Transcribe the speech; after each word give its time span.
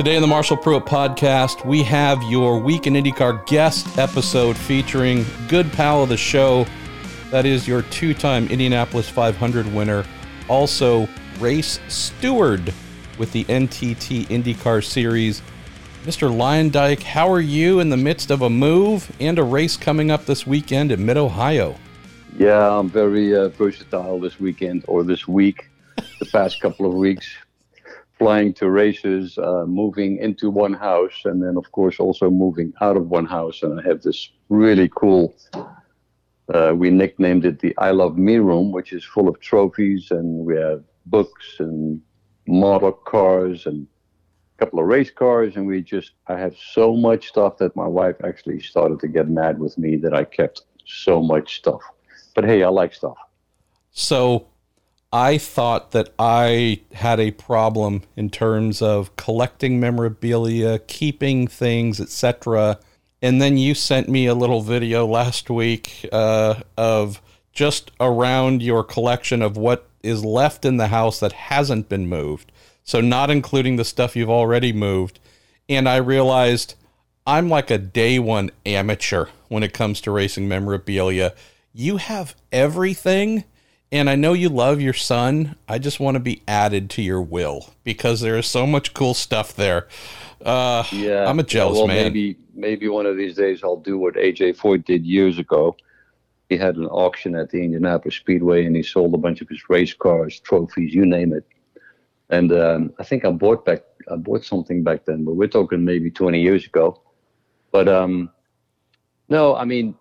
Today 0.00 0.16
in 0.16 0.22
the 0.22 0.28
Marshall 0.28 0.56
Pruett 0.56 0.86
podcast, 0.86 1.62
we 1.66 1.82
have 1.82 2.22
your 2.22 2.58
Week 2.58 2.86
in 2.86 2.94
IndyCar 2.94 3.46
guest 3.46 3.98
episode 3.98 4.56
featuring 4.56 5.26
good 5.46 5.70
pal 5.74 6.02
of 6.02 6.08
the 6.08 6.16
show. 6.16 6.64
That 7.30 7.44
is 7.44 7.68
your 7.68 7.82
two 7.82 8.14
time 8.14 8.46
Indianapolis 8.46 9.10
500 9.10 9.66
winner, 9.74 10.06
also 10.48 11.06
race 11.38 11.78
steward 11.88 12.72
with 13.18 13.30
the 13.32 13.44
NTT 13.44 14.28
IndyCar 14.28 14.82
Series. 14.82 15.42
Mr. 16.04 16.34
Luyendyk, 16.34 17.02
how 17.02 17.30
are 17.30 17.42
you 17.42 17.80
in 17.80 17.90
the 17.90 17.98
midst 17.98 18.30
of 18.30 18.40
a 18.40 18.48
move 18.48 19.14
and 19.20 19.38
a 19.38 19.44
race 19.44 19.76
coming 19.76 20.10
up 20.10 20.24
this 20.24 20.46
weekend 20.46 20.92
in 20.92 21.04
Mid 21.04 21.18
Ohio? 21.18 21.76
Yeah, 22.38 22.70
I'm 22.70 22.88
very 22.88 23.36
uh, 23.36 23.50
versatile 23.50 24.18
this 24.18 24.40
weekend 24.40 24.82
or 24.88 25.04
this 25.04 25.28
week, 25.28 25.68
the 26.18 26.24
past 26.24 26.58
couple 26.62 26.86
of 26.86 26.94
weeks 26.94 27.36
flying 28.20 28.52
to 28.52 28.68
races, 28.68 29.38
uh, 29.38 29.64
moving 29.66 30.18
into 30.18 30.50
one 30.50 30.74
house, 30.74 31.22
and 31.24 31.42
then 31.42 31.56
of 31.56 31.72
course 31.72 31.98
also 31.98 32.28
moving 32.28 32.70
out 32.82 32.98
of 32.98 33.08
one 33.08 33.24
house. 33.24 33.62
And 33.62 33.80
I 33.80 33.82
have 33.88 34.02
this 34.02 34.30
really 34.50 34.90
cool. 34.94 35.34
Uh, 36.52 36.74
we 36.76 36.90
nicknamed 36.90 37.46
it 37.46 37.60
the 37.60 37.74
I 37.78 37.92
Love 37.92 38.18
Me 38.18 38.36
room, 38.36 38.72
which 38.72 38.92
is 38.92 39.04
full 39.04 39.26
of 39.26 39.40
trophies, 39.40 40.10
and 40.10 40.44
we 40.44 40.54
have 40.56 40.84
books 41.06 41.46
and 41.60 42.02
model 42.46 42.92
cars 42.92 43.64
and 43.64 43.86
a 44.58 44.64
couple 44.64 44.80
of 44.80 44.86
race 44.86 45.10
cars. 45.10 45.56
And 45.56 45.66
we 45.66 45.80
just, 45.80 46.12
I 46.26 46.38
have 46.38 46.54
so 46.58 46.94
much 46.94 47.28
stuff 47.28 47.56
that 47.56 47.74
my 47.74 47.86
wife 47.86 48.16
actually 48.22 48.60
started 48.60 49.00
to 49.00 49.08
get 49.08 49.30
mad 49.30 49.58
with 49.58 49.78
me 49.78 49.96
that 49.96 50.12
I 50.12 50.24
kept 50.24 50.60
so 50.84 51.22
much 51.22 51.56
stuff. 51.56 51.80
But 52.34 52.44
hey, 52.44 52.64
I 52.64 52.68
like 52.68 52.92
stuff. 52.92 53.16
So 53.92 54.49
I 55.12 55.38
thought 55.38 55.90
that 55.90 56.12
I 56.18 56.82
had 56.92 57.18
a 57.18 57.32
problem 57.32 58.02
in 58.16 58.30
terms 58.30 58.80
of 58.80 59.16
collecting 59.16 59.80
memorabilia, 59.80 60.78
keeping 60.78 61.48
things, 61.48 62.00
etc. 62.00 62.78
And 63.20 63.42
then 63.42 63.58
you 63.58 63.74
sent 63.74 64.08
me 64.08 64.26
a 64.26 64.34
little 64.34 64.62
video 64.62 65.06
last 65.06 65.50
week 65.50 66.08
uh, 66.12 66.62
of 66.76 67.20
just 67.52 67.90
around 67.98 68.62
your 68.62 68.84
collection 68.84 69.42
of 69.42 69.56
what 69.56 69.88
is 70.02 70.24
left 70.24 70.64
in 70.64 70.76
the 70.76 70.88
house 70.88 71.18
that 71.20 71.32
hasn't 71.32 71.88
been 71.88 72.08
moved. 72.08 72.52
So, 72.84 73.00
not 73.00 73.30
including 73.30 73.76
the 73.76 73.84
stuff 73.84 74.14
you've 74.14 74.30
already 74.30 74.72
moved. 74.72 75.18
And 75.68 75.88
I 75.88 75.96
realized 75.96 76.74
I'm 77.26 77.48
like 77.48 77.70
a 77.70 77.78
day 77.78 78.18
one 78.20 78.50
amateur 78.64 79.26
when 79.48 79.62
it 79.64 79.72
comes 79.72 80.00
to 80.02 80.10
racing 80.12 80.48
memorabilia. 80.48 81.34
You 81.72 81.96
have 81.96 82.36
everything 82.52 83.44
and 83.92 84.08
I 84.08 84.14
know 84.14 84.32
you 84.32 84.48
love 84.48 84.80
your 84.80 84.92
son. 84.92 85.56
I 85.68 85.78
just 85.78 85.98
want 85.98 86.14
to 86.14 86.20
be 86.20 86.42
added 86.46 86.90
to 86.90 87.02
your 87.02 87.20
will 87.22 87.70
because 87.84 88.20
there 88.20 88.36
is 88.36 88.46
so 88.46 88.66
much 88.66 88.94
cool 88.94 89.14
stuff 89.14 89.54
there. 89.54 89.88
Uh, 90.44 90.84
yeah, 90.92 91.26
I'm 91.28 91.38
a 91.38 91.42
jealous 91.42 91.78
well, 91.78 91.86
man. 91.86 92.04
Maybe 92.04 92.36
maybe 92.54 92.88
one 92.88 93.06
of 93.06 93.16
these 93.16 93.34
days 93.34 93.62
I'll 93.64 93.76
do 93.76 93.98
what 93.98 94.14
AJ 94.14 94.56
Foyt 94.56 94.84
did 94.84 95.04
years 95.04 95.38
ago. 95.38 95.76
He 96.48 96.56
had 96.56 96.76
an 96.76 96.86
auction 96.86 97.36
at 97.36 97.50
the 97.50 97.62
Indianapolis 97.62 98.16
Speedway 98.16 98.66
and 98.66 98.74
he 98.74 98.82
sold 98.82 99.14
a 99.14 99.18
bunch 99.18 99.40
of 99.40 99.48
his 99.48 99.62
race 99.68 99.94
cars, 99.94 100.40
trophies, 100.40 100.92
you 100.92 101.06
name 101.06 101.32
it. 101.32 101.44
And 102.28 102.52
um, 102.52 102.92
I 102.98 103.04
think 103.04 103.24
I 103.24 103.30
bought 103.30 103.64
back 103.64 103.82
I 104.10 104.16
bought 104.16 104.44
something 104.44 104.82
back 104.82 105.04
then, 105.04 105.24
but 105.24 105.34
we're 105.34 105.46
talking 105.46 105.84
maybe 105.84 106.10
20 106.10 106.40
years 106.40 106.66
ago. 106.66 107.00
But 107.70 107.88
um, 107.88 108.30
no, 109.28 109.54
I 109.54 109.64
mean, 109.64 109.94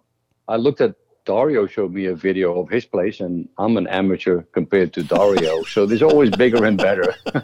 I 0.48 0.56
looked 0.56 0.82
at 0.82 0.96
Dario 1.30 1.68
showed 1.68 1.94
me 1.94 2.06
a 2.06 2.16
video 2.16 2.60
of 2.60 2.70
his 2.70 2.86
place, 2.86 3.20
and 3.20 3.48
I'm 3.60 3.78
an 3.78 3.86
amateur 3.86 4.42
compared 4.52 4.94
to 4.94 5.04
Dario, 5.04 5.62
so 5.68 5.86
there's 5.86 6.02
always 6.02 6.32
bigger 6.32 6.66
and 6.66 6.76
better. 6.76 7.14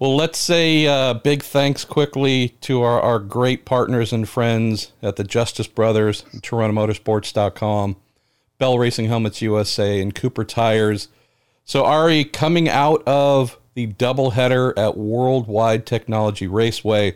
well, 0.00 0.16
let's 0.16 0.40
say 0.40 0.84
uh, 0.84 1.14
big 1.14 1.44
thanks 1.44 1.84
quickly 1.84 2.56
to 2.62 2.82
our, 2.82 3.00
our 3.00 3.20
great 3.20 3.64
partners 3.64 4.12
and 4.12 4.28
friends 4.28 4.90
at 5.00 5.14
the 5.14 5.22
Justice 5.22 5.68
Brothers, 5.68 6.24
TorontoMotorsports.com, 6.38 7.96
Bell 8.58 8.78
Racing 8.80 9.06
Helmets 9.06 9.40
USA, 9.40 10.00
and 10.00 10.12
Cooper 10.12 10.42
Tires. 10.42 11.06
So, 11.64 11.86
Arie, 11.86 12.24
coming 12.24 12.68
out 12.68 13.04
of 13.06 13.60
the 13.74 13.86
doubleheader 13.86 14.76
at 14.76 14.96
Worldwide 14.96 15.86
Technology 15.86 16.48
Raceway, 16.48 17.14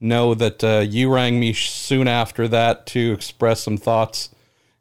know 0.00 0.32
that 0.32 0.64
uh, 0.64 0.78
you 0.88 1.12
rang 1.12 1.38
me 1.38 1.52
soon 1.52 2.08
after 2.08 2.48
that 2.48 2.86
to 2.86 3.12
express 3.12 3.62
some 3.62 3.76
thoughts 3.76 4.30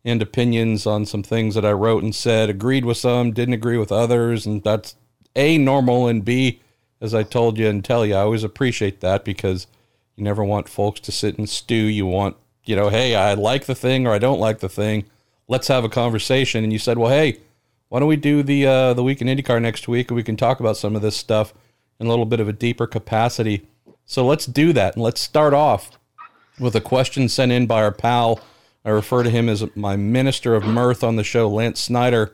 and 0.06 0.22
opinions 0.22 0.86
on 0.86 1.06
some 1.06 1.24
things 1.24 1.56
that 1.56 1.66
I 1.66 1.72
wrote 1.72 2.04
and 2.04 2.14
said, 2.14 2.50
agreed 2.50 2.86
with 2.86 2.98
some, 2.98 3.34
didn't 3.34 3.56
agree 3.56 3.78
with 3.78 3.92
others, 3.92 4.46
and 4.46 4.64
that's 4.64 4.96
A, 5.36 5.58
normal, 5.58 6.08
and 6.08 6.24
B, 6.24 6.62
as 7.02 7.14
I 7.14 7.24
told 7.24 7.58
you 7.58 7.68
and 7.68 7.84
tell 7.84 8.06
you, 8.06 8.14
I 8.16 8.20
always 8.20 8.44
appreciate 8.44 9.02
that 9.02 9.26
because 9.26 9.68
you 10.16 10.24
never 10.24 10.44
want 10.44 10.70
folks 10.70 11.00
to 11.02 11.12
sit 11.12 11.38
and 11.38 11.50
stew. 11.50 11.76
You 11.76 12.06
want, 12.06 12.38
you 12.64 12.76
know, 12.76 12.90
hey, 12.90 13.16
I 13.16 13.34
like 13.34 13.66
the 13.66 13.76
thing 13.76 14.08
or 14.08 14.14
I 14.14 14.20
don't 14.20 14.40
like 14.40 14.60
the 14.60 14.70
thing. 14.70 15.06
Let's 15.48 15.68
have 15.68 15.84
a 15.84 15.90
conversation. 15.90 16.64
And 16.64 16.72
you 16.72 16.80
said, 16.80 16.98
well, 16.98 17.12
hey, 17.12 17.40
why 17.90 18.00
don't 18.00 18.08
we 18.08 18.16
do 18.16 18.44
the 18.44 18.66
uh, 18.66 18.94
the 18.94 19.04
week 19.04 19.22
in 19.22 19.28
IndyCar 19.28 19.62
next 19.62 19.88
week 19.88 20.10
and 20.10 20.16
we 20.16 20.24
can 20.24 20.38
talk 20.38 20.60
about 20.60 20.78
some 20.78 20.96
of 20.96 21.02
this 21.02 21.16
stuff 21.16 21.54
in 22.00 22.08
a 22.08 22.10
little 22.10 22.26
bit 22.26 22.40
of 22.40 22.48
a 22.48 22.54
deeper 22.54 22.88
capacity. 22.88 23.68
So 24.06 24.26
let's 24.26 24.46
do 24.46 24.74
that 24.74 24.96
and 24.96 25.04
let's 25.04 25.22
start 25.22 25.54
off 25.54 25.92
with 26.60 26.76
a 26.76 26.82
question 26.82 27.28
sent 27.30 27.52
in 27.52 27.68
by 27.68 27.84
our 27.84 27.92
pal 27.92 28.40
I 28.86 28.92
refer 28.92 29.24
to 29.24 29.30
him 29.32 29.50
as 29.50 29.66
my 29.76 29.96
minister 29.96 30.54
of 30.54 30.64
mirth 30.64 31.04
on 31.04 31.16
the 31.16 31.24
show, 31.24 31.50
Lance 31.50 31.82
Snyder. 31.82 32.28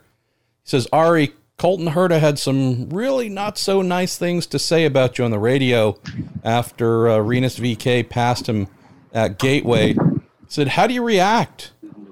He 0.64 0.70
says, 0.70 0.88
Arie, 0.92 1.34
Colton 1.58 1.88
Herta 1.88 2.20
had 2.20 2.38
some 2.40 2.90
really 2.90 3.30
not 3.30 3.58
so 3.58 3.82
nice 3.82 4.18
things 4.18 4.48
to 4.48 4.60
say 4.60 4.84
about 4.84 5.18
you 5.18 5.24
on 5.24 5.32
the 5.32 5.40
radio 5.40 5.98
after 6.44 7.08
uh, 7.08 7.20
Rinus 7.20 7.58
VeeKay 7.58 8.10
passed 8.10 8.50
him 8.50 8.68
at 9.14 9.40
Gateway. 9.40 9.94
He 9.94 10.00
said, 10.48 10.70
How 10.70 10.88
do 10.88 10.94
you 10.94 11.04
react 11.04 11.72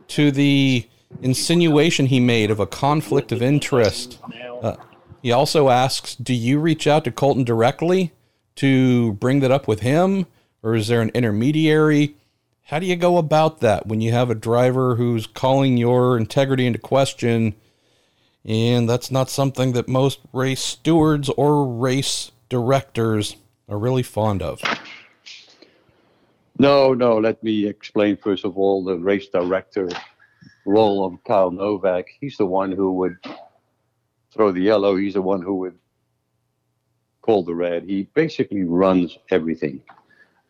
to 0.10 0.32
the 0.32 0.88
insinuation 1.22 2.06
he 2.06 2.20
made 2.20 2.52
of 2.52 2.60
a 2.60 2.68
conflict 2.68 3.32
of 3.32 3.42
interest? 3.42 4.20
Uh, 4.62 4.76
he 5.22 5.32
also 5.32 5.70
asks, 5.70 6.16
Do 6.16 6.34
you 6.34 6.60
reach 6.60 6.88
out 6.88 7.04
to 7.04 7.12
Colton 7.12 7.44
directly 7.44 8.14
to 8.56 9.14
bring 9.14 9.40
that 9.42 9.52
up 9.52 9.68
with 9.68 9.82
him? 9.82 10.28
Or 10.62 10.76
is 10.76 10.88
there 10.88 11.02
an 11.02 11.10
intermediary? 11.16 12.16
How 12.70 12.78
do 12.78 12.86
you 12.86 12.96
go 12.96 13.18
about 13.18 13.62
that 13.62 13.88
when 13.88 14.00
you 14.00 14.12
have 14.12 14.30
a 14.30 14.36
driver 14.36 14.96
who's 14.96 15.26
calling 15.26 15.76
your 15.76 16.16
integrity 16.16 16.68
into 16.68 16.78
question? 16.78 17.56
And 18.46 18.88
that's 18.88 19.10
not 19.10 19.32
something 19.32 19.72
that 19.72 19.88
most 19.88 20.20
race 20.34 20.62
stewards 20.62 21.30
or 21.30 21.66
race 21.66 22.32
directors 22.48 23.38
are 23.68 23.80
really 23.80 24.04
fond 24.04 24.44
of. 24.44 24.62
No, 26.60 26.94
no. 26.94 27.18
Let 27.18 27.44
me 27.44 27.66
explain 27.66 28.18
first 28.18 28.46
of 28.46 28.56
all 28.56 28.84
the 28.84 29.00
race 29.00 29.30
director 29.30 29.90
role 30.64 31.08
of 31.08 31.24
Kyle 31.24 31.50
Novak. 31.50 32.06
He's 32.22 32.38
the 32.38 32.46
one 32.46 32.72
who 32.72 32.94
would 32.94 33.18
throw 34.32 34.52
the 34.52 34.62
yellow. 34.62 34.96
He's 34.96 35.16
the 35.16 35.24
one 35.24 35.42
who 35.42 35.56
would 35.56 35.80
call 37.24 37.44
the 37.44 37.56
red. 37.56 37.86
He 37.86 38.04
basically 38.14 38.64
runs 38.64 39.18
everything 39.32 39.82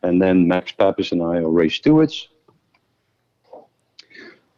and 0.02 0.20
then 0.20 0.48
Max 0.48 0.72
Pappas 0.72 1.12
and 1.12 1.22
I 1.22 1.38
are 1.38 1.48
race 1.48 1.74
stewards. 1.74 2.28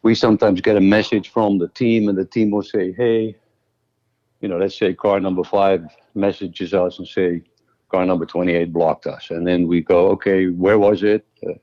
We 0.01 0.15
sometimes 0.15 0.61
get 0.61 0.75
a 0.75 0.81
message 0.81 1.29
from 1.29 1.59
the 1.59 1.69
team, 1.69 2.09
and 2.09 2.17
the 2.17 2.25
team 2.25 2.51
will 2.51 2.63
say, 2.63 2.91
"Hey, 2.91 3.35
you 4.41 4.49
know, 4.49 4.57
let's 4.57 4.77
say 4.77 4.93
car 4.93 5.19
number 5.19 5.43
five 5.43 5.85
messages 6.13 6.73
us 6.73 6.99
and 6.99 7.07
say 7.07 7.41
car 7.89 8.05
number 8.05 8.25
28 8.25 8.73
blocked 8.73 9.07
us," 9.07 9.31
and 9.31 9.47
then 9.47 9.67
we 9.67 9.81
go, 9.81 10.07
"Okay, 10.09 10.47
where 10.47 10.79
was 10.79 11.03
it?" 11.03 11.25
Uh, 11.45 11.53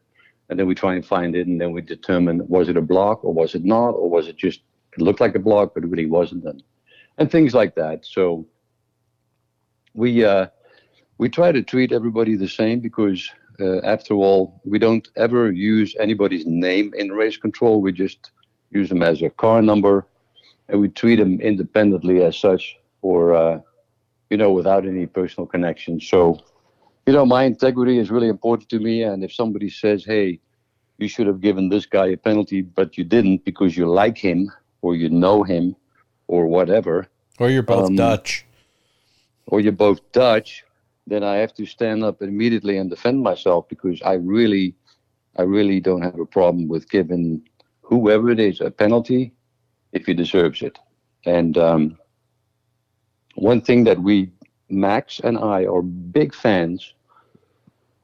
and 0.48 0.58
then 0.58 0.66
we 0.66 0.74
try 0.74 0.94
and 0.94 1.04
find 1.04 1.36
it, 1.36 1.46
and 1.46 1.60
then 1.60 1.72
we 1.72 1.80
determine 1.80 2.46
was 2.48 2.69
it 2.69 2.76
a 2.76 2.82
block 2.82 3.24
or 3.24 3.32
was 3.32 3.54
it 3.54 3.64
not, 3.64 3.90
or 3.90 4.08
was 4.08 4.26
it 4.26 4.36
just 4.36 4.60
it 4.96 5.02
looked 5.02 5.20
like 5.20 5.34
a 5.34 5.38
block 5.38 5.74
but 5.74 5.84
it 5.84 5.88
really 5.88 6.06
wasn't, 6.06 6.44
and 6.44 6.62
and 7.19 7.30
things 7.30 7.54
like 7.54 7.74
that. 7.74 8.04
So 8.04 8.46
we 9.94 10.25
uh, 10.25 10.46
we 11.19 11.28
try 11.28 11.52
to 11.52 11.62
treat 11.62 11.93
everybody 11.93 12.37
the 12.37 12.49
same 12.49 12.81
because 12.81 13.31
uh, 13.60 13.80
after 13.84 14.14
all, 14.14 14.60
we 14.64 14.78
don't 14.78 15.08
ever 15.16 15.50
use 15.50 15.94
anybody's 15.98 16.46
name 16.46 16.92
in 16.96 17.12
race 17.12 17.36
control. 17.36 17.80
We 17.80 17.92
just 17.92 18.32
use 18.70 18.88
them 18.88 19.02
as 19.02 19.22
a 19.22 19.30
car 19.30 19.62
number, 19.62 20.06
and 20.68 20.80
we 20.80 20.88
treat 20.88 21.16
them 21.16 21.40
independently 21.40 22.22
as 22.22 22.36
such, 22.36 22.76
or 23.02 23.34
uh, 23.34 23.60
you 24.30 24.36
know, 24.36 24.52
without 24.52 24.86
any 24.86 25.06
personal 25.06 25.46
connection. 25.46 26.00
So, 26.00 26.40
you 27.06 27.12
know, 27.12 27.26
my 27.26 27.44
integrity 27.44 27.98
is 27.98 28.10
really 28.10 28.28
important 28.28 28.68
to 28.70 28.78
me. 28.78 29.02
And 29.02 29.24
if 29.24 29.32
somebody 29.32 29.68
says, 29.68 30.04
"Hey, 30.04 30.40
you 30.98 31.08
should 31.08 31.26
have 31.26 31.40
given 31.40 31.68
this 31.68 31.86
guy 31.86 32.06
a 32.06 32.16
penalty, 32.16 32.62
but 32.62 32.96
you 32.96 33.04
didn't 33.04 33.44
because 33.44 33.76
you 33.76 33.86
like 33.86 34.18
him 34.18 34.50
or 34.82 34.94
you 34.94 35.10
know 35.10 35.42
him 35.42 35.76
or 36.28 36.46
whatever," 36.46 37.08
or 37.38 37.50
you're 37.50 37.62
both 37.62 37.88
um, 37.88 37.96
Dutch, 37.96 38.46
or 39.46 39.60
you're 39.60 39.72
both 39.72 40.00
Dutch, 40.12 40.64
then 41.10 41.24
I 41.24 41.36
have 41.36 41.52
to 41.54 41.66
stand 41.66 42.04
up 42.04 42.22
immediately 42.22 42.76
and 42.78 42.88
defend 42.88 43.20
myself 43.20 43.68
because 43.68 44.00
I 44.02 44.14
really, 44.14 44.74
I 45.36 45.42
really 45.42 45.80
don't 45.80 46.02
have 46.02 46.18
a 46.20 46.24
problem 46.24 46.68
with 46.68 46.88
giving 46.88 47.42
whoever 47.82 48.30
it 48.30 48.38
is 48.38 48.60
a 48.60 48.70
penalty 48.70 49.32
if 49.92 50.06
he 50.06 50.14
deserves 50.14 50.62
it. 50.62 50.78
And 51.26 51.58
um, 51.58 51.98
one 53.34 53.60
thing 53.60 53.82
that 53.84 54.00
we, 54.00 54.30
Max 54.68 55.20
and 55.24 55.36
I, 55.36 55.66
are 55.66 55.82
big 55.82 56.32
fans 56.32 56.94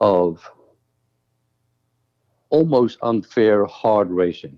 of 0.01 0.43
almost 2.49 2.97
unfair 3.01 3.65
hard 3.65 4.11
racing. 4.11 4.57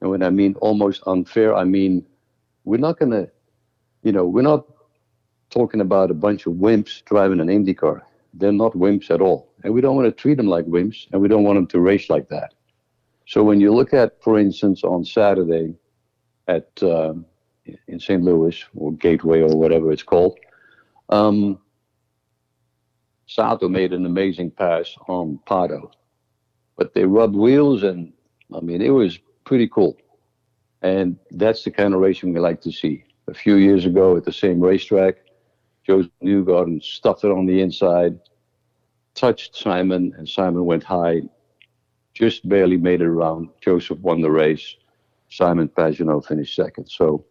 And 0.00 0.10
when 0.10 0.22
I 0.22 0.30
mean 0.30 0.54
almost 0.60 1.02
unfair, 1.06 1.56
I 1.56 1.64
mean 1.64 2.06
we're 2.64 2.78
not 2.78 3.00
going 3.00 3.10
to, 3.10 3.28
you 4.04 4.12
know, 4.12 4.26
we're 4.26 4.42
not 4.42 4.64
talking 5.50 5.80
about 5.80 6.10
a 6.10 6.14
bunch 6.14 6.46
of 6.46 6.54
wimps 6.54 7.04
driving 7.04 7.40
an 7.40 7.50
Indy 7.50 7.74
car. 7.74 8.06
They're 8.34 8.52
not 8.52 8.72
wimps 8.72 9.10
at 9.10 9.20
all. 9.20 9.52
And 9.62 9.74
we 9.74 9.80
don't 9.80 9.96
want 9.96 10.06
to 10.06 10.12
treat 10.12 10.36
them 10.36 10.46
like 10.46 10.64
wimps, 10.66 11.06
and 11.12 11.20
we 11.20 11.28
don't 11.28 11.44
want 11.44 11.56
them 11.56 11.66
to 11.68 11.80
race 11.80 12.08
like 12.08 12.28
that. 12.28 12.54
So 13.26 13.42
when 13.42 13.60
you 13.60 13.72
look 13.72 13.92
at, 13.92 14.22
for 14.22 14.38
instance, 14.38 14.82
on 14.82 15.04
Saturday 15.04 15.74
at 16.48 16.68
um, 16.82 17.26
in 17.86 18.00
St. 18.00 18.22
Louis 18.22 18.64
or 18.74 18.92
Gateway 18.92 19.40
or 19.40 19.56
whatever 19.56 19.92
it's 19.92 20.02
called, 20.02 20.38
um, 21.10 21.60
Sato 23.26 23.68
made 23.68 23.92
an 23.92 24.06
amazing 24.06 24.50
pass 24.50 24.96
on 25.06 25.38
Pato, 25.46 25.92
but 26.76 26.94
they 26.94 27.04
rubbed 27.04 27.36
wheels, 27.36 27.84
and 27.84 28.12
I 28.52 28.60
mean 28.60 28.82
it 28.82 28.90
was 28.90 29.18
pretty 29.44 29.68
cool. 29.68 29.96
And 30.82 31.16
that's 31.30 31.62
the 31.62 31.70
kind 31.70 31.94
of 31.94 32.00
racing 32.00 32.32
we 32.32 32.40
like 32.40 32.60
to 32.62 32.72
see. 32.72 33.04
A 33.28 33.34
few 33.34 33.56
years 33.56 33.84
ago 33.84 34.16
at 34.16 34.24
the 34.24 34.32
same 34.32 34.60
racetrack, 34.60 35.18
Josef 35.90 36.12
Newgarden 36.22 36.80
stuffed 36.80 37.24
it 37.24 37.32
on 37.32 37.46
the 37.46 37.60
inside, 37.60 38.16
touched 39.16 39.56
Simon, 39.56 40.14
and 40.16 40.28
Simon 40.28 40.64
went 40.64 40.84
high, 40.84 41.22
just 42.14 42.48
barely 42.48 42.76
made 42.76 43.00
it 43.00 43.08
around. 43.08 43.48
Josef 43.60 43.98
won 43.98 44.20
the 44.20 44.30
race. 44.30 44.76
Simon 45.30 45.68
Pagenaud 45.68 46.24
finished 46.24 46.54
second. 46.54 46.86
So 46.86 47.24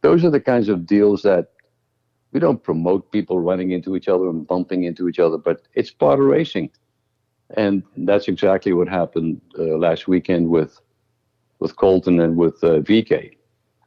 those 0.00 0.24
are 0.24 0.30
the 0.30 0.40
kinds 0.40 0.70
of 0.70 0.86
deals 0.86 1.20
that 1.24 1.48
we 2.32 2.40
don't 2.40 2.62
promote 2.62 3.12
people 3.12 3.40
running 3.40 3.72
into 3.72 3.94
each 3.94 4.08
other 4.08 4.30
and 4.30 4.46
bumping 4.46 4.84
into 4.84 5.06
each 5.06 5.18
other, 5.18 5.36
but 5.36 5.60
it's 5.74 5.90
part 5.90 6.18
of 6.18 6.24
racing. 6.24 6.70
And 7.58 7.82
that's 7.94 8.26
exactly 8.26 8.72
what 8.72 8.88
happened 8.88 9.42
uh, 9.58 9.76
last 9.76 10.08
weekend 10.08 10.48
with 10.48 10.80
with 11.58 11.76
Colton 11.76 12.20
and 12.20 12.38
with 12.38 12.64
uh, 12.64 12.80
VeeKay. 12.88 13.36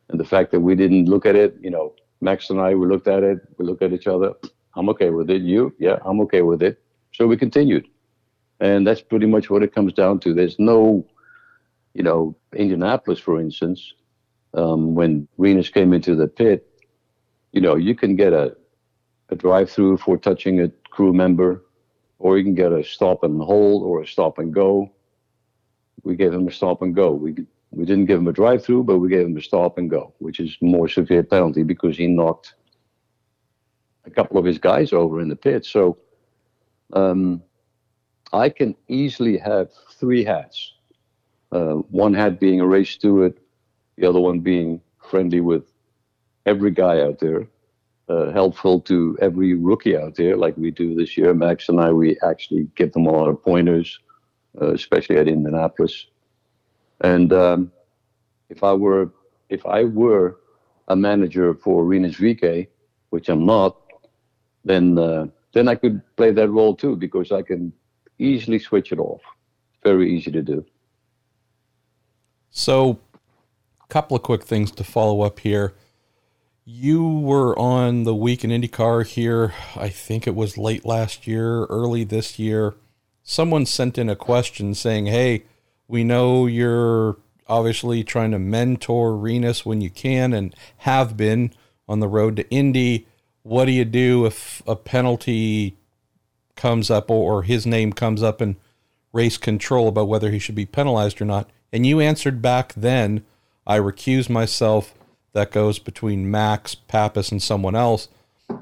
And 0.10 0.20
the 0.20 0.26
fact 0.26 0.52
that 0.52 0.60
we 0.60 0.76
didn't 0.76 1.06
look 1.06 1.26
at 1.26 1.36
it, 1.36 1.56
you 1.60 1.72
know, 1.72 1.96
Max 2.22 2.50
and 2.50 2.62
I, 2.62 2.76
we 2.76 2.88
looked 2.88 3.08
at 3.08 3.24
it, 3.24 3.40
we 3.58 3.66
looked 3.66 3.82
at 3.82 3.94
each 3.94 4.08
other. 4.08 4.34
I'm 4.76 4.90
okay 4.90 5.10
with 5.10 5.30
it. 5.30 5.42
You? 5.42 5.74
Yeah, 5.80 5.98
I'm 6.06 6.22
okay 6.22 6.44
with 6.44 6.62
it. 6.62 6.82
So 7.14 7.28
we 7.28 7.36
continued. 7.36 7.88
And 8.60 8.86
that's 8.86 9.02
pretty 9.02 9.26
much 9.26 9.50
what 9.50 9.64
it 9.64 9.74
comes 9.74 9.94
down 9.94 10.20
to. 10.20 10.34
There's 10.34 10.60
no, 10.60 11.06
you 11.94 12.04
know, 12.04 12.36
Indianapolis, 12.56 13.20
for 13.20 13.42
instance, 13.42 13.94
um, 14.54 14.94
when 14.94 15.28
Rinus 15.38 15.70
came 15.70 15.94
into 15.94 16.16
the 16.16 16.28
pit, 16.28 16.68
you 17.52 17.60
know, 17.60 17.76
you 17.76 17.96
can 17.96 18.16
get 18.16 18.34
a, 18.34 18.56
a 19.30 19.36
drive 19.36 19.70
through 19.70 19.98
for 19.98 20.18
touching 20.18 20.62
a 20.62 20.70
crew 20.92 21.12
member, 21.12 21.64
or 22.20 22.38
you 22.38 22.44
can 22.44 22.54
get 22.54 22.72
a 22.72 22.84
stop 22.84 23.24
and 23.24 23.42
hold 23.42 23.84
or 23.84 24.02
a 24.02 24.08
stop 24.08 24.38
and 24.38 24.54
go. 24.54 24.92
We 26.04 26.16
gave 26.16 26.34
him 26.34 26.48
a 26.48 26.52
stop 26.52 26.82
and 26.82 26.96
go. 26.96 27.12
We 27.12 27.36
we 27.72 27.86
didn't 27.86 28.06
give 28.06 28.20
him 28.20 28.28
a 28.28 28.34
drive 28.34 28.64
through, 28.64 28.84
but 28.84 29.00
we 29.00 29.10
gave 29.10 29.26
him 29.26 29.38
a 29.38 29.42
stop 29.42 29.78
and 29.78 29.90
go, 29.90 30.14
which 30.20 30.40
is 30.40 30.58
more 30.62 30.88
severe 30.88 31.24
penalty 31.24 31.64
because 31.64 31.98
he 31.98 32.08
knocked 32.08 32.56
a 34.06 34.10
couple 34.10 34.38
of 34.38 34.46
his 34.46 34.58
guys 34.58 34.92
over 34.94 35.22
in 35.22 35.30
the 35.30 35.36
pit. 35.36 35.66
So 35.66 35.98
um, 36.94 37.42
I 38.34 38.50
can 38.50 38.76
easily 38.88 39.38
have 39.38 39.70
three 40.00 40.24
hats. 40.24 40.74
Uh, 41.52 41.76
one 41.90 42.14
hat 42.14 42.40
being 42.40 42.60
a 42.60 42.68
race 42.68 42.90
steward, 42.92 43.40
the 43.98 44.08
other 44.08 44.20
one 44.20 44.40
being 44.40 44.82
friendly 45.10 45.42
with 45.42 45.64
every 46.46 46.72
guy 46.72 47.02
out 47.02 47.20
there, 47.20 47.48
uh, 48.10 48.32
helpful 48.32 48.80
to 48.82 49.18
every 49.22 49.54
rookie 49.54 49.98
out 49.98 50.16
there, 50.16 50.36
like 50.36 50.58
we 50.58 50.72
do 50.72 50.96
this 50.96 51.18
year. 51.18 51.34
Max 51.34 51.70
and 51.70 51.80
I, 51.80 51.92
we 51.92 52.18
actually 52.22 52.68
give 52.76 52.92
them 52.94 53.06
a 53.06 53.12
lot 53.12 53.30
of 53.30 53.42
pointers, 53.42 54.00
uh, 54.62 54.74
especially 54.74 55.18
at 55.18 55.28
Indianapolis. 55.28 56.08
And 57.02 57.34
um, 57.34 57.72
if 58.50 58.64
I 58.64 58.74
were 58.74 59.12
if 59.50 59.66
I 59.66 59.84
were 59.84 60.38
a 60.88 60.96
manager 60.96 61.54
for 61.54 61.84
Rinus 61.84 62.16
VeeKay, 62.16 62.68
which 63.10 63.30
I'm 63.30 63.46
not, 63.46 63.78
then 64.64 64.98
uh, 64.98 65.28
then 65.54 65.68
I 65.68 65.76
could 65.76 66.02
play 66.16 66.32
that 66.32 66.50
role 66.50 66.76
too 66.76 66.96
because 66.96 67.32
I 67.32 67.42
can 67.42 67.74
easily 68.20 68.60
switch 68.60 68.92
it 68.92 69.00
off. 69.00 69.22
Very 69.84 70.16
easy 70.16 70.32
to 70.32 70.42
do. 70.42 70.66
So, 72.52 73.00
a 73.84 73.88
couple 73.88 74.16
of 74.16 74.24
quick 74.24 74.44
things 74.44 74.72
to 74.72 74.84
follow 74.84 75.22
up 75.22 75.40
here. 75.40 75.74
You 76.64 77.04
were 77.04 77.58
on 77.58 78.04
the 78.04 78.14
week 78.14 78.44
in 78.44 78.52
IndyCar 78.52 79.08
here. 79.08 79.54
I 79.76 79.90
think 79.90 80.28
it 80.28 80.36
was 80.36 80.58
late 80.58 80.86
last 80.86 81.26
year, 81.26 81.66
early 81.66 82.04
this 82.04 82.38
year. 82.38 82.76
Someone 83.24 83.66
sent 83.66 83.98
in 83.98 84.10
a 84.10 84.16
question 84.16 84.76
saying, 84.76 85.08
"Hey, 85.08 85.46
we 85.92 86.06
know 86.06 86.48
you're 86.48 87.18
obviously 87.50 88.02
trying 88.02 88.32
to 88.32 88.40
mentor 88.40 89.14
Rinus 89.14 89.66
when 89.66 89.82
you 89.82 89.90
can 89.90 90.32
and 90.32 90.56
have 90.78 91.18
been 91.18 91.54
on 91.88 92.00
the 92.00 92.08
road 92.08 92.38
to 92.38 92.50
Indy. 92.50 93.06
What 93.44 93.66
do 93.66 93.74
you 93.74 93.84
do 93.84 94.26
if 94.26 94.64
a 94.66 94.78
penalty 94.78 95.76
comes 96.56 96.90
up 96.90 97.12
or 97.12 97.44
his 97.44 97.66
name 97.68 97.92
comes 97.92 98.24
up 98.24 98.42
in 98.42 98.56
race 99.12 99.38
control 99.38 99.90
about 99.90 100.08
whether 100.08 100.32
he 100.32 100.40
should 100.40 100.56
be 100.56 100.66
penalized 100.66 101.22
or 101.22 101.26
not? 101.26 101.50
And 101.74 101.86
you 101.86 102.00
answered 102.00 102.42
back 102.42 102.74
then, 102.74 103.26
I 103.68 103.78
recuse 103.78 104.30
myself. 104.30 104.94
That 105.34 105.52
goes 105.52 105.78
between 105.78 106.32
Max, 106.32 106.74
Pappas, 106.76 107.32
and 107.32 107.44
someone 107.44 107.76
else 107.76 108.08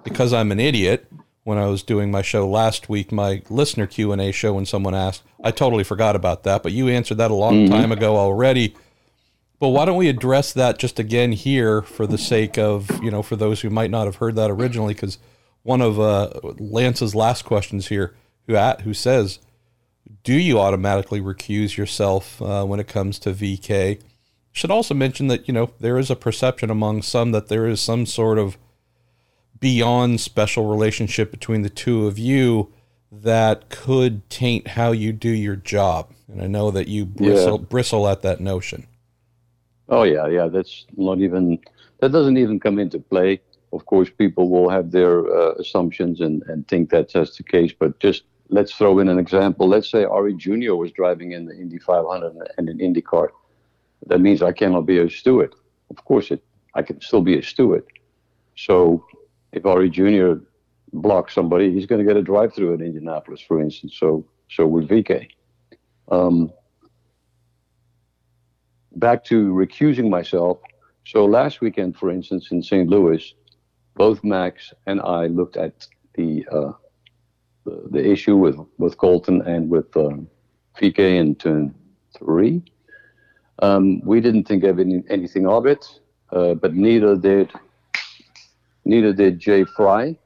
because 0.04 0.34
I'm 0.34 0.52
an 0.52 0.60
idiot 0.60 1.08
when 1.50 1.58
I 1.58 1.66
was 1.66 1.82
doing 1.82 2.12
my 2.12 2.22
show 2.22 2.48
last 2.48 2.90
week, 2.90 3.12
my 3.12 3.42
listener 3.50 3.88
Q 3.88 4.12
and 4.12 4.22
A 4.22 4.32
show, 4.32 4.54
when 4.54 4.68
someone 4.68 4.94
asked, 4.94 5.24
I 5.44 5.50
totally 5.50 5.84
forgot 5.84 6.16
about 6.16 6.44
that, 6.44 6.62
but 6.62 6.74
you 6.74 6.88
answered 6.88 7.18
that 7.18 7.32
a 7.32 7.34
long 7.34 7.66
mm-hmm. 7.66 7.74
time 7.74 7.92
ago 7.92 8.18
already. 8.18 8.76
But 9.58 9.70
why 9.70 9.86
don't 9.86 9.98
we 9.98 10.10
address 10.10 10.54
that 10.54 10.78
just 10.78 11.00
again 11.00 11.32
here 11.32 11.82
for 11.82 12.06
the 12.06 12.20
sake 12.20 12.60
of 12.60 13.04
you 13.04 13.10
know 13.10 13.24
for 13.24 13.36
those 13.36 13.62
who 13.62 13.72
might 13.72 13.90
not 13.90 14.06
have 14.06 14.18
heard 14.18 14.36
that 14.36 14.52
originally? 14.52 14.94
Because 14.94 15.18
one 15.64 15.82
of 15.82 16.00
uh, 16.00 16.30
Lance's 16.60 17.16
last 17.16 17.46
questions 17.46 17.88
here, 17.88 18.16
who 18.46 18.56
at, 18.56 18.82
who 18.82 18.94
says, 18.94 19.40
"Do 20.24 20.36
you 20.36 20.60
automatically 20.60 21.20
recuse 21.20 21.78
yourself 21.78 22.40
uh, 22.44 22.64
when 22.64 22.80
it 22.80 22.88
comes 22.88 23.18
to 23.20 23.34
VeeKay?" 23.34 24.00
Should 24.52 24.72
also 24.72 24.94
mention 24.94 25.28
that 25.28 25.48
you 25.48 25.54
know 25.56 25.72
there 25.80 25.98
is 25.98 26.12
a 26.12 26.16
perception 26.16 26.70
among 26.70 27.02
some 27.02 27.32
that 27.32 27.48
there 27.48 27.66
is 27.66 27.82
some 27.82 28.06
sort 28.06 28.38
of 28.38 28.56
beyond 29.60 30.22
special 30.22 30.68
relationship 30.68 31.32
between 31.32 31.62
the 31.62 31.70
two 31.70 32.08
of 32.08 32.18
you 32.18 32.72
that 33.12 33.70
could 33.70 34.30
taint 34.30 34.70
how 34.70 34.92
you 34.92 35.12
do 35.12 35.30
your 35.30 35.56
job. 35.56 36.12
And 36.28 36.42
I 36.42 36.48
know 36.48 36.72
that 36.72 36.88
you 36.88 37.06
bristle, 37.06 37.60
yeah. 37.60 37.66
bristle 37.66 38.08
at 38.08 38.22
that 38.22 38.40
notion. 38.40 38.88
Oh 39.90 40.04
yeah, 40.04 40.28
yeah. 40.28 40.48
That's 40.48 40.86
not 40.96 41.20
even 41.20 41.60
that 42.00 42.12
doesn't 42.12 42.38
even 42.38 42.60
come 42.60 42.78
into 42.78 43.00
play. 43.00 43.42
Of 43.74 43.86
course, 43.86 44.10
people 44.10 44.50
will 44.50 44.70
have 44.70 44.92
their 44.92 45.28
uh, 45.28 45.54
assumptions 45.54 46.22
and, 46.22 46.44
and 46.44 46.68
think 46.68 46.90
that's 46.90 47.14
just 47.14 47.38
the 47.38 47.44
case. 47.44 47.74
But 47.78 48.00
just 48.00 48.24
let's 48.50 48.74
throw 48.74 49.00
in 49.00 49.10
an 49.10 49.20
example. 49.20 49.68
Let's 49.68 49.90
say 49.90 50.06
Arie 50.06 50.36
Junior 50.36 50.76
was 50.76 50.92
driving 50.92 51.32
in 51.32 51.46
the 51.46 51.56
Indy 51.56 51.80
500 51.80 52.36
and 52.58 52.70
an 52.70 52.80
Indy 52.80 53.02
car. 53.02 53.32
That 54.06 54.22
means 54.22 54.42
I 54.42 54.52
cannot 54.52 54.86
be 54.86 55.00
a 55.00 55.10
steward. 55.10 55.56
Of 55.90 56.04
course, 56.06 56.30
it 56.32 56.44
I 56.76 56.84
can 56.84 57.02
still 57.02 57.22
be 57.22 57.38
a 57.38 57.44
steward. 57.44 57.86
So 58.56 59.06
if 59.52 59.66
Arie 59.66 59.90
Jr. 59.90 60.44
blocks 60.94 61.34
somebody, 61.34 61.72
he's 61.72 61.86
going 61.86 62.00
to 62.00 62.08
get 62.08 62.18
a 62.18 62.24
drive 62.24 62.54
through 62.54 62.74
in 62.74 62.82
Indianapolis, 62.82 63.42
for 63.42 63.62
instance. 63.62 63.96
So, 63.98 64.26
so 64.50 64.68
with 64.68 64.88
VeeKay. 64.88 65.28
Um, 66.10 66.52
back 68.96 69.24
to 69.26 69.54
recusing 69.54 70.10
myself. 70.10 70.60
So 71.06 71.26
last 71.26 71.62
weekend, 71.62 71.98
for 71.98 72.12
instance, 72.12 72.52
in 72.52 72.62
St. 72.62 72.90
Louis, 72.90 73.34
both 73.96 74.24
Max 74.24 74.74
and 74.86 75.02
I 75.02 75.28
looked 75.28 75.58
at 75.58 75.88
the 76.16 76.46
uh, 76.52 76.72
the, 77.66 77.88
the, 77.92 78.12
issue 78.12 78.38
with 78.38 78.58
with 78.78 78.98
Colton 78.98 79.42
and 79.42 79.70
with 79.70 79.96
um, 79.98 80.28
VeeKay 80.80 81.20
in 81.20 81.36
turn 81.36 81.76
three. 82.18 82.64
Um, 83.62 84.02
we 84.02 84.22
didn't 84.22 84.46
think 84.48 84.64
of 84.64 84.80
any, 84.80 85.04
anything 85.10 85.46
of 85.46 85.66
it, 85.66 86.00
uh, 86.32 86.54
but 86.54 86.74
neither 86.74 87.18
did 87.18 87.52
neither 88.90 89.14
did 89.14 89.40
Jay 89.40 89.64
Frye. 89.64 90.18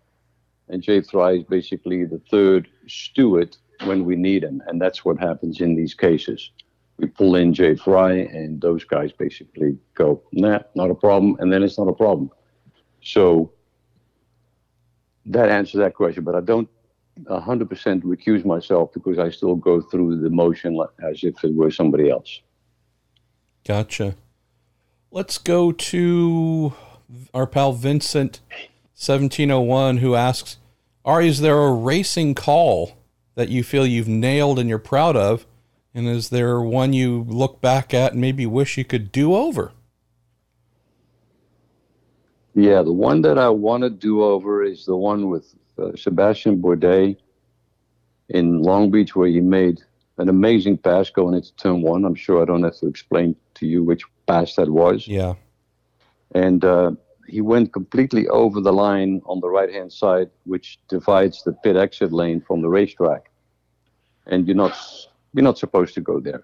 And 0.70 0.82
Jay 0.82 1.02
Frye 1.02 1.34
is 1.34 1.44
basically 1.44 2.06
the 2.06 2.22
third 2.32 2.68
steward 2.88 3.58
when 3.84 4.06
we 4.06 4.16
need 4.16 4.44
him. 4.44 4.64
And 4.68 4.82
that's 4.82 5.04
what 5.04 5.20
happens 5.20 5.60
in 5.60 5.76
these 5.76 5.94
cases. 5.94 6.52
We 6.98 7.08
pull 7.08 7.36
in 7.36 7.54
Jay 7.54 7.76
Frye, 7.76 8.28
and 8.40 8.62
those 8.62 8.84
guys 8.84 9.12
basically 9.12 9.78
go, 9.96 10.24
nah, 10.32 10.60
not 10.76 10.90
a 10.90 10.96
problem. 10.96 11.36
And 11.40 11.52
then 11.52 11.64
it's 11.64 11.78
not 11.78 11.90
a 11.90 11.94
problem. 11.94 12.30
So 13.02 13.52
that 15.26 15.50
answers 15.50 15.80
that 15.80 15.96
question. 15.96 16.24
But 16.24 16.36
I 16.36 16.42
don't 16.42 16.70
100% 17.24 18.04
recuse 18.04 18.46
myself 18.46 18.94
because 18.94 19.20
I 19.20 19.30
still 19.30 19.56
go 19.56 19.82
through 19.82 20.22
the 20.22 20.30
motion 20.30 20.80
as 21.10 21.24
if 21.24 21.44
it 21.44 21.54
were 21.54 21.72
somebody 21.72 22.10
else. 22.10 22.42
Gotcha. 23.66 24.16
Let's 25.12 25.38
go 25.38 25.72
to 25.72 26.74
our 27.34 27.48
pal 27.48 27.74
Vincent 27.74 28.40
1701 28.96 29.98
who 29.98 30.16
asks, 30.16 30.58
Arie, 31.06 31.28
is 31.28 31.42
there 31.42 31.60
a 31.60 31.72
racing 31.72 32.36
call 32.36 32.98
that 33.36 33.50
you 33.50 33.64
feel 33.64 33.86
you've 33.86 34.08
nailed 34.08 34.60
and 34.60 34.70
you're 34.70 34.80
proud 34.80 35.16
of? 35.16 35.46
And 35.94 36.08
is 36.08 36.30
there 36.30 36.62
one 36.62 36.94
you 36.94 37.26
look 37.28 37.62
back 37.62 37.94
at 37.94 38.14
and 38.14 38.22
maybe 38.22 38.46
wish 38.46 38.78
you 38.78 38.86
could 38.86 39.12
do 39.12 39.36
over? 39.36 39.74
Yeah, 42.56 42.82
the 42.84 42.94
one 42.94 43.22
that 43.24 43.38
I 43.38 43.50
want 43.50 43.84
to 43.84 43.90
do 43.90 44.24
over 44.24 44.64
is 44.64 44.86
the 44.86 44.96
one 44.96 45.30
with 45.30 45.56
uh, 45.78 45.96
Sebastian 45.96 46.62
Bourdais 46.62 47.18
in 48.30 48.62
Long 48.62 48.92
Beach, 48.92 49.16
where 49.16 49.28
he 49.28 49.42
made 49.42 49.82
an 50.18 50.30
amazing 50.30 50.78
pass 50.78 51.10
going 51.10 51.36
into 51.36 51.54
turn 51.56 51.82
one. 51.82 52.06
I'm 52.06 52.16
sure 52.16 52.42
I 52.42 52.46
don't 52.46 52.64
have 52.64 52.78
to 52.78 52.88
explain 52.88 53.36
to 53.56 53.66
you 53.66 53.84
which 53.84 54.04
pass 54.28 54.56
that 54.56 54.70
was. 54.70 55.08
Yeah. 55.08 55.34
And 56.34 56.64
uh, 56.66 56.92
he 57.28 57.42
went 57.42 57.74
completely 57.74 58.28
over 58.28 58.60
the 58.62 58.74
line 58.74 59.22
on 59.26 59.40
the 59.40 59.50
right 59.50 59.72
hand 59.72 59.92
side, 59.92 60.30
which 60.46 60.80
divides 60.90 61.44
the 61.44 61.54
pit 61.54 61.76
exit 61.76 62.12
lane 62.12 62.42
from 62.42 62.62
the 62.62 62.70
racetrack. 62.70 63.30
And 64.26 64.48
you're 64.48 64.56
not 64.56 64.76
you're 65.34 65.44
not 65.44 65.58
supposed 65.58 65.94
to 65.96 66.02
go 66.02 66.20
there. 66.20 66.44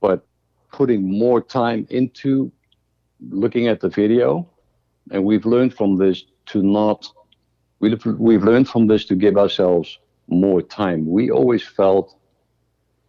But 0.00 0.26
putting 0.72 1.18
more 1.18 1.40
time 1.40 1.86
into 1.90 2.50
looking 3.30 3.68
at 3.68 3.80
the 3.80 3.88
video, 3.88 4.48
and 5.10 5.24
we've 5.24 5.46
learned 5.46 5.74
from 5.74 5.96
this 5.96 6.24
to 6.46 6.62
not 6.62 7.08
we've, 7.78 8.04
we've 8.04 8.42
learned 8.42 8.68
from 8.68 8.86
this 8.86 9.04
to 9.06 9.14
give 9.14 9.36
ourselves 9.36 9.98
more 10.28 10.62
time. 10.62 11.06
We 11.06 11.30
always 11.30 11.62
felt, 11.62 12.16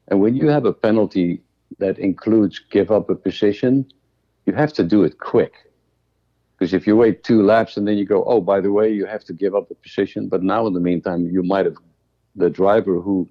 and 0.10 0.20
when 0.20 0.36
you 0.36 0.48
have 0.50 0.66
a 0.66 0.74
penalty 0.74 1.42
that 1.80 1.98
includes 1.98 2.62
give 2.70 2.92
up 2.92 3.10
a 3.10 3.16
position, 3.16 3.92
you 4.46 4.54
have 4.54 4.74
to 4.74 4.84
do 4.84 5.04
it 5.04 5.20
quick. 5.20 5.54
Because 6.58 6.74
if 6.74 6.88
you 6.88 6.96
wait 6.96 7.24
two 7.24 7.44
laps 7.44 7.76
and 7.76 7.88
then 7.88 7.98
you 7.98 8.06
go, 8.06 8.24
oh, 8.24 8.40
by 8.40 8.62
the 8.62 8.72
way, 8.72 8.92
you 8.92 9.06
have 9.06 9.26
to 9.26 9.34
give 9.34 9.56
up 9.56 9.70
a 9.72 9.76
position. 9.76 10.30
But 10.30 10.42
now, 10.42 10.66
in 10.68 10.74
the 10.74 10.80
meantime, 10.80 11.28
you 11.30 11.44
might 11.44 11.66
have 11.66 11.76
the 12.36 12.50
driver 12.50 13.02
who 13.02 13.30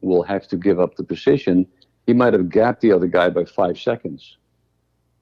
will 0.00 0.22
have 0.22 0.48
to 0.48 0.56
give 0.56 0.80
up 0.80 0.96
the 0.96 1.04
position, 1.04 1.66
he 2.06 2.12
might 2.12 2.32
have 2.32 2.48
gapped 2.48 2.80
the 2.80 2.92
other 2.92 3.06
guy 3.06 3.28
by 3.28 3.44
five 3.44 3.78
seconds. 3.78 4.38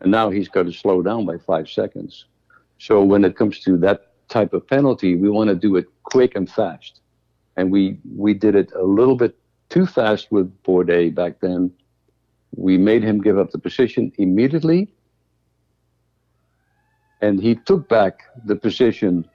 And 0.00 0.10
now 0.10 0.30
he's 0.30 0.48
got 0.48 0.64
to 0.66 0.72
slow 0.72 1.02
down 1.02 1.26
by 1.26 1.38
five 1.38 1.68
seconds. 1.68 2.26
So 2.78 3.02
when 3.02 3.24
it 3.24 3.36
comes 3.36 3.60
to 3.60 3.76
that 3.78 4.12
type 4.28 4.52
of 4.52 4.66
penalty, 4.66 5.16
we 5.16 5.28
want 5.28 5.48
to 5.48 5.56
do 5.56 5.76
it 5.76 5.86
quick 6.04 6.36
and 6.36 6.48
fast. 6.48 7.00
And 7.56 7.72
we, 7.72 7.98
we 8.16 8.34
did 8.34 8.54
it 8.54 8.70
a 8.76 8.84
little 8.84 9.16
bit 9.16 9.36
too 9.68 9.86
fast 9.86 10.30
with 10.30 10.62
Bourdais 10.62 11.14
back 11.14 11.40
then. 11.40 11.72
We 12.56 12.78
made 12.78 13.02
him 13.02 13.20
give 13.20 13.38
up 13.38 13.50
the 13.50 13.58
position 13.58 14.12
immediately. 14.16 14.92
And 17.20 17.40
he 17.40 17.56
took 17.56 17.88
back 17.88 18.22
the 18.44 18.56
position 18.56 19.28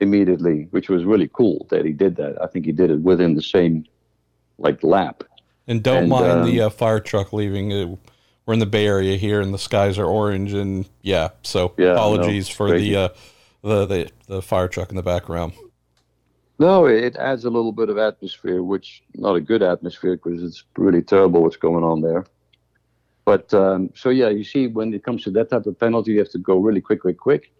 immediately, 0.00 0.68
which 0.70 0.88
was 0.88 1.04
really 1.04 1.30
cool 1.32 1.66
that 1.70 1.84
he 1.84 1.92
did 1.92 2.16
that. 2.16 2.40
I 2.42 2.46
think 2.46 2.66
he 2.66 2.72
did 2.72 2.90
it 2.90 3.00
within 3.00 3.34
the 3.34 3.42
same 3.42 3.86
like 4.58 4.82
lap. 4.82 5.24
And 5.66 5.82
don't 5.82 6.04
and, 6.04 6.08
mind 6.08 6.40
um, 6.40 6.46
the 6.46 6.62
uh, 6.62 6.70
fire 6.70 7.00
truck 7.00 7.32
leaving. 7.32 7.72
Uh, 7.72 7.96
we're 8.44 8.54
in 8.54 8.60
the 8.60 8.66
Bay 8.66 8.86
Area 8.86 9.16
here, 9.16 9.40
and 9.40 9.54
the 9.54 9.58
skies 9.58 9.98
are 9.98 10.04
orange, 10.04 10.52
and 10.52 10.88
yeah. 11.02 11.28
So 11.42 11.74
yeah, 11.78 11.92
apologies 11.92 12.48
no, 12.48 12.54
for 12.54 12.78
the, 12.78 12.96
uh, 12.96 13.08
the 13.62 13.86
the 13.86 14.10
the 14.26 14.42
fire 14.42 14.66
truck 14.66 14.90
in 14.90 14.96
the 14.96 15.02
background. 15.02 15.52
No, 16.58 16.86
it 16.86 17.16
adds 17.16 17.44
a 17.44 17.50
little 17.50 17.72
bit 17.72 17.88
of 17.88 17.98
atmosphere, 17.98 18.62
which 18.62 19.02
not 19.14 19.36
a 19.36 19.40
good 19.40 19.62
atmosphere 19.62 20.16
because 20.16 20.42
it's 20.42 20.64
really 20.76 21.02
terrible 21.02 21.42
what's 21.42 21.56
going 21.56 21.84
on 21.84 22.00
there. 22.00 22.24
But 23.24 23.52
um, 23.54 23.90
so 23.94 24.10
yeah, 24.10 24.28
you 24.28 24.44
see, 24.44 24.66
when 24.66 24.92
it 24.92 25.04
comes 25.04 25.22
to 25.24 25.30
that 25.32 25.50
type 25.50 25.66
of 25.66 25.78
penalty, 25.78 26.12
you 26.12 26.18
have 26.18 26.30
to 26.30 26.38
go 26.38 26.58
really 26.58 26.80
quick, 26.80 27.02
quick, 27.02 27.18
quick, 27.18 27.52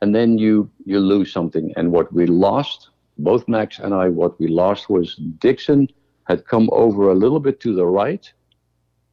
and 0.00 0.14
then 0.14 0.38
you 0.38 0.70
you 0.84 0.98
lose 0.98 1.30
something. 1.32 1.72
And 1.76 1.92
what 1.92 2.12
we 2.12 2.26
lost, 2.26 2.90
both 3.18 3.46
Max 3.46 3.78
and 3.78 3.92
I, 3.92 4.08
what 4.08 4.38
we 4.40 4.48
lost 4.48 4.88
was 4.88 5.16
Dixon 5.38 5.88
had 6.24 6.46
come 6.46 6.70
over 6.72 7.10
a 7.10 7.14
little 7.14 7.40
bit 7.40 7.60
to 7.60 7.74
the 7.74 7.86
right, 7.86 8.32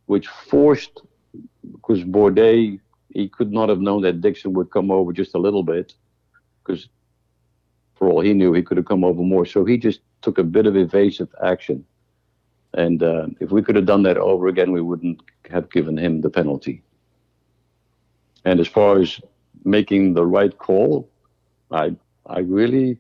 which 0.06 0.28
forced 0.28 1.02
because 1.74 2.04
Bourdais 2.04 2.80
he 3.10 3.28
could 3.28 3.52
not 3.52 3.70
have 3.70 3.82
known 3.82 4.02
that 4.04 4.22
Dixon 4.22 4.54
would 4.54 4.70
come 4.70 4.92
over 4.92 5.12
just 5.12 5.34
a 5.36 5.40
little 5.40 5.64
bit, 5.64 5.94
because 6.64 6.88
for 7.96 8.10
all 8.10 8.22
he 8.22 8.34
knew, 8.34 8.54
he 8.54 8.62
could 8.62 8.78
have 8.78 8.86
come 8.86 9.04
over 9.04 9.22
more. 9.22 9.46
So 9.46 9.66
he 9.66 9.78
just 9.78 10.02
took 10.22 10.38
a 10.38 10.44
bit 10.44 10.68
of 10.68 10.76
evasive 10.76 11.34
action. 11.44 11.84
And 12.78 13.02
uh, 13.02 13.28
if 13.42 13.52
we 13.52 13.64
could 13.64 13.76
have 13.76 13.88
done 13.88 14.04
that 14.04 14.18
over 14.18 14.48
again, 14.48 14.72
we 14.72 14.82
wouldn't 14.82 15.20
have 15.50 15.70
given 15.72 15.98
him 15.98 16.22
the 16.22 16.30
penalty. 16.30 16.84
And 18.46 18.60
as 18.60 18.68
far 18.68 19.00
as 19.00 19.20
making 19.66 20.14
the 20.14 20.26
right 20.26 20.56
call, 20.58 21.10
I 21.72 21.96
I 22.28 22.40
really 22.40 23.00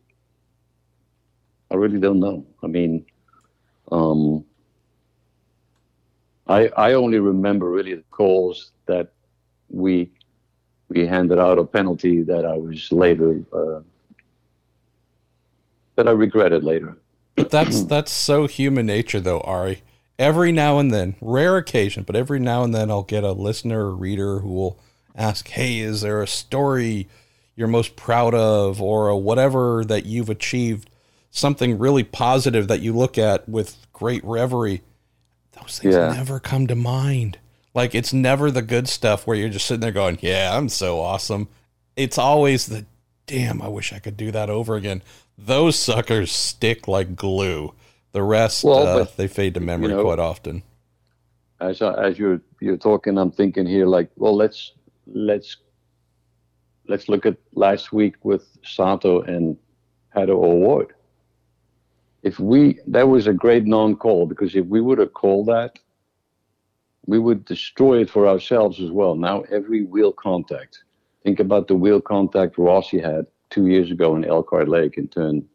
I 1.71 1.75
really 1.75 1.99
don't 1.99 2.19
know. 2.19 2.43
I 2.63 2.67
mean, 2.67 3.05
um, 3.91 4.43
I 6.47 6.69
I 6.75 6.93
only 6.93 7.19
remember 7.19 7.69
really 7.69 7.93
the 7.93 8.09
calls 8.09 8.71
that 8.87 9.13
we 9.69 10.11
we 10.89 11.05
handed 11.05 11.37
out 11.37 11.59
a 11.59 11.63
penalty 11.63 12.23
that 12.23 12.45
I 12.45 12.57
was 12.57 12.91
later 12.91 13.43
uh, 13.53 13.81
that 15.95 16.07
I 16.07 16.11
regretted 16.11 16.63
later. 16.63 16.97
That's 17.37 17.83
that's 17.83 18.11
so 18.11 18.47
human 18.47 18.85
nature, 18.85 19.19
though, 19.19 19.41
Arie. 19.41 19.83
Every 20.19 20.51
now 20.51 20.79
and 20.79 20.91
then, 20.91 21.15
rare 21.21 21.57
occasion, 21.57 22.03
but 22.03 22.15
every 22.15 22.39
now 22.39 22.63
and 22.63 22.73
then, 22.73 22.89
I'll 22.89 23.03
get 23.03 23.23
a 23.23 23.31
listener 23.31 23.85
or 23.85 23.95
reader 23.95 24.39
who 24.39 24.49
will 24.49 24.79
ask, 25.15 25.47
"Hey, 25.47 25.79
is 25.79 26.01
there 26.01 26.21
a 26.21 26.27
story 26.27 27.07
you're 27.55 27.67
most 27.67 27.95
proud 27.95 28.33
of, 28.33 28.81
or 28.81 29.09
a 29.09 29.17
whatever 29.17 29.85
that 29.85 30.05
you've 30.05 30.29
achieved?" 30.29 30.89
Something 31.29 31.77
really 31.77 32.03
positive 32.03 32.67
that 32.67 32.81
you 32.81 32.93
look 32.93 33.17
at 33.17 33.47
with 33.47 33.77
great 33.93 34.23
reverie 34.25 34.81
those 35.61 35.79
things 35.79 35.95
yeah. 35.95 36.13
never 36.13 36.39
come 36.39 36.67
to 36.67 36.75
mind. 36.75 37.37
Like 37.73 37.93
it's 37.93 38.13
never 38.13 38.49
the 38.49 38.61
good 38.61 38.87
stuff 38.87 39.27
where 39.27 39.37
you're 39.37 39.49
just 39.49 39.65
sitting 39.65 39.81
there 39.81 39.91
going, 39.91 40.17
"Yeah, 40.21 40.55
I'm 40.55 40.69
so 40.69 40.99
awesome." 40.99 41.47
It's 41.95 42.17
always 42.17 42.67
the 42.67 42.85
damn, 43.27 43.61
I 43.61 43.67
wish 43.67 43.93
I 43.93 43.99
could 43.99 44.17
do 44.17 44.31
that 44.31 44.49
over 44.49 44.75
again. 44.75 45.03
Those 45.37 45.77
suckers 45.77 46.31
stick 46.31 46.87
like 46.87 47.15
glue. 47.15 47.73
The 48.13 48.23
rest, 48.23 48.63
well, 48.63 49.01
uh, 49.01 49.05
they 49.15 49.27
fade 49.27 49.53
to 49.53 49.59
memory 49.59 49.89
you 49.89 49.97
know, 49.97 50.03
quite 50.03 50.19
often. 50.19 50.63
As 51.59 51.81
as 51.81 52.17
you're 52.17 52.41
you're 52.59 52.77
talking, 52.77 53.17
I'm 53.17 53.31
thinking 53.31 53.67
here 53.67 53.85
like, 53.85 54.09
well, 54.15 54.35
let's 54.35 54.73
let's 55.05 55.57
let's 56.87 57.09
look 57.09 57.25
at 57.25 57.37
last 57.53 57.93
week 57.93 58.15
with 58.23 58.47
Sato 58.63 59.21
and 59.21 59.57
Pato 60.15 60.29
O'Ward 60.29 60.93
if 62.27 62.39
we 62.39 62.79
that 62.87 63.07
was 63.07 63.27
a 63.27 63.33
great 63.33 63.65
non-call 63.65 64.25
because 64.25 64.55
if 64.55 64.65
we 64.65 64.81
would 64.81 64.97
have 64.97 65.13
called 65.13 65.47
that, 65.47 65.79
we 67.05 67.19
would 67.19 67.45
destroy 67.45 68.01
it 68.01 68.09
for 68.09 68.27
ourselves 68.27 68.81
as 68.81 68.91
well. 68.91 69.15
Now 69.15 69.41
every 69.49 69.83
wheel 69.85 70.11
contact. 70.11 70.83
Think 71.27 71.41
about 71.41 71.67
the 71.67 71.75
wheel 71.75 71.99
contact 71.99 72.57
Rossi 72.57 73.01
had 73.01 73.27
two 73.49 73.67
years 73.67 73.91
ago 73.91 74.15
in 74.15 74.23
Elkhart 74.23 74.69
Lake 74.69 74.97
in 74.97 75.09
turn 75.09 75.45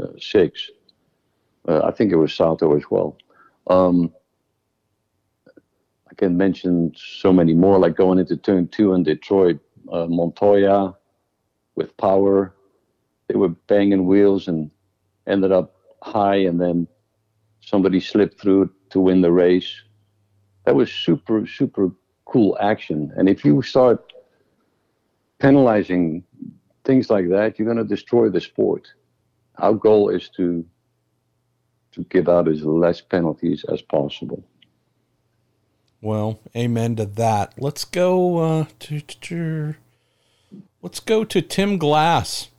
uh, 0.00 0.06
six. 0.20 0.70
Uh, 1.66 1.80
I 1.82 1.90
think 1.90 2.12
it 2.12 2.16
was 2.16 2.32
Sato 2.32 2.76
as 2.76 2.84
well. 2.88 3.18
Um, 3.66 4.14
I 5.48 6.14
can 6.16 6.36
mention 6.36 6.92
so 6.94 7.32
many 7.32 7.54
more, 7.54 7.76
like 7.80 7.96
going 7.96 8.20
into 8.20 8.36
turn 8.36 8.68
two 8.68 8.94
in 8.94 9.02
Detroit, 9.02 9.58
uh, 9.90 10.06
Montoya 10.06 10.94
with 11.74 11.96
Power. 11.96 12.54
They 13.26 13.34
were 13.34 13.48
banging 13.48 14.06
wheels 14.06 14.46
and 14.46 14.70
ended 15.26 15.50
up 15.50 15.74
high 16.02 16.36
and 16.36 16.60
then 16.60 16.86
somebody 17.62 17.98
slipped 17.98 18.40
through 18.40 18.70
to 18.90 19.00
win 19.00 19.22
the 19.22 19.32
race. 19.32 19.74
That 20.66 20.76
was 20.76 20.92
super, 20.92 21.48
super 21.48 21.90
cool 22.26 22.56
action. 22.60 23.12
And 23.16 23.28
if 23.28 23.44
you 23.44 23.60
start 23.60 24.12
penalizing 25.38 26.24
things 26.84 27.10
like 27.10 27.28
that, 27.30 27.58
you're 27.58 27.66
going 27.66 27.78
to 27.78 27.84
destroy 27.84 28.28
the 28.28 28.40
sport. 28.40 28.92
Our 29.58 29.74
goal 29.74 30.08
is 30.08 30.28
to 30.36 30.64
to 31.92 32.02
give 32.04 32.28
out 32.28 32.48
as 32.48 32.62
less 32.64 33.00
penalties 33.00 33.64
as 33.72 33.80
possible. 33.80 34.42
Well, 36.04 36.40
amen 36.54 36.96
to 36.96 37.06
that. 37.06 37.54
Let's 37.56 37.84
go 37.84 38.38
uh, 38.38 38.64
to, 38.80 39.00
to, 39.00 39.74
let's 40.82 41.00
go 41.00 41.24
to 41.24 41.40
Tim 41.40 41.78
Glass. 41.78 42.50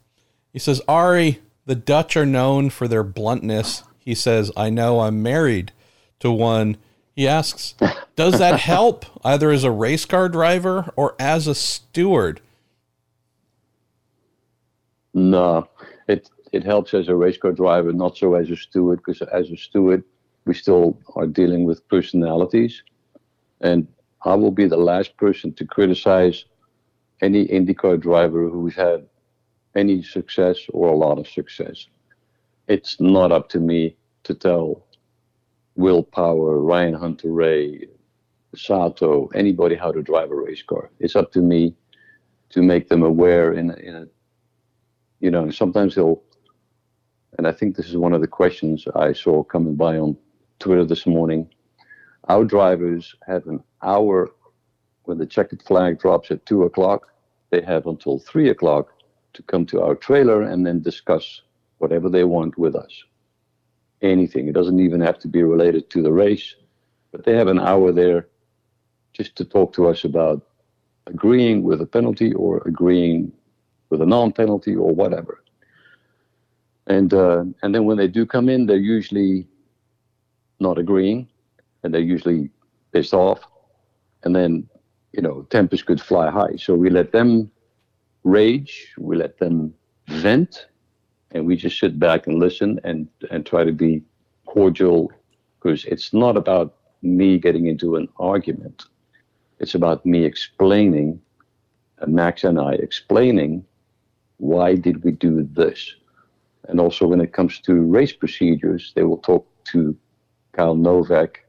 He 0.54 0.58
says, 0.58 0.82
Arie, 0.88 1.42
the 1.66 1.76
Dutch 1.76 2.16
are 2.16 2.26
known 2.26 2.70
for 2.70 2.88
their 2.88 3.04
bluntness. 3.04 3.84
He 4.00 4.16
says, 4.16 4.52
I 4.56 4.70
know 4.70 5.02
I'm 5.02 5.22
married 5.22 5.74
to 6.22 6.32
one. 6.32 6.78
He 7.14 7.28
asks, 7.28 7.76
Does 8.16 8.40
that 8.40 8.62
help 8.62 9.06
either 9.24 9.52
as 9.52 9.64
a 9.64 9.72
race 9.72 10.06
car 10.06 10.30
driver 10.30 10.92
or 10.96 11.14
as 11.20 11.46
a 11.46 11.54
steward? 11.56 12.42
No, 15.16 15.70
it, 16.10 16.30
it 16.52 16.66
helps 16.66 16.94
as 16.94 17.08
a 17.08 17.16
race 17.16 17.38
car 17.38 17.54
driver, 17.54 17.94
not 17.94 18.18
so 18.18 18.36
as 18.36 18.52
a 18.52 18.58
steward, 18.58 19.00
because 19.00 19.22
as 19.30 19.50
a 19.50 19.56
steward, 19.56 20.04
we 20.46 20.54
still 20.54 21.00
are 21.16 21.26
dealing 21.26 21.64
with 21.64 21.88
personalities. 21.88 22.84
And 23.62 23.88
I 24.24 24.36
will 24.36 24.52
be 24.52 24.68
the 24.68 24.78
last 24.78 25.16
person 25.16 25.54
to 25.54 25.66
criticize 25.66 26.44
any 27.22 27.48
IndyCar 27.48 28.02
driver 28.02 28.50
who's 28.50 28.76
had 28.76 29.08
any 29.74 30.04
success 30.04 30.58
or 30.74 30.90
a 30.90 30.98
lot 30.98 31.18
of 31.18 31.28
success. 31.28 31.88
it's 32.68 33.00
not 33.00 33.32
up 33.32 33.48
to 33.50 33.60
me 33.60 33.96
to 34.24 34.34
tell 34.34 34.86
Will 35.76 36.04
Power, 36.04 36.60
Ryan 36.60 36.94
Hunter-Reay, 36.94 37.88
Sato, 38.56 39.28
anybody 39.36 39.76
how 39.76 39.92
to 39.92 40.02
drive 40.02 40.32
a 40.32 40.36
race 40.36 40.64
car. 40.64 40.90
It's 41.00 41.16
up 41.16 41.32
to 41.34 41.42
me 41.42 41.76
to 42.50 42.62
make 42.62 42.90
them 42.90 43.04
aware 43.04 43.54
in 43.54 43.72
in 43.72 43.96
a 43.96 44.08
you 45.26 45.32
know, 45.32 45.50
sometimes 45.50 45.96
they'll, 45.96 46.22
and 47.40 47.48
I 47.48 47.52
think 47.52 47.76
this 47.76 47.90
is 47.90 47.98
one 47.98 48.14
of 48.14 48.22
the 48.22 48.28
questions 48.28 48.86
I 48.96 49.12
saw 49.12 49.42
coming 49.44 49.74
by 49.74 49.98
on 49.98 50.16
Twitter 50.60 50.86
this 50.86 51.08
morning. 51.08 51.50
Our 52.30 52.44
drivers 52.46 53.16
have 53.26 53.48
an 53.48 53.64
hour 53.82 54.30
when 55.06 55.18
the 55.18 55.26
checkered 55.26 55.64
flag 55.64 56.00
drops 56.00 56.30
at 56.30 56.46
two 56.46 56.62
o'clock. 56.62 57.08
They 57.50 57.62
have 57.62 57.88
until 57.88 58.20
three 58.20 58.50
o'clock 58.50 58.90
to 59.34 59.42
come 59.42 59.66
to 59.66 59.82
our 59.82 59.96
trailer 59.96 60.44
and 60.44 60.64
then 60.64 60.84
discuss 60.84 61.42
whatever 61.80 62.08
they 62.08 62.24
want 62.24 62.56
with 62.60 62.76
us. 62.76 62.94
Anything. 64.04 64.48
It 64.48 64.54
doesn't 64.54 64.80
even 64.80 65.02
have 65.02 65.18
to 65.22 65.28
be 65.28 65.42
related 65.42 65.90
to 65.90 66.04
the 66.04 66.12
race, 66.12 66.54
but 67.12 67.26
they 67.26 67.36
have 67.36 67.48
an 67.48 67.60
hour 67.60 67.92
there 67.92 68.28
just 69.12 69.36
to 69.38 69.46
talk 69.46 69.74
to 69.74 69.88
us 69.88 70.04
about 70.04 70.46
agreeing 71.08 71.64
with 71.64 71.82
a 71.82 71.88
penalty 71.88 72.32
or 72.34 72.62
agreeing 72.68 73.32
with 73.90 74.02
a 74.02 74.06
non-penalty 74.06 74.76
or 74.76 74.94
whatever. 74.94 75.44
And 76.88 77.14
uh, 77.14 77.46
and 77.64 77.74
then 77.74 77.86
when 77.86 77.98
they 77.98 78.08
do 78.08 78.26
come 78.26 78.48
in, 78.50 78.66
they're 78.66 78.78
usually 78.78 79.48
not 80.60 80.78
agreeing, 80.78 81.28
and 81.84 81.94
they're 81.94 82.02
usually 82.02 82.50
pissed 82.92 83.14
off, 83.14 83.40
and 84.24 84.36
then 84.36 84.70
you 85.14 85.22
know 85.22 85.48
tempers 85.50 85.82
could 85.82 86.00
fly 86.00 86.30
high. 86.30 86.56
So 86.58 86.76
we 86.76 86.90
let 86.90 87.12
them 87.12 87.52
rage, 88.24 88.94
we 88.98 89.16
let 89.16 89.40
them 89.40 89.74
vent, 90.08 90.68
and 91.32 91.46
we 91.46 91.56
just 91.56 91.80
sit 91.80 92.00
back 92.00 92.28
and 92.28 92.40
listen 92.40 92.80
and 92.84 93.08
and 93.32 93.46
try 93.46 93.64
to 93.64 93.72
be 93.72 94.04
cordial 94.46 95.12
because 95.58 95.86
it's 95.86 96.14
not 96.14 96.38
about 96.38 96.76
me 97.02 97.40
getting 97.40 97.66
into 97.66 97.96
an 97.96 98.08
argument. 98.20 98.86
It's 99.60 99.76
about 99.76 100.06
me 100.06 100.24
explaining, 100.24 101.22
uh, 102.00 102.08
Max 102.08 102.44
and 102.44 102.60
I 102.60 102.74
explaining 102.74 103.66
why 104.38 104.76
did 104.76 105.04
we 105.04 105.12
do 105.12 105.48
this? 105.54 105.96
And 106.68 106.80
also 106.80 107.08
when 107.08 107.22
it 107.22 107.34
comes 107.34 107.60
to 107.62 107.74
race 107.74 108.14
procedures, 108.14 108.92
they 108.96 109.04
will 109.04 109.18
talk 109.18 109.48
to 109.66 109.96
Kyle 110.54 110.76
Novak 110.76 111.46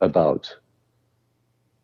about 0.00 0.54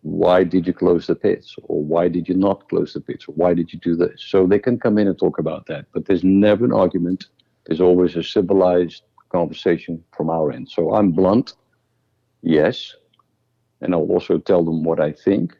why 0.02 0.44
did 0.44 0.66
you 0.66 0.72
close 0.72 1.06
the 1.06 1.14
pits 1.14 1.56
or 1.64 1.82
why 1.82 2.08
did 2.08 2.28
you 2.28 2.34
not 2.34 2.68
close 2.68 2.94
the 2.94 3.00
pits 3.00 3.26
or 3.28 3.32
why 3.32 3.52
did 3.54 3.72
you 3.72 3.78
do 3.80 3.96
this? 3.96 4.22
So 4.26 4.46
they 4.46 4.58
can 4.58 4.78
come 4.78 4.98
in 4.98 5.08
and 5.08 5.18
talk 5.18 5.38
about 5.38 5.66
that 5.66 5.86
but 5.92 6.06
there's 6.06 6.24
never 6.24 6.64
an 6.64 6.72
argument. 6.72 7.26
There's 7.66 7.80
always 7.80 8.16
a 8.16 8.22
civilized 8.22 9.02
conversation 9.30 10.02
from 10.16 10.30
our 10.30 10.52
end. 10.52 10.68
So 10.70 10.94
i'm 10.94 11.12
blunt 11.12 11.54
yes 12.42 12.94
and 13.80 13.94
i'll 13.94 14.10
also 14.12 14.38
tell 14.38 14.64
them 14.64 14.82
what 14.84 15.00
i 15.00 15.12
think 15.12 15.56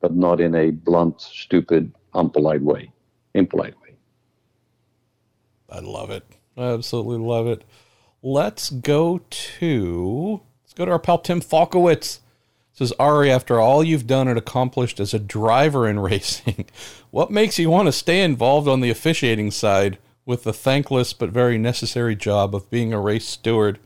but 0.00 0.14
not 0.14 0.40
in 0.40 0.54
a 0.54 0.70
blunt 0.70 1.20
stupid 1.20 1.92
unpolite 2.14 2.62
way 2.62 2.90
impolite 3.34 3.74
I 5.72 5.80
love 5.80 6.10
it. 6.10 6.24
I 6.56 6.64
absolutely 6.64 7.18
love 7.18 7.46
it. 7.46 7.64
Let's 8.22 8.68
go 8.70 9.22
to 9.58 10.40
let's 10.62 10.74
go 10.74 10.84
to 10.84 10.92
our 10.92 10.98
pal 10.98 11.18
Tim 11.18 11.40
Falkowitz. 11.40 12.20
Says 12.74 12.92
Arie, 12.98 13.30
after 13.30 13.60
all 13.60 13.84
you've 13.84 14.06
done 14.06 14.28
and 14.28 14.38
accomplished 14.38 14.98
as 15.00 15.12
a 15.12 15.18
driver 15.18 15.88
in 15.88 15.98
racing, 16.00 16.66
what 17.10 17.30
makes 17.30 17.58
you 17.58 17.70
want 17.70 17.86
to 17.86 17.92
stay 17.92 18.22
involved 18.22 18.68
on 18.68 18.80
the 18.80 18.90
officiating 18.90 19.50
side 19.50 19.98
with 20.24 20.44
the 20.44 20.52
thankless 20.52 21.12
but 21.12 21.30
very 21.30 21.58
necessary 21.58 22.16
job 22.16 22.54
of 22.54 22.70
being 22.70 22.92
a 22.92 23.00
race 23.00 23.26
steward? 23.26 23.78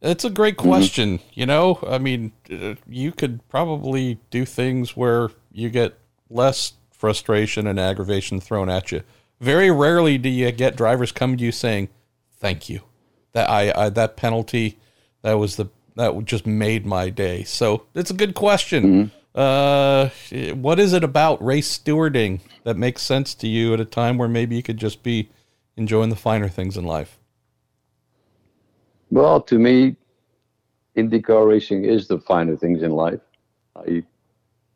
It's 0.00 0.24
a 0.24 0.30
great 0.30 0.56
mm-hmm. 0.56 0.68
question. 0.68 1.18
Mm-hmm. 1.18 1.40
You 1.40 1.46
know, 1.46 1.78
I 1.86 1.98
mean, 1.98 2.32
uh, 2.50 2.74
you 2.88 3.12
could 3.12 3.46
probably 3.48 4.18
do 4.30 4.44
things 4.44 4.96
where 4.96 5.30
you 5.52 5.70
get 5.70 5.98
less 6.28 6.74
frustration 6.90 7.66
and 7.66 7.78
aggravation 7.78 8.40
thrown 8.40 8.68
at 8.68 8.92
you 8.92 9.02
very 9.42 9.70
rarely 9.70 10.18
do 10.18 10.28
you 10.28 10.50
get 10.52 10.76
drivers 10.76 11.12
come 11.12 11.36
to 11.36 11.44
you 11.44 11.52
saying, 11.52 11.88
"Thank 12.38 12.68
you." 12.68 12.80
That 13.32 13.50
I, 13.50 13.72
I 13.76 13.88
that 13.90 14.16
penalty 14.16 14.78
that 15.22 15.34
was 15.34 15.56
the 15.56 15.68
that 15.96 16.24
just 16.24 16.46
made 16.46 16.86
my 16.86 17.10
day. 17.10 17.42
So 17.44 17.86
it's 17.94 18.10
a 18.10 18.14
good 18.14 18.34
question. 18.34 18.84
Mm-hmm. 18.84 19.16
Uh, 19.34 20.54
what 20.54 20.78
is 20.78 20.92
it 20.92 21.02
about 21.02 21.42
race 21.42 21.78
stewarding 21.78 22.40
that 22.64 22.76
makes 22.76 23.02
sense 23.02 23.34
to 23.34 23.48
you 23.48 23.72
at 23.74 23.80
a 23.80 23.84
time 23.84 24.18
where 24.18 24.28
maybe 24.28 24.56
you 24.56 24.62
could 24.62 24.76
just 24.76 25.02
be 25.02 25.30
enjoying 25.76 26.10
the 26.10 26.16
finer 26.16 26.48
things 26.48 26.76
in 26.76 26.84
life? 26.84 27.18
Well, 29.10 29.40
to 29.42 29.58
me, 29.58 29.96
IndyCar 30.96 31.46
racing 31.48 31.84
is 31.84 32.08
the 32.08 32.18
finer 32.18 32.56
things 32.56 32.82
in 32.82 32.92
life. 32.92 33.20
I 33.74 34.02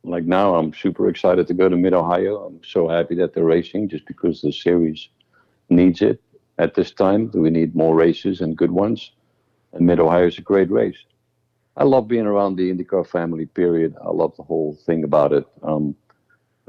like 0.07 0.25
now 0.25 0.55
I'm 0.55 0.73
super 0.73 1.09
excited 1.09 1.47
to 1.49 1.55
go 1.55 1.69
to 1.69 1.77
Mid 1.77 1.93
Ohio. 1.93 2.47
I'm 2.47 2.61
so 2.65 2.89
happy 2.89 3.15
that 3.17 3.35
they're 3.35 3.45
racing 3.45 3.89
just 3.89 4.07
because 4.07 4.41
the 4.41 4.53
series 4.53 5.09
needs 5.69 6.01
it 6.01 6.23
at 6.59 6.75
this 6.75 6.93
time. 6.93 7.31
We 7.35 7.51
need 7.51 7.75
more 7.75 7.95
races 7.95 8.41
and 8.41 8.57
good 8.57 8.71
ones. 8.71 9.13
And 9.73 9.87
Mid 9.87 10.01
Ohio 10.01 10.27
is 10.27 10.39
a 10.39 10.43
great 10.43 10.71
race. 10.71 10.99
I 11.77 11.85
love 11.85 12.09
being 12.09 12.27
around 12.27 12.57
the 12.57 12.73
IndyCar 12.73 13.07
family, 13.07 13.47
period. 13.47 13.95
I 14.03 14.11
love 14.11 14.35
the 14.37 14.43
whole 14.43 14.79
thing 14.87 15.05
about 15.05 15.33
it. 15.33 15.45
Um, 15.63 15.95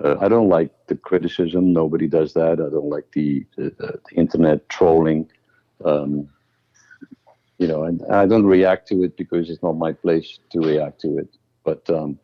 uh, 0.03 0.17
I 0.19 0.27
don't 0.27 0.49
like 0.49 0.71
the 0.87 0.95
criticism. 0.95 1.71
Nobody 1.71 2.07
does 2.07 2.33
that. 2.33 2.53
I 2.53 2.69
don't 2.69 2.89
like 2.89 3.11
the, 3.13 3.45
the, 3.55 3.73
the 3.79 3.99
internet 4.15 4.67
trolling. 4.69 5.29
Um, 5.85 6.29
you 7.57 7.67
know, 7.67 7.83
and 7.83 8.03
I 8.11 8.25
don't 8.25 8.45
react 8.45 8.87
to 8.89 9.03
it 9.03 9.15
because 9.17 9.49
it's 9.49 9.63
not 9.63 9.77
my 9.77 9.91
place 9.91 10.39
to 10.51 10.59
react 10.59 11.01
to 11.01 11.17
it. 11.17 11.29
But 11.63 11.89
um, 11.89 12.19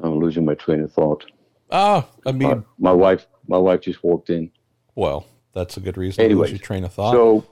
I'm 0.00 0.18
losing 0.18 0.44
my 0.44 0.54
train 0.54 0.80
of 0.80 0.92
thought. 0.92 1.24
Ah, 1.70 2.06
I 2.24 2.32
mean, 2.32 2.64
my, 2.78 2.90
my 2.90 2.92
wife, 2.92 3.26
my 3.48 3.58
wife 3.58 3.80
just 3.80 4.02
walked 4.04 4.30
in. 4.30 4.50
Well, 4.94 5.26
that's 5.52 5.76
a 5.76 5.80
good 5.80 5.96
reason 5.96 6.24
Anyways, 6.24 6.48
to 6.48 6.52
lose 6.52 6.60
your 6.60 6.66
train 6.66 6.84
of 6.84 6.92
thought. 6.92 7.12
So, 7.12 7.44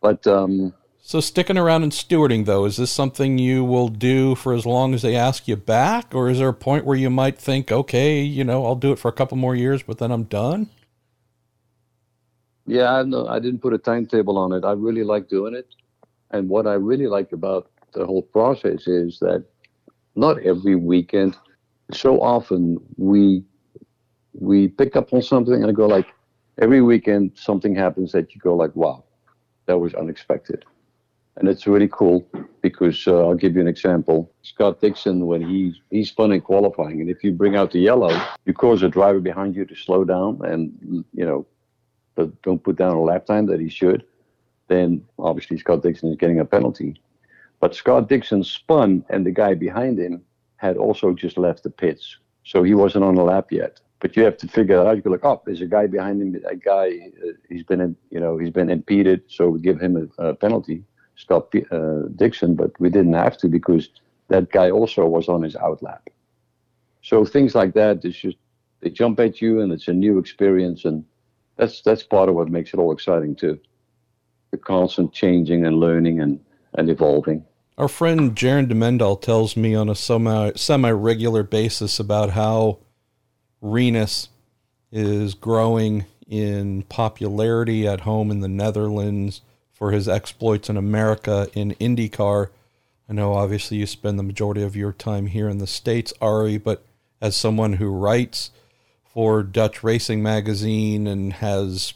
but 0.00 0.26
um, 0.26 0.72
so 1.00 1.20
sticking 1.20 1.56
around 1.56 1.84
and 1.84 1.92
stewarding 1.92 2.44
though, 2.44 2.64
is 2.64 2.76
this 2.76 2.90
something 2.90 3.38
you 3.38 3.64
will 3.64 3.88
do 3.88 4.34
for 4.34 4.52
as 4.52 4.66
long 4.66 4.94
as 4.94 5.02
they 5.02 5.16
ask 5.16 5.48
you 5.48 5.56
back, 5.56 6.14
or 6.14 6.28
is 6.28 6.38
there 6.38 6.48
a 6.48 6.54
point 6.54 6.84
where 6.84 6.96
you 6.96 7.08
might 7.08 7.38
think, 7.38 7.72
okay, 7.72 8.20
you 8.20 8.44
know, 8.44 8.66
I'll 8.66 8.74
do 8.74 8.92
it 8.92 8.98
for 8.98 9.08
a 9.08 9.12
couple 9.12 9.38
more 9.38 9.54
years, 9.54 9.82
but 9.82 9.98
then 9.98 10.10
I'm 10.10 10.24
done? 10.24 10.68
Yeah, 12.66 12.92
I, 12.92 13.02
know, 13.04 13.26
I 13.26 13.38
didn't 13.38 13.60
put 13.60 13.72
a 13.72 13.78
timetable 13.78 14.36
on 14.36 14.52
it. 14.52 14.64
I 14.64 14.72
really 14.72 15.02
like 15.02 15.28
doing 15.30 15.54
it, 15.54 15.74
and 16.30 16.48
what 16.48 16.66
I 16.66 16.74
really 16.74 17.06
like 17.06 17.32
about 17.32 17.70
the 17.94 18.04
whole 18.04 18.20
process 18.20 18.86
is 18.86 19.18
that 19.20 19.46
not 20.18 20.42
every 20.42 20.74
weekend. 20.74 21.36
So 21.92 22.20
often 22.20 22.78
we 22.96 23.44
we 24.34 24.68
pick 24.68 24.96
up 24.96 25.12
on 25.12 25.22
something 25.22 25.62
and 25.62 25.74
go 25.74 25.86
like 25.86 26.06
every 26.60 26.82
weekend 26.82 27.32
something 27.34 27.74
happens 27.74 28.12
that 28.12 28.34
you 28.34 28.40
go 28.40 28.54
like 28.54 28.74
wow 28.74 29.04
that 29.66 29.78
was 29.78 29.94
unexpected. 29.94 30.64
And 31.36 31.48
it's 31.48 31.68
really 31.68 31.88
cool 31.88 32.26
because 32.62 33.06
uh, 33.06 33.24
I'll 33.24 33.36
give 33.36 33.54
you 33.54 33.60
an 33.60 33.68
example. 33.68 34.32
Scott 34.42 34.80
Dixon 34.80 35.26
when 35.26 35.40
he 35.40 35.80
he's 35.90 36.08
spun 36.08 36.32
in 36.32 36.40
qualifying 36.40 37.00
and 37.00 37.08
if 37.08 37.22
you 37.22 37.32
bring 37.32 37.54
out 37.54 37.70
the 37.70 37.78
yellow 37.78 38.12
you 38.44 38.52
cause 38.52 38.82
a 38.82 38.88
driver 38.88 39.20
behind 39.20 39.54
you 39.54 39.64
to 39.66 39.76
slow 39.76 40.04
down 40.04 40.40
and 40.44 41.04
you 41.14 41.24
know 41.24 41.46
but 42.16 42.28
don't 42.42 42.64
put 42.64 42.76
down 42.76 42.96
a 42.96 43.02
lap 43.02 43.24
time 43.24 43.46
that 43.46 43.60
he 43.60 43.68
should 43.68 44.04
then 44.66 45.00
obviously 45.18 45.56
Scott 45.58 45.82
Dixon 45.82 46.10
is 46.10 46.16
getting 46.16 46.40
a 46.40 46.44
penalty 46.44 47.00
but 47.60 47.74
Scott 47.74 48.08
Dixon 48.08 48.44
spun, 48.44 49.04
and 49.08 49.26
the 49.26 49.30
guy 49.30 49.54
behind 49.54 49.98
him 49.98 50.22
had 50.56 50.76
also 50.76 51.12
just 51.12 51.38
left 51.38 51.62
the 51.62 51.70
pits. 51.70 52.18
So 52.44 52.62
he 52.62 52.74
wasn't 52.74 53.04
on 53.04 53.14
the 53.14 53.24
lap 53.24 53.50
yet. 53.50 53.80
But 54.00 54.16
you 54.16 54.24
have 54.24 54.36
to 54.38 54.48
figure 54.48 54.80
out. 54.80 54.96
You 54.96 55.02
go 55.02 55.18
oh, 55.22 55.42
there's 55.44 55.60
a 55.60 55.66
guy 55.66 55.86
behind 55.86 56.22
him. 56.22 56.40
A 56.48 56.54
guy, 56.54 57.10
uh, 57.22 57.32
he's 57.48 57.64
been, 57.64 57.96
you 58.10 58.20
know, 58.20 58.38
he's 58.38 58.50
been 58.50 58.70
impeded. 58.70 59.22
So 59.26 59.48
we 59.48 59.60
give 59.60 59.80
him 59.80 60.10
a, 60.18 60.28
a 60.28 60.34
penalty, 60.34 60.84
Scott 61.16 61.52
uh, 61.72 62.02
Dixon. 62.14 62.54
But 62.54 62.78
we 62.78 62.90
didn't 62.90 63.14
have 63.14 63.36
to 63.38 63.48
because 63.48 63.88
that 64.28 64.50
guy 64.52 64.70
also 64.70 65.06
was 65.06 65.28
on 65.28 65.42
his 65.42 65.56
out 65.56 65.82
lap. 65.82 66.08
So 67.02 67.24
things 67.24 67.54
like 67.54 67.74
that, 67.74 68.04
it's 68.04 68.18
just 68.18 68.36
they 68.80 68.90
jump 68.90 69.18
at 69.18 69.42
you, 69.42 69.60
and 69.60 69.72
it's 69.72 69.88
a 69.88 69.92
new 69.92 70.18
experience, 70.18 70.84
and 70.84 71.04
that's 71.56 71.82
that's 71.82 72.04
part 72.04 72.28
of 72.28 72.36
what 72.36 72.48
makes 72.48 72.72
it 72.72 72.78
all 72.78 72.92
exciting 72.92 73.34
too. 73.34 73.58
The 74.52 74.58
constant 74.58 75.12
changing 75.12 75.66
and 75.66 75.76
learning 75.80 76.20
and 76.20 76.38
and 76.74 76.88
evolving. 76.88 77.44
Our 77.78 77.86
friend 77.86 78.34
Jaron 78.34 78.66
DeMendel 78.66 79.22
tells 79.22 79.56
me 79.56 79.72
on 79.76 79.88
a 79.88 79.94
semi 79.94 80.90
regular 80.90 81.44
basis 81.44 82.00
about 82.00 82.30
how 82.30 82.78
Rinus 83.60 84.30
is 84.90 85.34
growing 85.34 86.04
in 86.26 86.82
popularity 86.88 87.86
at 87.86 88.00
home 88.00 88.32
in 88.32 88.40
the 88.40 88.48
Netherlands 88.48 89.42
for 89.72 89.92
his 89.92 90.08
exploits 90.08 90.68
in 90.68 90.76
America 90.76 91.46
in 91.54 91.76
IndyCar. 91.76 92.48
I 93.08 93.12
know 93.12 93.34
obviously 93.34 93.76
you 93.76 93.86
spend 93.86 94.18
the 94.18 94.24
majority 94.24 94.64
of 94.64 94.74
your 94.74 94.92
time 94.92 95.26
here 95.26 95.48
in 95.48 95.58
the 95.58 95.66
States, 95.68 96.12
Arie, 96.20 96.58
but 96.58 96.84
as 97.20 97.36
someone 97.36 97.74
who 97.74 97.90
writes 97.90 98.50
for 99.04 99.44
Dutch 99.44 99.84
Racing 99.84 100.20
Magazine 100.20 101.06
and 101.06 101.34
has 101.34 101.94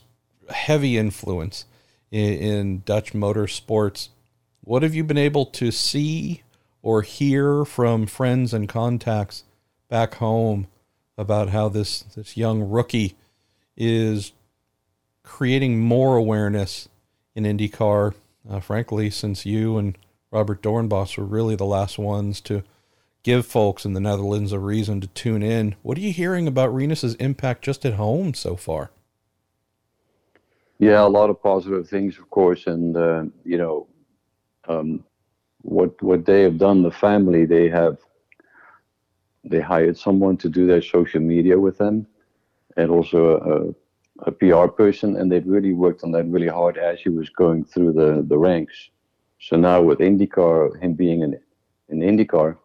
heavy 0.49 0.97
influence 0.97 1.65
in, 2.13 2.35
in 2.35 2.83
Dutch 2.85 3.15
motorsports. 3.15 4.11
What 4.65 4.85
have 4.85 4.95
you 4.95 5.03
been 5.03 5.19
able 5.19 5.47
to 5.47 5.73
see 5.73 6.43
or 6.83 7.03
hear 7.03 7.65
from 7.65 8.07
friends 8.07 8.55
and 8.55 8.69
contacts 8.69 9.43
back 9.89 10.15
home 10.15 10.69
about 11.19 11.49
how 11.49 11.69
this 11.69 12.03
this 12.15 12.37
young 12.37 12.63
rookie 12.63 13.17
is 13.77 14.33
creating 15.25 15.81
more 15.81 16.17
awareness 16.17 16.89
in 17.35 17.45
IndyCar? 17.45 18.15
Uh, 18.49 18.61
frankly, 18.61 19.11
since 19.11 19.45
you 19.45 19.79
and 19.79 19.99
Robert 20.31 20.63
Doornbos 20.63 21.19
were 21.19 21.25
really 21.25 21.57
the 21.57 21.65
last 21.65 21.99
ones 21.99 22.41
to 22.43 22.63
give 23.25 23.47
folks 23.47 23.85
in 23.85 23.95
the 23.95 24.01
Netherlands 24.01 24.53
a 24.53 24.59
reason 24.59 25.01
to 25.01 25.07
tune 25.09 25.43
in. 25.43 25.75
What 25.83 25.99
are 25.99 26.01
you 26.01 26.13
hearing 26.13 26.47
about 26.47 26.75
Rinus's 26.75 27.15
impact 27.17 27.65
just 27.65 27.85
at 27.85 27.95
home 27.95 28.35
so 28.35 28.57
far? 28.57 28.91
Yeah, 30.79 31.05
a 31.05 31.09
lot 31.09 31.31
of 31.31 31.41
positive 31.41 31.89
things, 31.89 32.19
of 32.19 32.29
course, 32.31 32.67
and 32.67 32.97
uh, 32.97 33.25
you 33.45 33.59
know, 33.59 33.87
um, 34.69 35.05
what 35.63 36.01
what 36.03 36.25
they 36.25 36.43
have 36.43 36.59
done. 36.59 36.83
The 36.83 36.91
family 36.91 37.45
they 37.45 37.69
have 37.69 37.99
they 39.45 39.61
hired 39.61 39.99
someone 39.99 40.37
to 40.39 40.49
do 40.49 40.67
their 40.67 40.83
social 40.83 41.21
media 41.21 41.59
with 41.59 41.79
them, 41.79 42.07
and 42.77 42.91
also 42.91 43.75
a, 44.21 44.29
a 44.29 44.33
PR 44.33 44.67
person, 44.67 45.17
and 45.17 45.31
they've 45.31 45.47
really 45.47 45.73
worked 45.73 46.05
on 46.05 46.13
that 46.13 46.27
really 46.27 46.49
hard 46.49 46.79
as 46.79 47.01
he 47.01 47.09
was 47.09 47.29
going 47.31 47.65
through 47.65 47.93
the 47.93 48.25
the 48.29 48.39
ranks. 48.39 48.91
So 49.41 49.57
now 49.57 49.83
with 49.83 49.99
IndyCar, 49.99 50.81
him 50.83 50.95
being 50.95 51.23
in 51.23 51.39
in 51.89 52.01
IndyCar, 52.01 52.57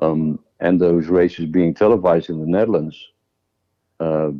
um, 0.00 0.38
and 0.60 0.80
those 0.80 1.06
races 1.06 1.46
being 1.46 1.74
televised 1.74 2.30
in 2.30 2.40
the 2.40 2.46
Netherlands, 2.46 2.96
uh, 4.00 4.30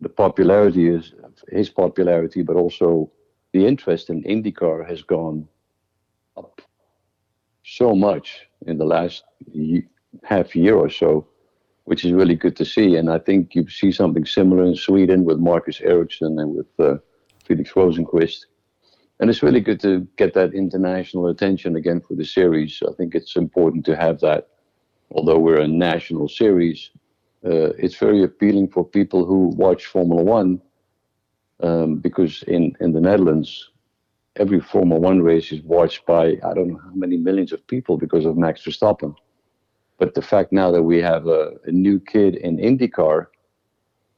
the 0.00 0.08
popularity 0.08 0.88
is 0.88 1.14
his 1.48 1.68
popularity, 1.68 2.42
but 2.42 2.56
also 2.56 3.10
the 3.52 3.66
interest 3.66 4.10
in 4.10 4.22
IndyCar 4.22 4.88
has 4.88 5.02
gone 5.02 5.46
up 6.40 6.60
so 7.64 7.94
much 7.94 8.26
in 8.66 8.78
the 8.78 8.84
last 8.84 9.22
half 10.24 10.56
year 10.56 10.74
or 10.74 10.90
so, 10.90 11.26
which 11.84 12.04
is 12.04 12.12
really 12.12 12.34
good 12.34 12.56
to 12.56 12.64
see. 12.64 12.96
And 12.96 13.10
I 13.10 13.18
think 13.18 13.54
you 13.54 13.68
see 13.68 13.92
something 13.92 14.24
similar 14.24 14.64
in 14.64 14.74
Sweden 14.74 15.24
with 15.24 15.38
Marcus 15.38 15.80
Ericsson 15.80 16.38
and 16.38 16.54
with 16.56 16.70
uh, 16.78 16.98
Felix 17.44 17.72
Rosenqvist. 17.72 18.46
And 19.18 19.28
it's 19.28 19.42
really 19.42 19.60
good 19.60 19.80
to 19.80 20.08
get 20.16 20.34
that 20.34 20.54
international 20.54 21.28
attention 21.28 21.76
again 21.76 22.00
for 22.00 22.14
the 22.14 22.24
series. 22.24 22.82
I 22.88 22.92
think 22.94 23.14
it's 23.14 23.36
important 23.36 23.84
to 23.86 23.96
have 23.96 24.20
that. 24.20 24.48
Although 25.12 25.38
we're 25.38 25.60
a 25.60 25.68
national 25.68 26.28
series, 26.28 26.90
uh, 27.44 27.72
it's 27.84 27.96
very 27.96 28.22
appealing 28.22 28.68
for 28.68 28.84
people 28.84 29.24
who 29.24 29.48
watch 29.56 29.86
Formula 29.86 30.22
One 30.22 30.60
um, 31.62 31.96
because 31.96 32.42
in, 32.44 32.74
in 32.80 32.92
the 32.92 33.00
Netherlands, 33.00 33.69
every 34.40 34.58
Formula 34.58 34.98
One 34.98 35.20
race 35.20 35.52
is 35.52 35.62
watched 35.62 36.06
by 36.06 36.24
I 36.42 36.54
don't 36.54 36.68
know 36.68 36.80
how 36.82 36.94
many 36.94 37.18
millions 37.18 37.52
of 37.52 37.64
people 37.66 37.98
because 37.98 38.24
of 38.24 38.36
Max 38.36 38.62
Verstappen. 38.64 39.14
But 39.98 40.14
the 40.14 40.22
fact 40.22 40.50
now 40.50 40.70
that 40.72 40.82
we 40.82 40.98
have 41.02 41.26
a, 41.26 41.52
a 41.66 41.70
new 41.70 42.00
kid 42.00 42.36
in 42.36 42.56
IndyCar, 42.56 43.26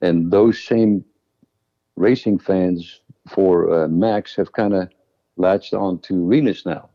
and 0.01 0.31
those 0.31 0.63
same 0.63 1.05
racing 1.97 2.39
fans 2.39 3.01
for 3.29 3.53
uh, 3.75 3.89
Max 3.89 4.37
have 4.37 4.53
kind 4.53 4.75
of 4.75 4.89
latched 5.37 5.75
on 5.75 5.99
to 6.03 6.25
Rinus 6.25 6.65
now, 6.65 6.89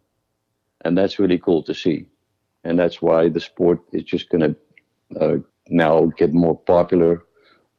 and 0.86 0.98
that's 0.98 1.20
really 1.20 1.38
cool 1.38 1.62
to 1.64 1.74
see. 1.74 2.08
And 2.64 2.80
that's 2.80 3.02
why 3.02 3.30
the 3.30 3.42
sport 3.42 3.80
is 3.92 4.04
just 4.04 4.30
going 4.30 4.56
to 4.56 5.20
uh, 5.20 5.38
now 5.70 6.06
get 6.18 6.34
more 6.34 6.58
popular 6.58 7.24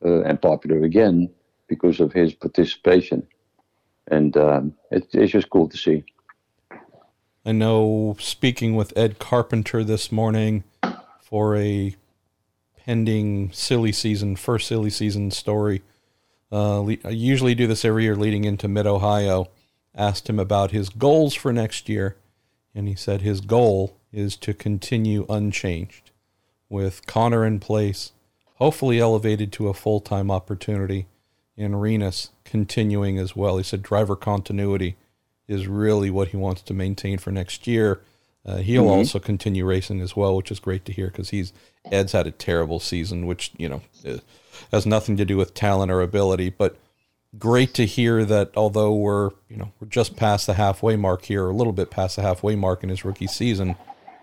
uh, 0.05 0.23
and 0.23 0.41
popular 0.41 0.83
again 0.85 1.31
because 1.69 2.01
of 2.01 2.13
his 2.13 2.35
participation. 2.35 3.27
And 4.11 4.37
um, 4.37 4.75
it, 4.91 5.09
it's 5.13 5.33
just 5.33 5.51
cool 5.51 5.69
to 5.69 5.77
see. 5.77 6.05
I 7.45 7.53
know 7.53 8.17
speaking 8.21 8.75
with 8.75 8.97
Ed 8.97 9.19
Carpenter 9.19 9.85
this 9.85 10.13
morning 10.13 10.65
for 11.21 11.57
a 11.57 11.97
pending 12.77 13.53
silly 13.53 13.93
season, 13.93 14.37
first 14.37 14.67
silly 14.67 14.91
season 14.91 15.31
story. 15.31 15.83
Uh, 16.51 16.83
I 16.83 17.11
usually 17.11 17.55
do 17.55 17.67
this 17.67 17.85
every 17.85 18.05
year 18.05 18.17
leading 18.17 18.45
into 18.45 18.69
Mid 18.69 18.87
Ohio. 18.87 19.49
Asked 19.95 20.29
him 20.29 20.39
about 20.39 20.71
his 20.71 20.89
goals 20.89 21.35
for 21.35 21.53
next 21.53 21.89
year, 21.89 22.17
and 22.75 22.87
he 22.87 22.95
said 22.95 23.21
his 23.21 23.41
goal 23.41 23.97
is 24.13 24.37
to 24.37 24.55
continue 24.55 25.27
unchanged 25.29 26.11
with 26.69 27.07
Connor 27.07 27.45
in 27.45 27.59
place, 27.59 28.13
hopefully 28.55 29.01
elevated 29.01 29.53
to 29.53 29.69
a 29.69 29.75
full 29.75 30.01
time 30.01 30.31
opportunity, 30.31 31.07
and 31.59 31.83
Rinus 31.83 32.31
continuing 32.45 33.19
as 33.19 33.35
well. 33.37 33.59
He 33.59 33.65
said 33.65 33.83
driver 33.83 34.17
continuity 34.17 34.97
is 35.49 35.67
really 35.67 36.09
what 36.09 36.29
he 36.29 36.37
wants 36.37 36.63
to 36.63 36.75
maintain 36.75 37.19
for 37.19 37.31
next 37.33 37.67
year. 37.67 38.01
Uh, 38.47 38.59
he'll 38.59 38.85
mm-hmm. 38.85 38.93
also 38.93 39.19
continue 39.19 39.65
racing 39.65 40.01
as 40.01 40.17
well, 40.17 40.37
which 40.37 40.51
is 40.51 40.61
great 40.61 40.85
to 40.85 40.93
hear 40.93 41.09
because 41.09 41.31
he's 41.31 41.53
Ed's 41.91 42.13
had 42.13 42.27
a 42.27 42.31
terrible 42.31 42.81
season, 42.81 43.27
which 43.27 43.51
you 43.59 43.69
know 43.69 43.83
uh, 44.07 44.19
has 44.71 44.87
nothing 44.87 45.17
to 45.17 45.25
do 45.25 45.37
with 45.37 45.55
talent 45.55 45.91
or 45.91 46.01
ability, 46.01 46.51
but 46.51 46.77
great 47.39 47.75
to 47.75 47.85
hear 47.85 48.25
that 48.25 48.51
although 48.57 48.95
we're 48.95 49.31
you 49.49 49.57
know 49.57 49.73
we're 49.81 49.89
just 49.89 50.17
past 50.17 50.47
the 50.47 50.55
halfway 50.55 50.97
mark 50.97 51.25
here, 51.25 51.49
a 51.49 51.53
little 51.53 51.73
bit 51.73 51.91
past 51.91 52.17
the 52.17 52.23
halfway 52.23 52.57
mark 52.57 52.83
in 52.83 52.89
his 52.89 53.05
rookie 53.05 53.27
season, 53.27 53.77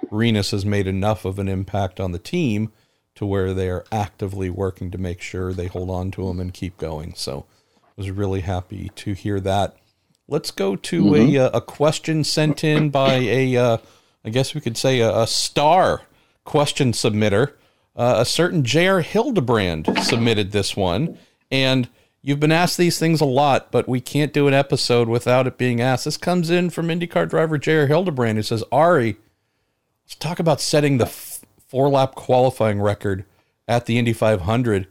Rinus 0.09 0.51
has 0.51 0.65
made 0.65 0.87
enough 0.87 1.25
of 1.25 1.37
an 1.37 1.47
impact 1.47 1.99
on 1.99 2.11
the 2.11 2.19
team 2.19 2.71
to 3.15 3.25
where 3.25 3.53
they 3.53 3.69
are 3.69 3.85
actively 3.91 4.49
working 4.49 4.91
to 4.91 4.97
make 4.97 5.21
sure 5.21 5.53
they 5.53 5.67
hold 5.67 5.89
on 5.89 6.11
to 6.11 6.27
them 6.27 6.39
and 6.39 6.53
keep 6.53 6.77
going. 6.77 7.13
So 7.15 7.45
I 7.83 7.89
was 7.95 8.11
really 8.11 8.41
happy 8.41 8.91
to 8.95 9.13
hear 9.13 9.39
that. 9.39 9.75
Let's 10.27 10.51
go 10.51 10.75
to 10.75 11.03
mm-hmm. 11.03 11.35
a, 11.35 11.37
uh, 11.37 11.57
a 11.57 11.61
question 11.61 12.23
sent 12.23 12.63
in 12.63 12.89
by 12.89 13.13
a, 13.13 13.55
uh, 13.55 13.77
I 14.23 14.29
guess 14.29 14.53
we 14.53 14.61
could 14.61 14.77
say 14.77 14.99
a, 14.99 15.21
a 15.21 15.27
star 15.27 16.01
question 16.43 16.91
submitter. 16.91 17.53
Uh, 17.95 18.15
a 18.19 18.25
certain 18.25 18.63
J.R. 18.63 19.01
Hildebrand 19.01 19.87
submitted 20.03 20.51
this 20.51 20.75
one. 20.75 21.17
And 21.49 21.87
you've 22.21 22.41
been 22.41 22.51
asked 22.51 22.77
these 22.77 22.99
things 22.99 23.21
a 23.21 23.25
lot, 23.25 23.71
but 23.71 23.87
we 23.87 24.01
can't 24.01 24.33
do 24.33 24.49
an 24.49 24.53
episode 24.53 25.07
without 25.07 25.47
it 25.47 25.57
being 25.57 25.79
asked. 25.79 26.03
This 26.03 26.17
comes 26.17 26.49
in 26.49 26.71
from 26.71 26.87
IndyCar 26.87 27.29
driver 27.29 27.57
J.R. 27.57 27.87
Hildebrand, 27.87 28.37
who 28.37 28.43
says, 28.43 28.63
Arie, 28.73 29.15
Let's 30.05 30.15
talk 30.15 30.39
about 30.39 30.61
setting 30.61 30.99
the 30.99 31.07
four 31.75 31.89
lap 31.89 32.15
qualifying 32.15 32.81
record 32.81 33.25
at 33.67 33.85
the 33.85 33.97
Indy 33.97 34.13
500. 34.13 34.87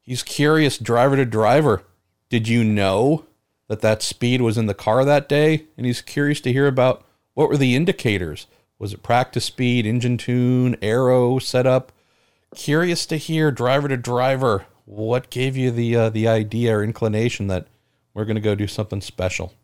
He's 0.00 0.24
curious, 0.24 0.78
driver 0.78 1.14
to 1.14 1.24
driver. 1.24 1.84
Did 2.28 2.48
you 2.48 2.64
know 2.64 3.26
that 3.68 3.82
that 3.82 4.02
speed 4.02 4.40
was 4.40 4.58
in 4.58 4.66
the 4.66 4.74
car 4.74 5.04
that 5.04 5.28
day? 5.28 5.66
And 5.76 5.86
he's 5.86 6.02
curious 6.02 6.40
to 6.40 6.52
hear 6.52 6.66
about 6.66 7.06
what 7.34 7.48
were 7.48 7.56
the 7.56 7.76
indicators. 7.76 8.48
Was 8.80 8.92
it 8.92 9.04
practice 9.04 9.44
speed, 9.44 9.86
engine 9.86 10.18
tune, 10.18 10.74
aero 10.82 11.38
setup? 11.38 11.92
Curious 12.52 13.06
to 13.06 13.16
hear, 13.16 13.52
driver 13.52 13.86
to 13.86 13.96
driver, 13.96 14.66
what 14.86 15.30
gave 15.30 15.56
you 15.56 15.70
the 15.70 15.94
uh, 15.94 16.10
the 16.10 16.26
idea 16.26 16.76
or 16.76 16.82
inclination 16.82 17.46
that 17.46 17.68
we're 18.12 18.24
going 18.24 18.34
to 18.34 18.40
go 18.40 18.56
do 18.56 18.66
something 18.66 19.00
special? 19.00 19.54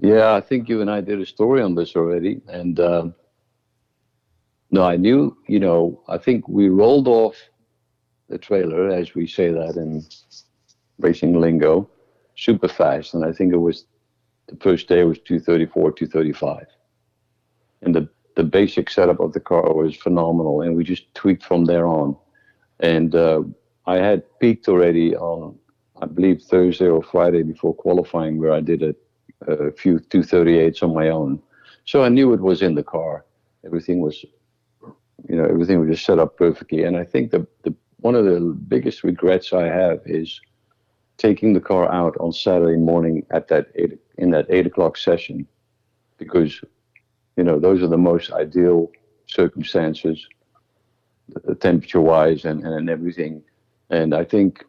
Yeah, 0.00 0.34
I 0.34 0.40
think 0.40 0.68
you 0.68 0.80
and 0.80 0.90
I 0.90 1.00
did 1.00 1.20
a 1.20 1.26
story 1.26 1.62
on 1.62 1.74
this 1.74 1.96
already, 1.96 2.40
and 2.46 2.78
um, 2.78 3.14
no, 4.70 4.84
I 4.84 4.96
knew, 4.96 5.36
you 5.48 5.58
know, 5.58 6.00
I 6.08 6.18
think 6.18 6.46
we 6.48 6.68
rolled 6.68 7.08
off 7.08 7.36
the 8.28 8.38
trailer, 8.38 8.88
as 8.88 9.14
we 9.14 9.26
say 9.26 9.50
that 9.50 9.76
in 9.76 10.04
racing 11.00 11.40
lingo, 11.40 11.90
super 12.36 12.68
fast. 12.68 13.14
And 13.14 13.24
I 13.24 13.32
think 13.32 13.52
it 13.52 13.58
was 13.58 13.86
the 14.46 14.56
first 14.56 14.88
day 14.88 15.02
was 15.04 15.18
234, 15.18 15.92
235. 15.92 16.66
And 17.82 17.94
the, 17.94 18.08
the 18.36 18.44
basic 18.44 18.90
setup 18.90 19.18
of 19.18 19.32
the 19.32 19.40
car 19.40 19.74
was 19.74 19.96
phenomenal. 19.96 20.60
And 20.60 20.76
we 20.76 20.84
just 20.84 21.12
tweaked 21.14 21.44
from 21.44 21.64
there 21.64 21.86
on. 21.86 22.16
And 22.78 23.14
uh, 23.14 23.42
I 23.86 23.96
had 23.96 24.22
peaked 24.38 24.68
already 24.68 25.16
on, 25.16 25.58
I 26.00 26.06
believe, 26.06 26.42
Thursday 26.42 26.86
or 26.86 27.02
Friday 27.02 27.42
before 27.42 27.74
qualifying, 27.74 28.38
where 28.38 28.52
I 28.52 28.60
did 28.60 28.82
a, 28.82 28.94
a 29.48 29.72
few 29.72 29.98
238s 29.98 30.82
on 30.84 30.94
my 30.94 31.08
own. 31.08 31.42
So 31.86 32.04
I 32.04 32.08
knew 32.08 32.32
it 32.34 32.40
was 32.40 32.62
in 32.62 32.76
the 32.76 32.84
car. 32.84 33.24
Everything 33.64 34.00
was 34.00 34.24
you 35.28 35.36
know 35.36 35.44
everything 35.44 35.80
was 35.80 35.90
just 35.90 36.04
set 36.04 36.18
up 36.18 36.36
perfectly. 36.36 36.84
And 36.84 36.96
I 36.96 37.04
think 37.04 37.30
the, 37.30 37.46
the 37.62 37.74
one 37.98 38.14
of 38.14 38.24
the 38.24 38.40
biggest 38.68 39.04
regrets 39.04 39.52
I 39.52 39.66
have 39.66 40.00
is 40.06 40.40
taking 41.16 41.52
the 41.52 41.60
car 41.60 41.90
out 41.92 42.16
on 42.18 42.32
Saturday 42.32 42.78
morning 42.78 43.26
at 43.30 43.48
that 43.48 43.68
eight 43.74 43.98
in 44.18 44.30
that 44.30 44.46
eight 44.48 44.66
o'clock 44.66 44.96
session, 44.96 45.46
because 46.18 46.60
you 47.36 47.44
know 47.44 47.58
those 47.58 47.82
are 47.82 47.88
the 47.88 47.98
most 47.98 48.32
ideal 48.32 48.90
circumstances, 49.26 50.26
temperature 51.60 52.00
wise 52.00 52.44
and, 52.44 52.64
and 52.64 52.90
everything. 52.90 53.42
And 53.90 54.14
I 54.14 54.24
think 54.24 54.64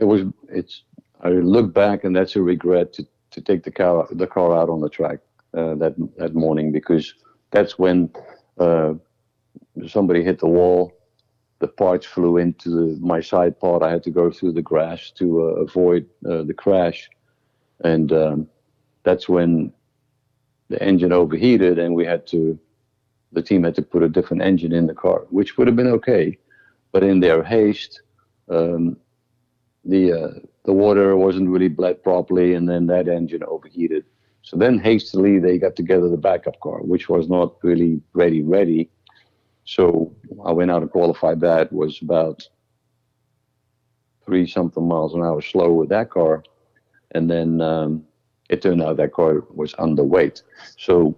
it 0.00 0.04
was 0.04 0.22
it's 0.48 0.82
I 1.20 1.28
look 1.28 1.72
back 1.72 2.04
and 2.04 2.14
that's 2.16 2.36
a 2.36 2.42
regret 2.42 2.92
to, 2.94 3.06
to 3.30 3.40
take 3.40 3.62
the 3.62 3.70
car 3.70 4.06
the 4.10 4.26
car 4.26 4.56
out 4.56 4.68
on 4.68 4.80
the 4.80 4.88
track 4.88 5.20
uh, 5.56 5.74
that 5.76 5.94
that 6.16 6.34
morning 6.34 6.72
because 6.72 7.14
that's 7.50 7.78
when 7.78 8.10
uh, 8.58 8.94
somebody 9.86 10.22
hit 10.22 10.38
the 10.38 10.46
wall 10.46 10.92
the 11.62 11.68
parts 11.68 12.04
flew 12.04 12.38
into 12.38 12.68
the, 12.70 12.98
my 13.00 13.20
side 13.20 13.58
pod. 13.58 13.84
I 13.84 13.90
had 13.92 14.02
to 14.02 14.10
go 14.10 14.32
through 14.32 14.52
the 14.52 14.68
grass 14.70 15.12
to 15.12 15.42
uh, 15.42 15.62
avoid 15.62 16.04
uh, 16.28 16.42
the 16.42 16.52
crash, 16.52 17.08
and 17.84 18.12
um, 18.12 18.48
that's 19.04 19.28
when 19.28 19.72
the 20.70 20.82
engine 20.82 21.12
overheated, 21.12 21.78
and 21.78 21.94
we 21.94 22.04
had 22.04 22.26
to. 22.26 22.58
The 23.30 23.42
team 23.42 23.62
had 23.62 23.76
to 23.76 23.82
put 23.82 24.02
a 24.02 24.08
different 24.08 24.42
engine 24.42 24.72
in 24.72 24.86
the 24.88 24.94
car, 24.94 25.20
which 25.30 25.56
would 25.56 25.68
have 25.68 25.76
been 25.76 25.94
okay, 25.98 26.36
but 26.90 27.04
in 27.04 27.20
their 27.20 27.42
haste, 27.44 28.02
um, 28.50 28.96
the 29.84 30.12
uh, 30.12 30.38
the 30.64 30.72
water 30.72 31.16
wasn't 31.16 31.48
really 31.48 31.68
bled 31.68 32.02
properly, 32.02 32.54
and 32.54 32.68
then 32.68 32.88
that 32.88 33.06
engine 33.06 33.44
overheated. 33.44 34.04
So 34.42 34.56
then 34.56 34.80
hastily 34.80 35.38
they 35.38 35.58
got 35.58 35.76
together 35.76 36.08
the 36.08 36.16
backup 36.16 36.58
car, 36.58 36.80
which 36.82 37.08
was 37.08 37.28
not 37.28 37.54
really 37.62 38.02
ready 38.14 38.42
ready. 38.42 38.90
So 39.64 40.14
I 40.44 40.52
went 40.52 40.70
out 40.70 40.82
and 40.82 40.90
qualified 40.90 41.40
that. 41.40 41.72
Was 41.72 42.00
about 42.02 42.48
three 44.24 44.46
something 44.46 44.86
miles 44.86 45.14
an 45.14 45.22
hour 45.22 45.40
slower 45.40 45.72
with 45.72 45.88
that 45.90 46.10
car, 46.10 46.44
and 47.12 47.30
then 47.30 47.60
um, 47.60 48.04
it 48.48 48.62
turned 48.62 48.82
out 48.82 48.96
that 48.96 49.12
car 49.12 49.44
was 49.50 49.72
underweight. 49.74 50.42
So 50.76 51.16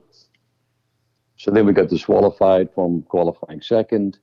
so 1.37 1.51
then 1.51 1.67
we 1.67 1.73
got 1.73 1.89
disqualified 1.89 2.73
from 2.75 3.03
qualifying 3.03 3.61
second, 3.61 4.19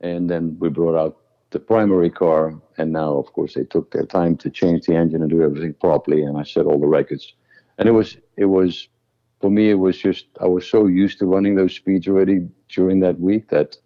and 0.00 0.28
then 0.28 0.56
we 0.60 0.68
brought 0.68 0.96
out 0.96 1.16
the 1.50 1.58
primary 1.58 2.10
car, 2.10 2.54
and 2.76 2.92
now, 2.92 3.14
of 3.14 3.32
course, 3.32 3.54
they 3.54 3.64
took 3.64 3.90
their 3.90 4.04
time 4.04 4.36
to 4.36 4.50
change 4.50 4.86
the 4.86 4.94
engine 4.94 5.22
and 5.22 5.30
do 5.30 5.42
everything 5.42 5.74
properly, 5.74 6.22
and 6.22 6.36
I 6.36 6.42
set 6.42 6.66
all 6.66 6.78
the 6.78 6.86
records. 6.86 7.34
And 7.78 7.88
it 7.88 7.92
was, 7.92 8.18
it 8.36 8.44
was, 8.44 8.88
for 9.40 9.50
me, 9.50 9.70
it 9.70 9.74
was 9.74 9.96
just 9.98 10.26
I 10.40 10.46
was 10.46 10.68
so 10.68 10.86
used 10.86 11.18
to 11.18 11.26
running 11.26 11.54
those 11.54 11.74
speeds 11.74 12.08
already 12.08 12.48
during 12.68 13.00
that 13.00 13.20
week 13.20 13.48
that, 13.50 13.76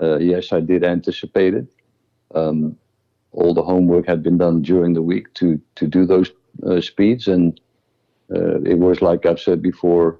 uh, 0.00 0.18
yes, 0.18 0.52
I 0.52 0.60
did 0.60 0.84
anticipate 0.84 1.54
it. 1.54 1.66
Um, 2.34 2.76
all 3.32 3.52
the 3.52 3.62
homework 3.62 4.06
had 4.06 4.22
been 4.22 4.38
done 4.38 4.62
during 4.62 4.94
the 4.94 5.02
week 5.02 5.32
to 5.34 5.60
to 5.74 5.86
do 5.86 6.06
those 6.06 6.30
uh, 6.66 6.80
speeds, 6.80 7.28
and 7.28 7.60
uh, 8.34 8.60
it 8.62 8.78
was 8.78 9.02
like 9.02 9.26
I've 9.26 9.40
said 9.40 9.60
before, 9.62 10.18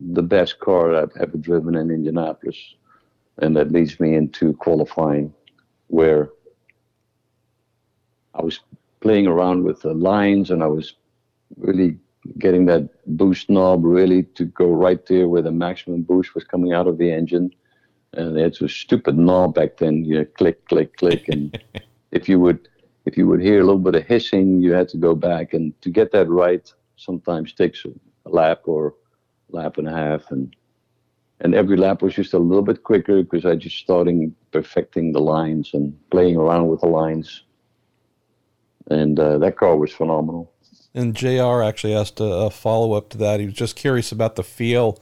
the 0.00 0.22
best 0.22 0.58
car 0.60 0.94
I've 0.94 1.16
ever 1.18 1.38
driven 1.38 1.74
in 1.74 1.90
Indianapolis, 1.90 2.58
and 3.38 3.56
that 3.56 3.72
leads 3.72 3.98
me 3.98 4.14
into 4.14 4.52
qualifying 4.54 5.32
where 5.88 6.28
I 8.34 8.42
was 8.42 8.60
playing 9.00 9.26
around 9.26 9.64
with 9.64 9.82
the 9.82 9.94
lines 9.94 10.50
and 10.50 10.62
I 10.62 10.66
was 10.66 10.94
really 11.56 11.98
getting 12.38 12.66
that 12.66 12.88
boost 13.06 13.50
knob 13.50 13.84
really 13.84 14.22
to 14.22 14.44
go 14.44 14.70
right 14.70 15.04
there 15.06 15.28
where 15.28 15.42
the 15.42 15.52
maximum 15.52 16.02
boost 16.02 16.34
was 16.34 16.44
coming 16.44 16.72
out 16.72 16.86
of 16.86 16.98
the 16.98 17.12
engine. 17.12 17.54
And 18.14 18.38
it's 18.38 18.60
a 18.60 18.68
stupid 18.68 19.18
knob 19.18 19.54
back 19.54 19.76
then. 19.78 20.04
You 20.04 20.18
know, 20.18 20.24
click, 20.24 20.66
click, 20.68 20.96
click, 20.96 21.28
and 21.28 21.58
if 22.12 22.28
you 22.28 22.38
would 22.40 22.68
if 23.06 23.18
you 23.18 23.26
would 23.26 23.40
hear 23.40 23.60
a 23.60 23.64
little 23.64 23.78
bit 23.78 23.96
of 23.96 24.06
hissing, 24.06 24.60
you 24.60 24.72
had 24.72 24.88
to 24.88 24.96
go 24.96 25.14
back 25.14 25.52
and 25.52 25.78
to 25.82 25.90
get 25.90 26.12
that 26.12 26.28
right. 26.28 26.72
Sometimes 26.96 27.52
takes 27.52 27.84
a 27.84 28.28
lap 28.28 28.62
or 28.64 28.94
lap 29.50 29.78
and 29.78 29.88
a 29.88 29.90
half, 29.90 30.30
and 30.30 30.54
and 31.40 31.54
every 31.54 31.76
lap 31.76 32.02
was 32.02 32.14
just 32.14 32.34
a 32.34 32.38
little 32.38 32.62
bit 32.62 32.84
quicker 32.84 33.22
because 33.22 33.44
I 33.44 33.56
just 33.56 33.78
starting 33.78 34.34
perfecting 34.52 35.12
the 35.12 35.20
lines 35.20 35.70
and 35.74 35.94
playing 36.10 36.36
around 36.36 36.68
with 36.68 36.80
the 36.80 36.86
lines. 36.86 37.44
And 38.90 39.18
uh, 39.18 39.38
that 39.38 39.56
car 39.56 39.76
was 39.76 39.92
phenomenal. 39.92 40.53
And 40.94 41.14
JR 41.14 41.62
actually 41.62 41.94
asked 41.94 42.20
a, 42.20 42.24
a 42.24 42.50
follow 42.50 42.92
up 42.92 43.08
to 43.10 43.18
that. 43.18 43.40
He 43.40 43.46
was 43.46 43.54
just 43.54 43.76
curious 43.76 44.12
about 44.12 44.36
the 44.36 44.44
feel. 44.44 45.00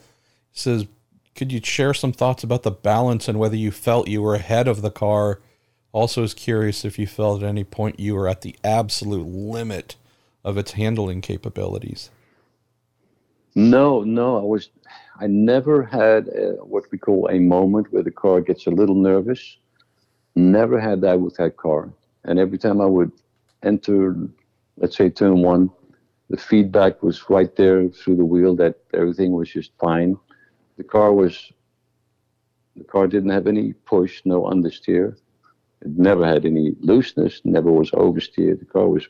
He 0.51 0.59
says, 0.59 0.87
Could 1.35 1.53
you 1.53 1.61
share 1.63 1.93
some 1.93 2.13
thoughts 2.13 2.43
about 2.43 2.63
the 2.63 2.71
balance 2.71 3.29
and 3.29 3.39
whether 3.39 3.57
you 3.57 3.71
felt 3.71 4.09
you 4.09 4.23
were 4.23 4.35
ahead 4.35 4.69
of 4.69 4.81
the 4.81 4.91
car? 4.91 5.41
Also, 5.93 6.23
is 6.23 6.33
curious 6.33 6.85
if 6.85 6.99
you 6.99 7.07
felt 7.07 7.43
at 7.43 7.49
any 7.49 7.65
point 7.65 8.01
you 8.01 8.15
were 8.15 8.27
at 8.27 8.41
the 8.41 8.57
absolute 8.65 9.27
limit 9.27 9.97
of 10.43 10.57
its 10.57 10.73
handling 10.73 11.21
capabilities. 11.21 12.11
No, 13.55 14.03
no, 14.03 14.39
I 14.39 14.43
was 14.43 14.71
I 15.21 15.27
never 15.27 15.85
had 15.85 16.29
a, 16.29 16.53
what 16.65 16.91
we 16.91 16.99
call 16.99 17.29
a 17.29 17.39
moment 17.39 17.93
where 17.93 18.03
the 18.03 18.11
car 18.11 18.41
gets 18.41 18.67
a 18.67 18.71
little 18.71 18.95
nervous. 18.95 19.59
Never 20.35 20.81
had 20.81 21.03
that 21.03 21.21
with 21.21 21.37
that 21.37 21.59
car. 21.59 21.93
And 22.25 22.39
every 22.39 22.57
time 22.57 22.81
I 22.81 22.87
would 22.87 23.13
enter, 23.63 24.17
let's 24.79 24.97
say 24.97 25.11
turn 25.11 25.43
one, 25.43 25.71
the 26.33 26.39
feedback 26.39 27.03
was 27.03 27.29
right 27.29 27.55
there 27.57 27.91
through 27.91 28.17
the 28.17 28.25
wheel 28.25 28.57
that 28.57 28.77
everything 28.95 29.33
was 29.33 29.51
just 29.51 29.71
fine. 29.79 30.17
The 30.79 30.83
car 30.83 31.13
was, 31.13 31.53
the 32.75 32.85
car 32.85 33.07
didn't 33.07 33.29
have 33.29 33.47
any 33.47 33.75
push, 33.75 34.23
no 34.25 34.45
understeer. 34.45 35.15
It 35.83 35.99
never 35.99 36.27
had 36.27 36.47
any 36.47 36.75
looseness, 36.81 37.43
never 37.45 37.71
was 37.71 37.91
oversteer. 37.91 38.59
The 38.59 38.65
car 38.65 38.89
was 38.89 39.07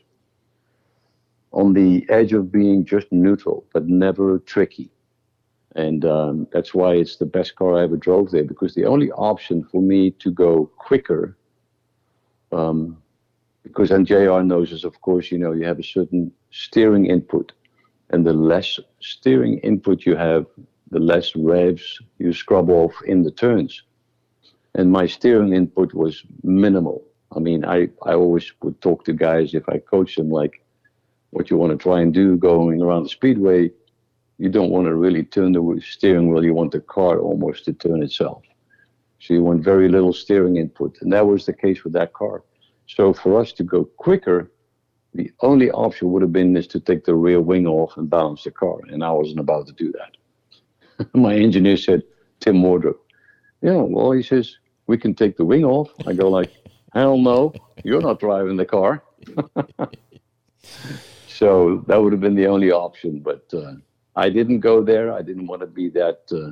on 1.53 1.71
the 1.71 2.05
edge 2.09 2.33
of 2.33 2.51
being 2.51 2.83
just 2.83 3.09
neutral, 3.11 3.65
but 3.73 3.87
never 3.87 4.39
tricky. 4.39 4.91
And 5.77 6.03
um, 6.03 6.47
that's 6.51 6.73
why 6.73 6.95
it's 6.95 7.15
the 7.15 7.25
best 7.25 7.55
car 7.55 7.77
I 7.77 7.83
ever 7.83 7.95
drove 7.95 8.31
there 8.31 8.43
because 8.43 8.75
the 8.75 8.85
only 8.85 9.11
option 9.11 9.63
for 9.63 9.81
me 9.81 10.11
to 10.11 10.29
go 10.29 10.69
quicker, 10.77 11.37
um, 12.51 12.97
because 13.63 13.91
and 13.91 14.05
JR 14.05 14.41
knows 14.41 14.71
this, 14.71 14.83
of 14.83 14.99
course, 15.01 15.31
you 15.31 15.37
know, 15.37 15.53
you 15.53 15.65
have 15.65 15.79
a 15.79 15.83
certain 15.83 16.31
steering 16.51 17.05
input. 17.05 17.51
And 18.09 18.25
the 18.25 18.33
less 18.33 18.79
steering 18.99 19.57
input 19.59 20.05
you 20.05 20.15
have, 20.15 20.45
the 20.91 20.99
less 20.99 21.35
revs 21.35 21.99
you 22.19 22.33
scrub 22.33 22.69
off 22.69 22.93
in 23.05 23.23
the 23.23 23.31
turns. 23.31 23.81
And 24.75 24.91
my 24.91 25.07
steering 25.07 25.53
input 25.53 25.93
was 25.93 26.23
minimal. 26.43 27.03
I 27.35 27.39
mean, 27.39 27.65
I, 27.65 27.89
I 28.03 28.13
always 28.13 28.51
would 28.61 28.79
talk 28.81 29.05
to 29.05 29.13
guys 29.13 29.53
if 29.53 29.67
I 29.67 29.79
coach 29.79 30.15
them, 30.15 30.29
like, 30.29 30.63
what 31.31 31.49
you 31.49 31.57
want 31.57 31.71
to 31.71 31.77
try 31.77 32.01
and 32.01 32.13
do 32.13 32.37
going 32.37 32.81
around 32.81 33.03
the 33.03 33.09
speedway 33.09 33.71
you 34.37 34.49
don't 34.49 34.71
want 34.71 34.87
to 34.87 34.95
really 34.95 35.23
turn 35.23 35.53
the 35.53 35.81
steering 35.81 36.29
wheel. 36.29 36.43
You 36.43 36.53
want 36.53 36.71
the 36.71 36.81
car 36.81 37.19
almost 37.19 37.65
to 37.65 37.73
turn 37.73 38.03
itself. 38.03 38.43
So 39.19 39.33
you 39.33 39.43
want 39.43 39.63
very 39.63 39.87
little 39.87 40.13
steering 40.13 40.57
input. 40.57 40.97
And 41.01 41.13
that 41.13 41.25
was 41.25 41.45
the 41.45 41.53
case 41.53 41.83
with 41.83 41.93
that 41.93 42.13
car. 42.13 42.43
So 42.87 43.13
for 43.13 43.39
us 43.39 43.51
to 43.53 43.63
go 43.63 43.85
quicker, 43.85 44.51
the 45.13 45.31
only 45.41 45.71
option 45.71 46.11
would 46.11 46.21
have 46.21 46.33
been 46.33 46.55
is 46.57 46.67
to 46.67 46.79
take 46.79 47.05
the 47.05 47.15
rear 47.15 47.41
wing 47.41 47.67
off 47.67 47.97
and 47.97 48.09
balance 48.09 48.43
the 48.43 48.51
car. 48.51 48.79
And 48.89 49.03
I 49.03 49.11
wasn't 49.11 49.39
about 49.39 49.67
to 49.67 49.73
do 49.73 49.93
that. 49.93 51.07
My 51.13 51.35
engineer 51.35 51.77
said, 51.77 52.03
Tim 52.39 52.61
Wardrop, 52.61 52.97
yeah, 53.61 53.73
well, 53.73 54.11
he 54.11 54.23
says, 54.23 54.57
we 54.87 54.97
can 54.97 55.13
take 55.13 55.37
the 55.37 55.45
wing 55.45 55.63
off. 55.63 55.93
I 56.05 56.13
go 56.13 56.29
like, 56.29 56.51
hell 56.93 57.17
no, 57.17 57.53
you're 57.83 58.01
not 58.01 58.19
driving 58.19 58.57
the 58.57 58.65
car. 58.65 59.03
so 61.27 61.83
that 61.87 62.01
would 62.01 62.11
have 62.11 62.21
been 62.21 62.35
the 62.35 62.47
only 62.47 62.71
option. 62.71 63.19
But 63.19 63.45
uh, 63.53 63.75
I 64.15 64.29
didn't 64.29 64.59
go 64.59 64.83
there. 64.83 65.13
I 65.13 65.21
didn't 65.21 65.47
want 65.47 65.61
to 65.61 65.67
be 65.67 65.89
that 65.89 66.21
uh, 66.31 66.51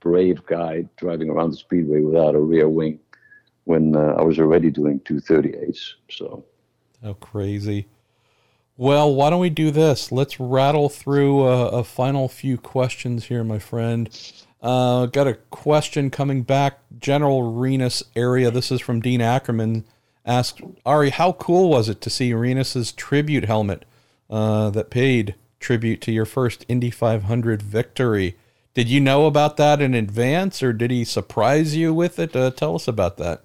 brave 0.00 0.44
guy 0.46 0.84
driving 0.96 1.30
around 1.30 1.52
the 1.52 1.56
speedway 1.56 2.00
without 2.00 2.34
a 2.34 2.40
rear 2.40 2.68
wing 2.68 3.00
when 3.66 3.94
uh, 3.94 4.16
I 4.18 4.22
was 4.22 4.38
already 4.38 4.70
doing 4.70 5.00
238s. 5.00 5.94
So, 6.10 6.44
how 7.02 7.12
crazy. 7.14 7.86
Well, 8.76 9.14
why 9.14 9.30
don't 9.30 9.40
we 9.40 9.50
do 9.50 9.70
this? 9.70 10.10
Let's 10.10 10.40
rattle 10.40 10.88
through 10.88 11.46
a, 11.46 11.68
a 11.68 11.84
final 11.84 12.28
few 12.28 12.58
questions 12.58 13.26
here, 13.26 13.44
my 13.44 13.58
friend. 13.58 14.08
Uh, 14.60 15.06
got 15.06 15.26
a 15.26 15.34
question 15.34 16.10
coming 16.10 16.42
back, 16.42 16.80
General 16.98 17.52
Rinus 17.54 18.02
area. 18.14 18.50
This 18.50 18.72
is 18.72 18.80
from 18.80 19.00
Dean 19.00 19.20
Ackerman. 19.20 19.84
Asked 20.24 20.60
Arie, 20.84 21.10
how 21.10 21.32
cool 21.32 21.70
was 21.70 21.88
it 21.88 22.00
to 22.00 22.10
see 22.10 22.32
Rinus's 22.32 22.92
tribute 22.92 23.44
helmet 23.44 23.84
uh, 24.28 24.70
that 24.70 24.90
paid 24.90 25.36
tribute 25.58 26.00
to 26.02 26.12
your 26.12 26.24
first 26.26 26.64
Indy 26.68 26.90
500 26.90 27.62
victory. 27.62 28.36
Did 28.74 28.88
you 28.88 29.00
know 29.00 29.26
about 29.26 29.56
that 29.56 29.80
in 29.80 29.94
advance, 29.94 30.62
or 30.62 30.72
did 30.72 30.90
he 30.90 31.04
surprise 31.04 31.76
you 31.76 31.94
with 31.94 32.18
it? 32.18 32.36
Uh, 32.36 32.50
tell 32.50 32.74
us 32.74 32.86
about 32.86 33.16
that. 33.16 33.42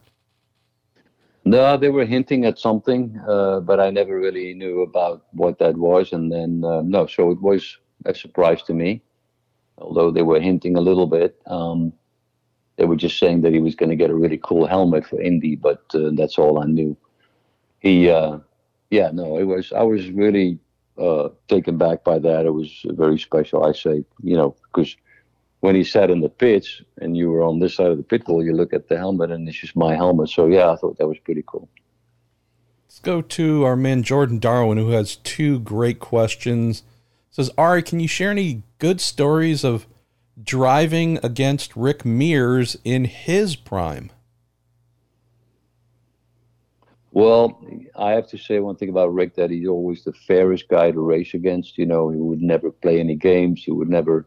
No, 1.43 1.75
they 1.75 1.89
were 1.89 2.05
hinting 2.05 2.45
at 2.45 2.59
something, 2.59 3.19
uh, 3.27 3.61
but 3.61 3.79
I 3.79 3.89
never 3.89 4.19
really 4.19 4.53
knew 4.53 4.81
about 4.81 5.25
what 5.31 5.57
that 5.59 5.75
was. 5.75 6.13
And 6.13 6.31
then, 6.31 6.63
uh, 6.63 6.81
no, 6.83 7.07
so 7.07 7.31
it 7.31 7.41
was 7.41 7.77
a 8.05 8.13
surprise 8.13 8.61
to 8.63 8.73
me, 8.73 9.01
although 9.77 10.11
they 10.11 10.21
were 10.21 10.39
hinting 10.39 10.77
a 10.77 10.81
little 10.81 11.07
bit. 11.07 11.41
Um, 11.47 11.93
they 12.77 12.85
were 12.85 12.95
just 12.95 13.17
saying 13.17 13.41
that 13.41 13.53
he 13.53 13.59
was 13.59 13.75
going 13.75 13.89
to 13.89 13.95
get 13.95 14.11
a 14.11 14.15
really 14.15 14.39
cool 14.43 14.67
helmet 14.67 15.05
for 15.05 15.19
Indy, 15.19 15.55
but 15.55 15.83
uh, 15.95 16.11
that's 16.13 16.37
all 16.37 16.59
I 16.59 16.65
knew. 16.65 16.95
He, 17.79 18.09
uh, 18.09 18.37
yeah, 18.91 19.09
no, 19.11 19.37
it 19.37 19.43
was, 19.43 19.71
I 19.71 19.81
was 19.81 20.09
really 20.11 20.59
uh, 20.97 21.29
taken 21.47 21.77
back 21.77 22.03
by 22.03 22.19
that. 22.19 22.45
It 22.45 22.51
was 22.53 22.85
very 22.85 23.17
special. 23.17 23.65
I 23.65 23.71
say, 23.71 24.05
you 24.21 24.37
know, 24.37 24.55
because 24.71 24.95
when 25.61 25.75
he 25.75 25.83
sat 25.83 26.09
in 26.11 26.21
the 26.21 26.29
pits 26.29 26.81
and 26.99 27.15
you 27.15 27.29
were 27.29 27.43
on 27.43 27.59
this 27.59 27.75
side 27.75 27.91
of 27.91 27.97
the 27.97 28.03
pit 28.03 28.27
wall, 28.27 28.43
you 28.43 28.53
look 28.53 28.73
at 28.73 28.89
the 28.89 28.97
helmet 28.97 29.31
and 29.31 29.47
it's 29.47 29.57
just 29.57 29.75
my 29.75 29.95
helmet. 29.95 30.29
So 30.29 30.47
yeah, 30.47 30.69
I 30.71 30.75
thought 30.75 30.97
that 30.97 31.07
was 31.07 31.19
pretty 31.19 31.43
cool. 31.47 31.69
Let's 32.85 32.99
go 32.99 33.21
to 33.21 33.63
our 33.63 33.75
man 33.75 34.03
Jordan 34.03 34.39
Darwin, 34.39 34.77
who 34.77 34.89
has 34.89 35.15
two 35.15 35.59
great 35.59 35.99
questions. 35.99 36.83
says 37.29 37.49
Arie, 37.57 37.83
can 37.83 37.99
you 37.99 38.07
share 38.07 38.31
any 38.31 38.63
good 38.79 38.99
stories 38.99 39.63
of 39.63 39.87
driving 40.43 41.19
against 41.23 41.75
Rick 41.75 42.05
Mears 42.05 42.77
in 42.83 43.05
his 43.05 43.55
prime? 43.55 44.11
Well, 47.13 47.61
I 47.95 48.11
have 48.11 48.27
to 48.29 48.37
say 48.37 48.59
one 48.59 48.77
thing 48.77 48.89
about 48.89 49.13
Rick 49.13 49.35
that 49.35 49.49
he's 49.49 49.67
always 49.67 50.03
the 50.03 50.13
fairest 50.13 50.69
guy 50.69 50.91
to 50.91 50.99
race 50.99 51.33
against. 51.33 51.77
You 51.77 51.85
know, 51.85 52.09
he 52.09 52.17
would 52.17 52.41
never 52.41 52.71
play 52.71 52.99
any 52.99 53.15
games. 53.15 53.63
He 53.63 53.71
would 53.71 53.89
never, 53.89 54.25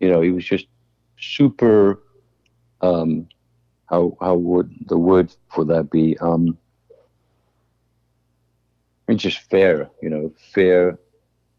you 0.00 0.08
know, 0.08 0.20
he 0.20 0.30
was 0.30 0.44
just 0.44 0.66
super. 1.18 2.00
Um, 2.80 3.28
how 3.86 4.16
how 4.20 4.34
would 4.34 4.74
the 4.86 4.98
word 4.98 5.34
for 5.48 5.64
that 5.66 5.90
be? 5.90 6.16
Um, 6.18 6.58
it's 9.08 9.22
just 9.22 9.38
fair, 9.50 9.90
you 10.02 10.08
know, 10.08 10.32
fair, 10.52 10.98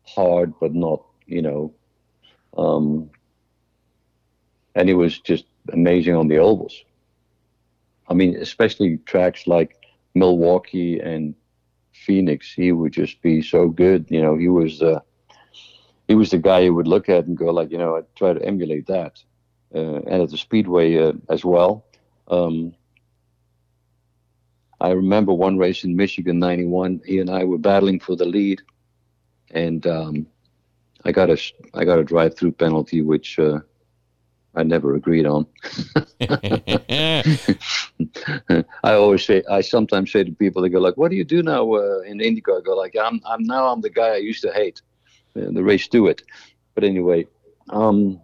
hard, 0.03 0.53
but 0.59 0.73
not, 0.73 1.03
you 1.27 1.41
know. 1.41 1.73
Um, 2.57 3.09
and 4.73 4.89
he 4.89 4.95
was 4.95 5.19
just 5.19 5.45
amazing 5.71 6.15
on 6.15 6.27
the 6.27 6.37
ovals. 6.37 6.83
I 8.07 8.13
mean, 8.13 8.35
especially 8.35 8.97
tracks 9.05 9.47
like 9.47 9.77
Milwaukee 10.13 10.99
and 10.99 11.35
Phoenix, 11.93 12.51
he 12.51 12.71
would 12.71 12.93
just 12.93 13.21
be 13.21 13.41
so 13.41 13.67
good. 13.67 14.05
You 14.09 14.21
know, 14.21 14.37
he 14.37 14.47
was 14.47 14.79
the 14.79 15.01
he 16.07 16.15
was 16.15 16.31
the 16.31 16.37
guy 16.37 16.59
you 16.59 16.73
would 16.73 16.87
look 16.87 17.09
at 17.09 17.25
and 17.25 17.37
go 17.37 17.51
like, 17.51 17.71
you 17.71 17.77
know, 17.77 17.97
I 17.97 18.01
try 18.15 18.33
to 18.33 18.45
emulate 18.45 18.87
that. 18.87 19.21
Uh, 19.73 20.01
and 20.07 20.21
at 20.21 20.29
the 20.29 20.37
Speedway 20.37 20.95
uh, 20.97 21.13
as 21.29 21.43
well. 21.43 21.85
Um, 22.27 22.73
I 24.79 24.91
remember 24.91 25.33
one 25.33 25.57
race 25.57 25.83
in 25.83 25.95
Michigan 25.95 26.39
'91. 26.39 27.01
He 27.05 27.19
and 27.19 27.29
I 27.29 27.43
were 27.43 27.57
battling 27.57 27.99
for 27.99 28.15
the 28.15 28.25
lead, 28.25 28.61
and 29.51 29.85
um, 29.87 30.27
I 31.05 31.11
got 31.11 31.29
a 31.29 31.37
I 31.73 31.85
got 31.85 31.99
a 31.99 32.03
drive-through 32.03 32.53
penalty, 32.53 33.01
which 33.01 33.39
uh, 33.39 33.59
I 34.53 34.63
never 34.63 34.95
agreed 34.95 35.25
on. 35.25 35.47
I 38.83 38.93
always 38.93 39.25
say, 39.25 39.43
I 39.49 39.61
sometimes 39.61 40.11
say 40.11 40.23
to 40.23 40.31
people, 40.31 40.61
they 40.61 40.69
go 40.69 40.79
like, 40.79 40.97
"What 40.97 41.09
do 41.09 41.17
you 41.17 41.25
do 41.25 41.41
now 41.41 41.73
uh, 41.73 42.01
in 42.01 42.19
IndyCar?" 42.19 42.59
I 42.59 42.61
go 42.61 42.75
like, 42.75 42.95
"I'm, 43.01 43.21
I'm 43.25 43.43
now 43.43 43.67
I'm 43.67 43.81
the 43.81 43.89
guy 43.89 44.09
I 44.09 44.17
used 44.17 44.41
to 44.43 44.51
hate, 44.51 44.81
the 45.35 45.63
race 45.63 45.83
steward." 45.83 46.23
But 46.73 46.83
anyway, 46.83 47.27
um, 47.69 48.19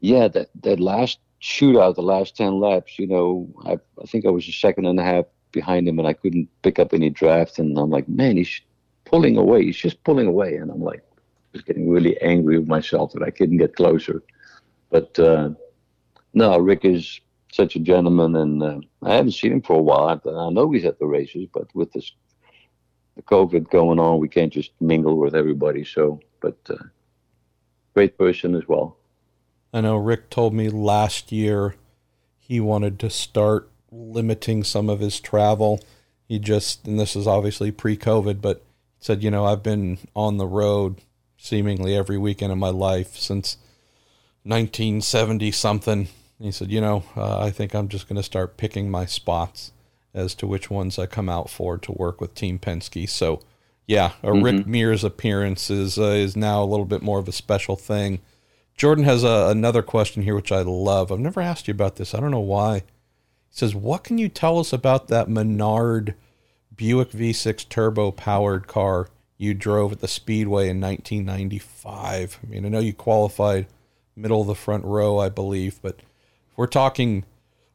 yeah, 0.00 0.28
that 0.28 0.50
that 0.62 0.80
last 0.80 1.18
shootout, 1.40 1.96
the 1.96 2.02
last 2.02 2.36
ten 2.36 2.60
laps, 2.60 2.98
you 2.98 3.06
know, 3.06 3.48
I, 3.64 3.78
I 4.00 4.06
think 4.06 4.26
I 4.26 4.30
was 4.30 4.48
a 4.48 4.52
second 4.52 4.86
and 4.86 4.98
a 5.00 5.04
half 5.04 5.24
behind 5.52 5.88
him, 5.88 5.98
and 5.98 6.08
I 6.08 6.12
couldn't 6.12 6.48
pick 6.62 6.78
up 6.78 6.92
any 6.92 7.10
draft, 7.10 7.58
and 7.58 7.78
I'm 7.78 7.90
like, 7.90 8.08
man, 8.08 8.36
he's 8.36 8.60
pulling 9.04 9.36
away. 9.36 9.64
He's 9.64 9.76
just 9.76 10.02
pulling 10.04 10.26
away, 10.26 10.56
and 10.56 10.70
I'm 10.70 10.82
like, 10.82 11.00
I 11.00 11.48
was 11.52 11.62
getting 11.62 11.90
really 11.90 12.20
angry 12.22 12.58
with 12.58 12.68
myself 12.68 13.12
that 13.12 13.22
I 13.22 13.30
couldn't 13.30 13.58
get 13.58 13.76
closer. 13.76 14.22
But 14.90 15.18
uh, 15.18 15.50
no, 16.34 16.58
Rick 16.58 16.84
is 16.84 17.20
such 17.52 17.76
a 17.76 17.80
gentleman, 17.80 18.34
and 18.36 18.62
uh, 18.62 18.80
I 19.02 19.14
haven't 19.14 19.32
seen 19.32 19.52
him 19.52 19.62
for 19.62 19.78
a 19.78 19.82
while. 19.82 20.08
I, 20.08 20.30
I 20.30 20.50
know 20.50 20.70
he's 20.70 20.84
at 20.84 20.98
the 20.98 21.06
races, 21.06 21.46
but 21.52 21.72
with 21.74 21.92
this 21.92 22.12
the 23.16 23.22
COVID 23.22 23.70
going 23.70 23.98
on, 23.98 24.18
we 24.18 24.28
can't 24.28 24.52
just 24.52 24.70
mingle 24.80 25.16
with 25.16 25.34
everybody. 25.34 25.84
So, 25.84 26.20
but 26.40 26.56
uh, 26.68 26.76
great 27.94 28.16
person 28.16 28.54
as 28.54 28.66
well. 28.66 28.96
I 29.72 29.80
know 29.80 29.96
Rick 29.96 30.30
told 30.30 30.54
me 30.54 30.68
last 30.68 31.32
year 31.32 31.76
he 32.38 32.60
wanted 32.60 32.98
to 33.00 33.10
start 33.10 33.70
limiting 33.90 34.64
some 34.64 34.88
of 34.88 35.00
his 35.00 35.20
travel. 35.20 35.80
He 36.26 36.38
just, 36.38 36.86
and 36.86 36.98
this 36.98 37.16
is 37.16 37.26
obviously 37.26 37.70
pre 37.70 37.96
COVID, 37.96 38.40
but 38.40 38.64
said, 38.98 39.22
you 39.22 39.30
know, 39.30 39.44
I've 39.44 39.62
been 39.62 39.98
on 40.14 40.36
the 40.36 40.46
road 40.46 41.00
seemingly 41.36 41.96
every 41.96 42.18
weekend 42.18 42.52
of 42.52 42.58
my 42.58 42.70
life 42.70 43.16
since 43.16 43.56
1970 44.44 45.50
something. 45.52 46.08
He 46.38 46.52
said, 46.52 46.70
you 46.70 46.80
know, 46.80 47.04
uh, 47.16 47.38
I 47.38 47.50
think 47.50 47.74
I'm 47.74 47.88
just 47.88 48.08
going 48.08 48.16
to 48.16 48.22
start 48.22 48.56
picking 48.56 48.90
my 48.90 49.06
spots 49.06 49.72
as 50.14 50.34
to 50.36 50.46
which 50.46 50.70
ones 50.70 50.98
I 50.98 51.06
come 51.06 51.28
out 51.28 51.50
for 51.50 51.78
to 51.78 51.92
work 51.92 52.20
with 52.20 52.34
Team 52.34 52.58
Penske. 52.58 53.08
So, 53.08 53.40
yeah, 53.86 54.12
a 54.22 54.28
mm-hmm. 54.28 54.42
Rick 54.42 54.66
Mears 54.66 55.04
appearance 55.04 55.70
is 55.70 55.98
uh, 55.98 56.02
is 56.02 56.36
now 56.36 56.62
a 56.62 56.66
little 56.66 56.84
bit 56.84 57.02
more 57.02 57.18
of 57.18 57.28
a 57.28 57.32
special 57.32 57.76
thing. 57.76 58.20
Jordan 58.76 59.04
has 59.04 59.22
a, 59.24 59.48
another 59.48 59.82
question 59.82 60.22
here, 60.22 60.34
which 60.34 60.52
I 60.52 60.62
love. 60.62 61.12
I've 61.12 61.20
never 61.20 61.40
asked 61.40 61.68
you 61.68 61.72
about 61.72 61.96
this. 61.96 62.14
I 62.14 62.20
don't 62.20 62.30
know 62.30 62.40
why. 62.40 62.78
He 62.78 62.82
says, 63.50 63.74
"What 63.74 64.04
can 64.04 64.18
you 64.18 64.28
tell 64.28 64.58
us 64.58 64.72
about 64.72 65.08
that 65.08 65.28
Menard 65.28 66.14
Buick 66.74 67.10
V6 67.10 67.68
turbo 67.68 68.10
powered 68.10 68.66
car 68.66 69.08
you 69.42 69.54
drove 69.54 69.90
at 69.92 70.00
the 70.00 70.08
Speedway 70.08 70.68
in 70.68 70.80
1995. 70.80 72.38
I 72.42 72.46
mean, 72.46 72.64
I 72.64 72.68
know 72.68 72.78
you 72.78 72.92
qualified 72.92 73.66
middle 74.14 74.40
of 74.40 74.46
the 74.46 74.54
front 74.54 74.84
row, 74.84 75.18
I 75.18 75.30
believe, 75.30 75.80
but 75.82 75.96
if 75.98 76.56
we're 76.56 76.66
talking 76.66 77.24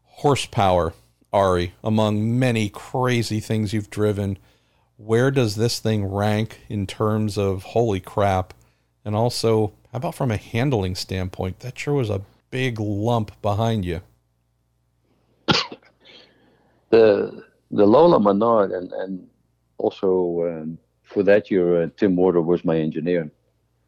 horsepower, 0.03 0.93
Arie, 1.37 1.73
among 1.83 2.39
many 2.39 2.67
crazy 2.67 3.39
things 3.39 3.71
you've 3.71 3.91
driven, 3.91 4.39
where 4.97 5.29
does 5.29 5.55
this 5.55 5.79
thing 5.79 6.03
rank 6.05 6.61
in 6.67 6.87
terms 6.87 7.37
of 7.37 7.61
holy 7.61 7.99
crap? 7.99 8.55
And 9.05 9.15
also, 9.15 9.73
how 9.91 9.97
about 9.97 10.15
from 10.15 10.31
a 10.31 10.37
handling 10.37 10.95
standpoint? 10.95 11.59
That 11.59 11.77
sure 11.77 11.93
was 11.93 12.09
a 12.09 12.23
big 12.49 12.79
lump 12.79 13.39
behind 13.41 13.85
you. 13.85 14.01
The 16.89 17.43
the 17.69 17.85
Lola 17.85 18.17
Menard 18.17 18.71
and 18.71 18.93
and 18.93 19.27
also 19.77 20.47
um, 20.47 20.77
for 21.03 21.21
that 21.23 21.51
year, 21.51 21.83
uh, 21.83 21.89
Tim 21.97 22.15
Wardrop 22.15 22.45
was 22.45 22.63
my 22.63 22.77
engineer. 22.77 23.29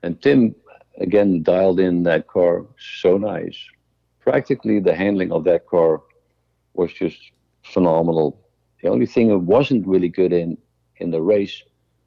And 0.03 0.21
Tim, 0.21 0.53
again, 0.99 1.41
dialed 1.41 1.79
in 1.79 2.03
that 2.03 2.27
car 2.27 2.65
so 3.01 3.17
nice. 3.17 3.57
Practically, 4.19 4.81
the 4.81 4.93
handling 4.93 5.31
of 5.31 5.45
that 5.45 5.65
car 5.65 6.01
was 6.73 6.91
just 6.91 7.31
phenomenal. 7.69 8.39
The 8.81 8.89
only 8.89 9.05
thing 9.05 9.29
it 9.29 9.41
wasn't 9.41 9.87
really 9.87 10.09
good 10.09 10.33
in 10.33 10.57
in 10.97 11.11
the 11.11 11.21
race 11.21 11.63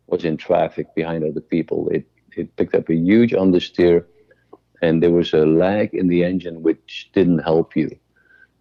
was 0.07 0.25
in 0.25 0.37
traffic 0.37 0.95
behind 0.95 1.25
other 1.25 1.41
people. 1.41 1.89
It 1.89 2.07
it 2.37 2.57
picked 2.57 2.75
up 2.75 2.89
a 2.89 2.95
huge 2.95 3.33
understeer, 3.33 4.05
and 4.81 5.03
there 5.03 5.11
was 5.11 5.33
a 5.33 5.47
lag 5.47 5.95
in 5.95 6.09
the 6.09 6.25
engine 6.25 6.63
which 6.63 7.11
didn't 7.13 7.41
help 7.41 7.77
you. 7.77 7.91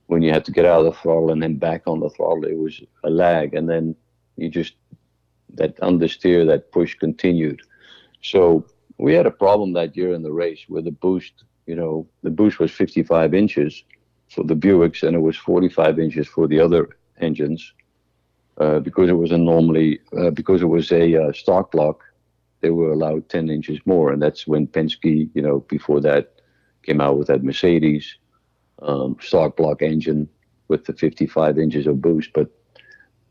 When 0.07 0.21
you 0.21 0.31
had 0.31 0.45
to 0.45 0.51
get 0.51 0.65
out 0.65 0.79
of 0.79 0.85
the 0.85 0.99
throttle 0.99 1.31
and 1.31 1.41
then 1.41 1.55
back 1.55 1.83
on 1.87 2.01
the 2.01 2.09
throttle, 2.09 2.45
it 2.45 2.57
was 2.57 2.81
a 3.03 3.09
lag, 3.09 3.53
and 3.53 3.69
then 3.69 3.95
you 4.35 4.49
just 4.49 4.73
that 5.53 5.77
understeer, 5.79 6.47
that 6.47 6.71
push 6.71 6.95
continued. 6.95 7.61
So 8.21 8.65
we 8.97 9.13
had 9.13 9.25
a 9.25 9.31
problem 9.31 9.73
that 9.73 9.95
year 9.97 10.13
in 10.13 10.21
the 10.21 10.31
race 10.31 10.61
where 10.67 10.81
the 10.81 10.91
boost, 10.91 11.43
you 11.65 11.75
know, 11.75 12.07
the 12.23 12.29
boost 12.29 12.59
was 12.59 12.71
55 12.71 13.33
inches 13.33 13.83
for 14.31 14.43
the 14.43 14.55
Buicks 14.55 15.03
and 15.03 15.15
it 15.15 15.19
was 15.19 15.35
45 15.37 15.99
inches 15.99 16.27
for 16.27 16.47
the 16.47 16.59
other 16.59 16.89
engines. 17.19 17.73
Uh, 18.57 18.79
because 18.79 19.09
it 19.09 19.17
was 19.17 19.31
a 19.31 19.37
normally, 19.37 19.99
uh, 20.17 20.29
because 20.29 20.61
it 20.61 20.65
was 20.65 20.91
a 20.91 21.15
uh, 21.15 21.31
stock 21.33 21.71
block, 21.71 22.03
they 22.59 22.69
were 22.69 22.91
allowed 22.91 23.27
10 23.29 23.49
inches 23.49 23.79
more. 23.85 24.11
And 24.11 24.21
that's 24.21 24.45
when 24.45 24.67
Penske, 24.67 25.29
you 25.33 25.41
know, 25.41 25.61
before 25.61 25.99
that 26.01 26.41
came 26.83 27.01
out 27.01 27.17
with 27.17 27.27
that 27.27 27.43
Mercedes 27.43 28.17
um, 28.81 29.17
stock 29.19 29.57
block 29.57 29.81
engine 29.81 30.27
with 30.67 30.85
the 30.85 30.93
55 30.93 31.57
inches 31.57 31.87
of 31.87 32.01
boost. 32.01 32.31
But 32.33 32.49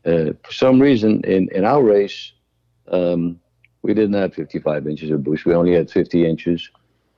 uh, 0.05 0.33
for 0.43 0.51
some 0.51 0.81
reason, 0.81 1.21
in, 1.23 1.49
in 1.51 1.65
our 1.65 1.83
race, 1.83 2.33
um, 2.89 3.39
we 3.83 3.93
didn't 3.93 4.13
have 4.13 4.33
55 4.33 4.87
inches 4.87 5.11
of 5.11 5.23
boost. 5.23 5.45
We 5.45 5.53
only 5.53 5.73
had 5.73 5.89
50 5.89 6.25
inches. 6.25 6.69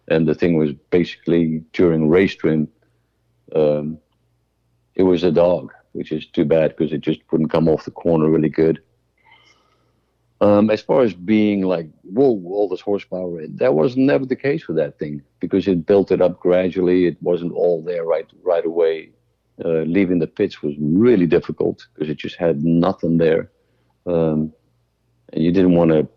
And 0.08 0.28
the 0.28 0.36
thing 0.36 0.58
was 0.58 0.74
basically 0.91 1.63
during 1.74 2.10
race 2.10 2.36
trim, 2.36 2.67
um, 3.56 3.98
it 4.96 5.04
was 5.04 5.24
a 5.24 5.32
dog, 5.32 5.72
which 5.94 6.12
is 6.12 6.26
too 6.26 6.46
bad 6.46 6.76
because 6.76 6.94
it 6.94 7.02
just 7.02 7.22
wouldn't 7.32 7.52
come 7.52 7.68
off 7.68 7.86
the 7.86 7.92
corner 7.92 8.30
really 8.30 8.50
good. 8.50 8.82
Um, 10.42 10.70
as 10.70 10.82
far 10.82 11.04
as 11.04 11.13
being 11.13 11.62
like, 11.62 11.88
whoa, 12.02 12.42
all 12.48 12.68
this 12.68 12.82
horsepower, 12.82 13.48
that 13.48 13.76
was 13.76 13.96
never 13.96 14.26
the 14.26 14.36
case 14.36 14.67
with 14.67 14.75
that 14.77 15.00
thing 15.00 15.21
because 15.40 15.67
it 15.67 15.86
built 15.86 16.12
it 16.12 16.21
up 16.21 16.40
gradually. 16.40 17.06
It 17.06 17.17
wasn't 17.21 17.54
all 17.54 17.82
there 17.82 18.04
right 18.04 18.30
right 18.44 18.65
away 18.65 19.12
uh, 19.63 19.84
leaving 19.84 20.19
the 20.19 20.27
pits 20.27 20.62
was 20.62 20.73
really 20.80 21.25
difficult 21.25 21.86
because 21.94 22.10
it 22.10 22.17
just 22.17 22.36
had 22.36 22.63
nothing 22.63 23.17
there. 23.17 23.52
Um, 24.06 24.54
and 25.32 25.44
you 25.44 25.52
didn't 25.52 25.75
want 25.75 25.92
to 25.92 26.08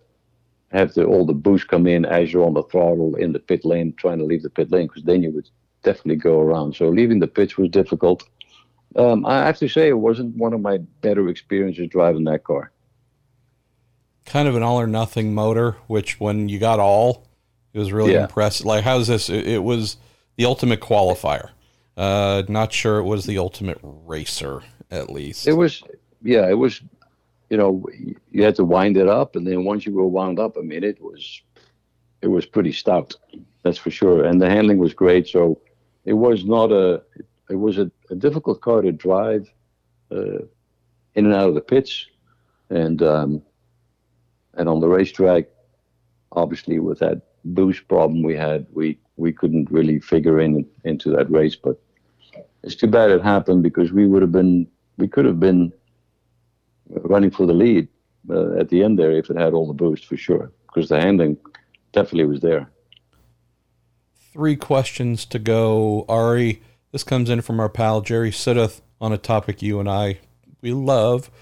have 0.73 0.95
the, 0.95 1.05
all 1.05 1.27
the 1.27 1.33
boost 1.33 1.69
come 1.69 1.87
in 1.87 2.05
as 2.05 2.33
you're 2.33 2.47
on 2.47 2.55
the 2.55 2.63
throttle 2.65 3.15
in 3.17 3.33
the 3.33 3.39
pit 3.39 3.65
lane 3.65 3.95
trying 3.97 4.19
to 4.19 4.25
leave 4.25 4.43
the 4.43 4.51
pit 4.51 4.71
lane 4.71 4.87
because 4.87 5.05
then 5.05 5.23
you 5.23 5.31
would 5.33 5.49
definitely 5.87 6.16
go 6.16 6.41
around. 6.41 6.76
So 6.76 6.91
leaving 6.91 7.20
the 7.20 7.26
pitch 7.26 7.57
was 7.57 7.70
difficult. 7.70 8.28
Um, 8.97 9.24
I 9.24 9.47
have 9.47 9.59
to 9.59 9.68
say, 9.68 9.89
it 9.89 9.99
wasn't 9.99 10.37
one 10.37 10.53
of 10.53 10.61
my 10.61 10.78
better 11.01 11.28
experiences 11.28 11.89
driving 11.89 12.24
that 12.24 12.45
car. 12.45 12.72
Kind 14.26 14.49
of 14.49 14.57
an 14.57 14.62
all 14.62 14.78
or 14.78 14.87
nothing 14.87 15.34
motor, 15.34 15.76
which 15.87 16.20
when 16.20 16.49
you 16.49 16.59
got 16.59 16.78
all, 16.80 17.26
it 17.72 17.78
was 17.78 17.93
really 17.93 18.12
yeah. 18.12 18.24
impressive. 18.24 18.66
Like, 18.66 18.84
how's 18.84 19.07
this? 19.07 19.30
It, 19.30 19.47
it 19.47 19.62
was 19.62 19.97
the 20.37 20.45
ultimate 20.45 20.80
qualifier. 20.80 21.51
Uh, 21.97 22.43
not 22.49 22.72
sure 22.72 22.99
it 22.99 23.05
was 23.05 23.24
the 23.24 23.39
ultimate 23.39 23.78
racer, 23.82 24.62
at 24.91 25.11
least. 25.11 25.47
It 25.47 25.55
was, 25.55 25.82
yeah, 26.22 26.49
it 26.49 26.59
was. 26.59 26.82
You 27.49 27.57
know, 27.57 27.87
you 28.32 28.43
had 28.43 28.57
to 28.57 28.64
wind 28.64 28.97
it 28.97 29.07
up, 29.07 29.37
and 29.37 29.47
then 29.47 29.64
once 29.64 29.87
you 29.87 29.95
were 29.95 30.09
wound 30.09 30.41
up, 30.41 30.57
I 30.59 30.62
mean, 30.62 30.82
it 30.82 31.01
was, 31.01 31.43
it 32.20 32.26
was 32.26 32.45
pretty 32.45 32.72
stout, 32.72 33.14
that's 33.62 33.78
for 33.78 33.93
sure. 33.93 34.24
And 34.24 34.43
the 34.43 34.51
handling 34.51 34.78
was 34.78 34.93
great, 34.93 35.28
so 35.28 35.61
it 36.07 36.15
was 36.15 36.45
not 36.45 36.73
a, 36.73 37.03
it 37.51 37.57
was 37.57 37.77
a, 37.79 37.91
a 38.11 38.15
difficult 38.15 38.61
car 38.63 38.81
to 38.81 38.93
drive. 38.93 39.53
Uh, 40.11 40.47
in 41.17 41.25
and 41.25 41.35
out 41.35 41.49
of 41.49 41.55
the 41.55 41.61
pits, 41.61 42.07
and 42.71 43.03
um, 43.03 43.43
and 44.55 44.69
on 44.69 44.81
the 44.81 44.89
racetrack, 44.89 45.47
obviously 46.33 46.79
with 46.79 46.99
that 47.01 47.23
boost 47.45 47.89
problem 47.89 48.23
we 48.23 48.37
had, 48.37 48.67
we 48.73 48.99
we 49.17 49.33
couldn't 49.33 49.71
really 49.71 49.99
figure 49.99 50.39
in 50.41 50.65
into 50.85 51.11
that 51.11 51.31
race. 51.31 51.57
But 51.57 51.81
it's 52.63 52.77
too 52.77 52.87
bad 52.87 53.11
it 53.11 53.23
happened 53.23 53.63
because 53.63 53.93
we 53.93 54.07
would 54.07 54.23
have 54.23 54.33
been 54.33 54.69
we 54.99 55.09
could 55.09 55.25
have 55.25 55.41
been 55.41 55.73
running 56.89 57.31
for 57.31 57.47
the 57.47 57.55
lead 57.55 57.89
uh, 58.31 58.53
at 58.59 58.69
the 58.69 58.85
end 58.85 58.99
there 58.99 59.13
if 59.13 59.31
it 59.31 59.37
had 59.37 59.55
all 59.55 59.67
the 59.67 59.73
boost 59.73 60.07
for 60.07 60.17
sure 60.17 60.53
because 60.67 60.89
the 60.89 61.01
handling 61.01 61.37
definitely 61.93 62.27
was 62.27 62.41
there. 62.41 62.71
Three 64.37 64.57
questions 64.57 65.24
to 65.24 65.39
go, 65.39 66.05
Arie. 66.11 66.61
This 66.93 67.03
comes 67.03 67.30
in 67.30 67.41
from 67.41 67.59
our 67.59 67.70
pal 67.70 68.03
Jerry 68.03 68.30
Siddeth 68.30 68.82
on 69.01 69.11
a 69.11 69.16
topic 69.16 69.62
you 69.62 69.80
and 69.80 69.89
I 69.89 70.18
we 70.61 70.74
love. 70.74 71.28
It 71.28 71.32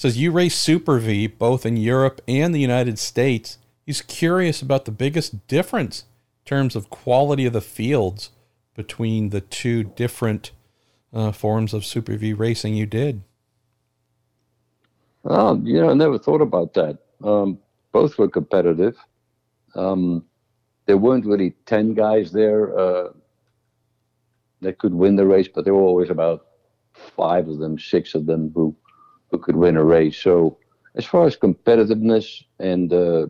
says 0.00 0.16
you 0.16 0.32
race 0.32 0.56
Super 0.56 0.98
V 0.98 1.26
both 1.26 1.66
in 1.66 1.76
Europe 1.76 2.22
and 2.26 2.54
the 2.54 2.58
United 2.58 2.98
States. 2.98 3.58
He's 3.84 4.00
curious 4.00 4.62
about 4.62 4.86
the 4.86 4.90
biggest 4.90 5.48
difference 5.48 6.04
in 6.44 6.48
terms 6.48 6.74
of 6.74 6.88
quality 6.88 7.44
of 7.44 7.52
the 7.52 7.60
fields 7.60 8.30
between 8.74 9.28
the 9.28 9.42
two 9.42 9.84
different 9.84 10.50
uh, 11.12 11.32
forms 11.32 11.74
of 11.74 11.84
Super 11.84 12.16
V 12.16 12.32
racing 12.32 12.74
you 12.74 12.86
did. 12.86 13.22
Oh, 15.26 15.60
you 15.62 15.78
know, 15.78 15.90
I 15.90 15.92
never 15.92 16.18
thought 16.18 16.40
about 16.40 16.72
that. 16.72 16.96
Um, 17.22 17.58
both 17.92 18.16
were 18.16 18.28
competitive. 18.28 18.96
Um, 19.74 20.24
there 20.90 20.96
weren't 20.96 21.24
really 21.24 21.50
10 21.66 21.94
guys 21.94 22.32
there 22.32 22.76
uh, 22.76 23.10
that 24.60 24.78
could 24.78 24.92
win 24.92 25.14
the 25.14 25.24
race, 25.24 25.46
but 25.46 25.64
there 25.64 25.72
were 25.72 25.88
always 25.92 26.10
about 26.10 26.46
five 26.92 27.46
of 27.46 27.58
them, 27.58 27.78
six 27.78 28.16
of 28.16 28.26
them 28.26 28.50
who, 28.56 28.74
who 29.30 29.38
could 29.38 29.54
win 29.54 29.76
a 29.76 29.84
race. 29.84 30.20
So, 30.20 30.58
as 30.96 31.04
far 31.04 31.28
as 31.28 31.36
competitiveness 31.36 32.42
and 32.58 32.92
uh, 32.92 33.28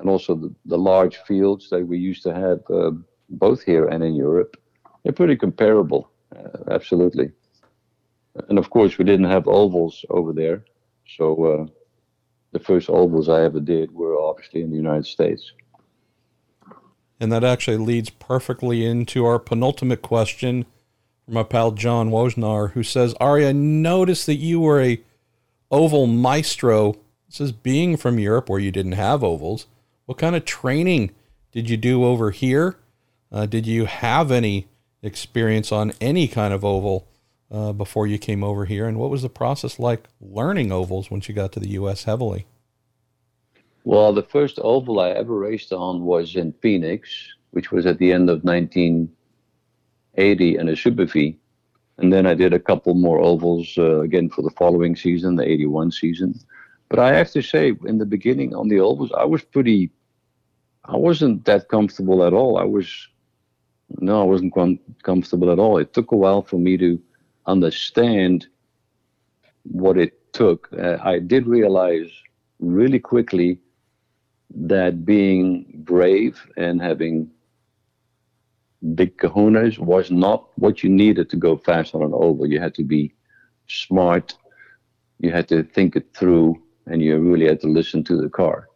and 0.00 0.08
also 0.08 0.34
the, 0.34 0.52
the 0.64 0.76
large 0.76 1.18
fields 1.18 1.70
that 1.70 1.86
we 1.86 1.96
used 1.96 2.24
to 2.24 2.34
have 2.34 2.58
uh, 2.68 2.90
both 3.28 3.62
here 3.62 3.86
and 3.86 4.02
in 4.02 4.16
Europe, 4.16 4.56
they're 5.04 5.12
pretty 5.12 5.36
comparable. 5.36 6.10
Uh, 6.34 6.72
absolutely. 6.72 7.30
And 8.48 8.58
of 8.58 8.70
course, 8.70 8.98
we 8.98 9.04
didn't 9.04 9.30
have 9.30 9.46
ovals 9.46 10.04
over 10.10 10.32
there. 10.32 10.64
So 11.16 11.24
uh, 11.44 11.66
the 12.50 12.58
first 12.58 12.90
ovals 12.90 13.28
I 13.28 13.44
ever 13.44 13.60
did 13.60 13.92
were 13.92 14.20
obviously 14.20 14.62
in 14.62 14.70
the 14.70 14.76
United 14.76 15.06
States. 15.06 15.52
And 17.20 17.32
that 17.32 17.44
actually 17.44 17.78
leads 17.78 18.10
perfectly 18.10 18.84
into 18.84 19.24
our 19.26 19.38
penultimate 19.38 20.02
question 20.02 20.66
from 21.24 21.34
my 21.34 21.42
pal 21.42 21.72
John 21.72 22.10
Wojnar, 22.10 22.72
who 22.72 22.82
says, 22.82 23.14
Arie, 23.20 23.46
I 23.46 23.52
noticed 23.52 24.26
that 24.26 24.36
you 24.36 24.60
were 24.60 24.80
a 24.80 25.00
oval 25.70 26.06
maestro. 26.06 26.96
This 27.28 27.40
is 27.40 27.52
being 27.52 27.96
from 27.96 28.18
Europe 28.18 28.48
where 28.48 28.60
you 28.60 28.70
didn't 28.70 28.92
have 28.92 29.24
ovals. 29.24 29.66
What 30.06 30.18
kind 30.18 30.36
of 30.36 30.44
training 30.44 31.10
did 31.52 31.68
you 31.68 31.76
do 31.76 32.04
over 32.04 32.30
here? 32.30 32.76
Uh, 33.30 33.46
did 33.46 33.66
you 33.66 33.84
have 33.84 34.30
any 34.30 34.68
experience 35.02 35.70
on 35.70 35.92
any 36.00 36.28
kind 36.28 36.54
of 36.54 36.64
oval 36.64 37.06
uh, 37.50 37.72
before 37.72 38.06
you 38.06 38.18
came 38.18 38.42
over 38.42 38.64
here? 38.64 38.86
And 38.86 38.98
what 38.98 39.10
was 39.10 39.22
the 39.22 39.28
process 39.28 39.78
like 39.78 40.08
learning 40.20 40.72
ovals 40.72 41.10
once 41.10 41.28
you 41.28 41.34
got 41.34 41.52
to 41.52 41.60
the 41.60 41.70
U.S. 41.70 42.04
heavily? 42.04 42.46
Well, 43.88 44.12
the 44.12 44.22
first 44.22 44.58
oval 44.60 45.00
I 45.00 45.12
ever 45.12 45.38
raced 45.38 45.72
on 45.72 46.04
was 46.04 46.36
in 46.36 46.52
Phoenix, 46.60 47.08
which 47.52 47.72
was 47.72 47.86
at 47.86 47.96
the 47.96 48.12
end 48.12 48.28
of 48.28 48.44
1980 48.44 50.58
in 50.58 50.68
a 50.68 50.76
Super 50.76 51.06
V. 51.06 51.38
And 51.96 52.12
then 52.12 52.26
I 52.26 52.34
did 52.34 52.52
a 52.52 52.60
couple 52.60 52.92
more 52.92 53.18
ovals 53.18 53.78
uh, 53.78 54.00
again 54.00 54.28
for 54.28 54.42
the 54.42 54.50
following 54.50 54.94
season, 54.94 55.36
the 55.36 55.50
81 55.50 55.92
season. 55.92 56.38
But 56.90 56.98
I 56.98 57.14
have 57.14 57.30
to 57.30 57.40
say, 57.40 57.72
in 57.86 57.96
the 57.96 58.04
beginning 58.04 58.54
on 58.54 58.68
the 58.68 58.78
ovals, 58.78 59.10
I 59.16 59.24
was 59.24 59.42
pretty, 59.42 59.90
I 60.84 60.98
wasn't 60.98 61.46
that 61.46 61.70
comfortable 61.70 62.24
at 62.24 62.34
all. 62.34 62.58
I 62.58 62.64
was, 62.64 63.08
no, 64.00 64.20
I 64.20 64.24
wasn't 64.24 64.52
com- 64.52 64.80
comfortable 65.02 65.50
at 65.50 65.58
all. 65.58 65.78
It 65.78 65.94
took 65.94 66.12
a 66.12 66.16
while 66.16 66.42
for 66.42 66.58
me 66.58 66.76
to 66.76 67.00
understand 67.46 68.48
what 69.62 69.96
it 69.96 70.30
took. 70.34 70.68
Uh, 70.78 70.98
I 71.02 71.20
did 71.20 71.46
realize 71.46 72.10
really 72.58 72.98
quickly 72.98 73.58
that 74.50 75.04
being 75.04 75.66
brave 75.84 76.40
and 76.56 76.80
having 76.80 77.30
big 78.94 79.16
kahunas 79.18 79.78
was 79.78 80.10
not 80.10 80.48
what 80.56 80.82
you 80.82 80.88
needed 80.88 81.28
to 81.30 81.36
go 81.36 81.56
fast 81.56 81.94
on 81.94 82.02
an 82.02 82.12
oval. 82.14 82.46
You 82.46 82.60
had 82.60 82.74
to 82.74 82.84
be 82.84 83.14
smart, 83.66 84.36
you 85.18 85.30
had 85.30 85.48
to 85.48 85.62
think 85.62 85.96
it 85.96 86.14
through, 86.14 86.60
and 86.86 87.02
you 87.02 87.18
really 87.18 87.46
had 87.46 87.60
to 87.60 87.68
listen 87.68 88.04
to 88.04 88.16
the 88.16 88.30
car. 88.30 88.68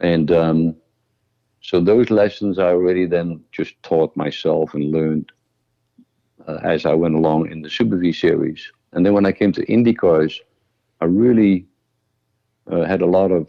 And 0.00 0.32
um, 0.32 0.76
so 1.60 1.80
those 1.80 2.10
lessons 2.10 2.58
I 2.58 2.68
already 2.68 3.06
then 3.06 3.44
just 3.52 3.80
taught 3.82 4.16
myself 4.16 4.74
and 4.74 4.90
learned 4.90 5.30
uh, 6.48 6.58
as 6.62 6.86
I 6.86 6.94
went 6.94 7.14
along 7.14 7.50
in 7.50 7.62
the 7.62 7.70
Super 7.70 7.98
V 7.98 8.12
series. 8.12 8.72
And 8.92 9.04
then 9.04 9.12
when 9.12 9.26
I 9.26 9.32
came 9.32 9.52
to 9.52 9.66
IndyCars, 9.66 10.38
I 11.00 11.04
really 11.04 11.66
uh, 12.70 12.84
had 12.84 13.02
a 13.02 13.06
lot 13.06 13.30
of 13.30 13.48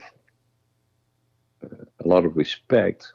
a 2.03 2.07
lot 2.07 2.25
of 2.25 2.35
respect 2.35 3.13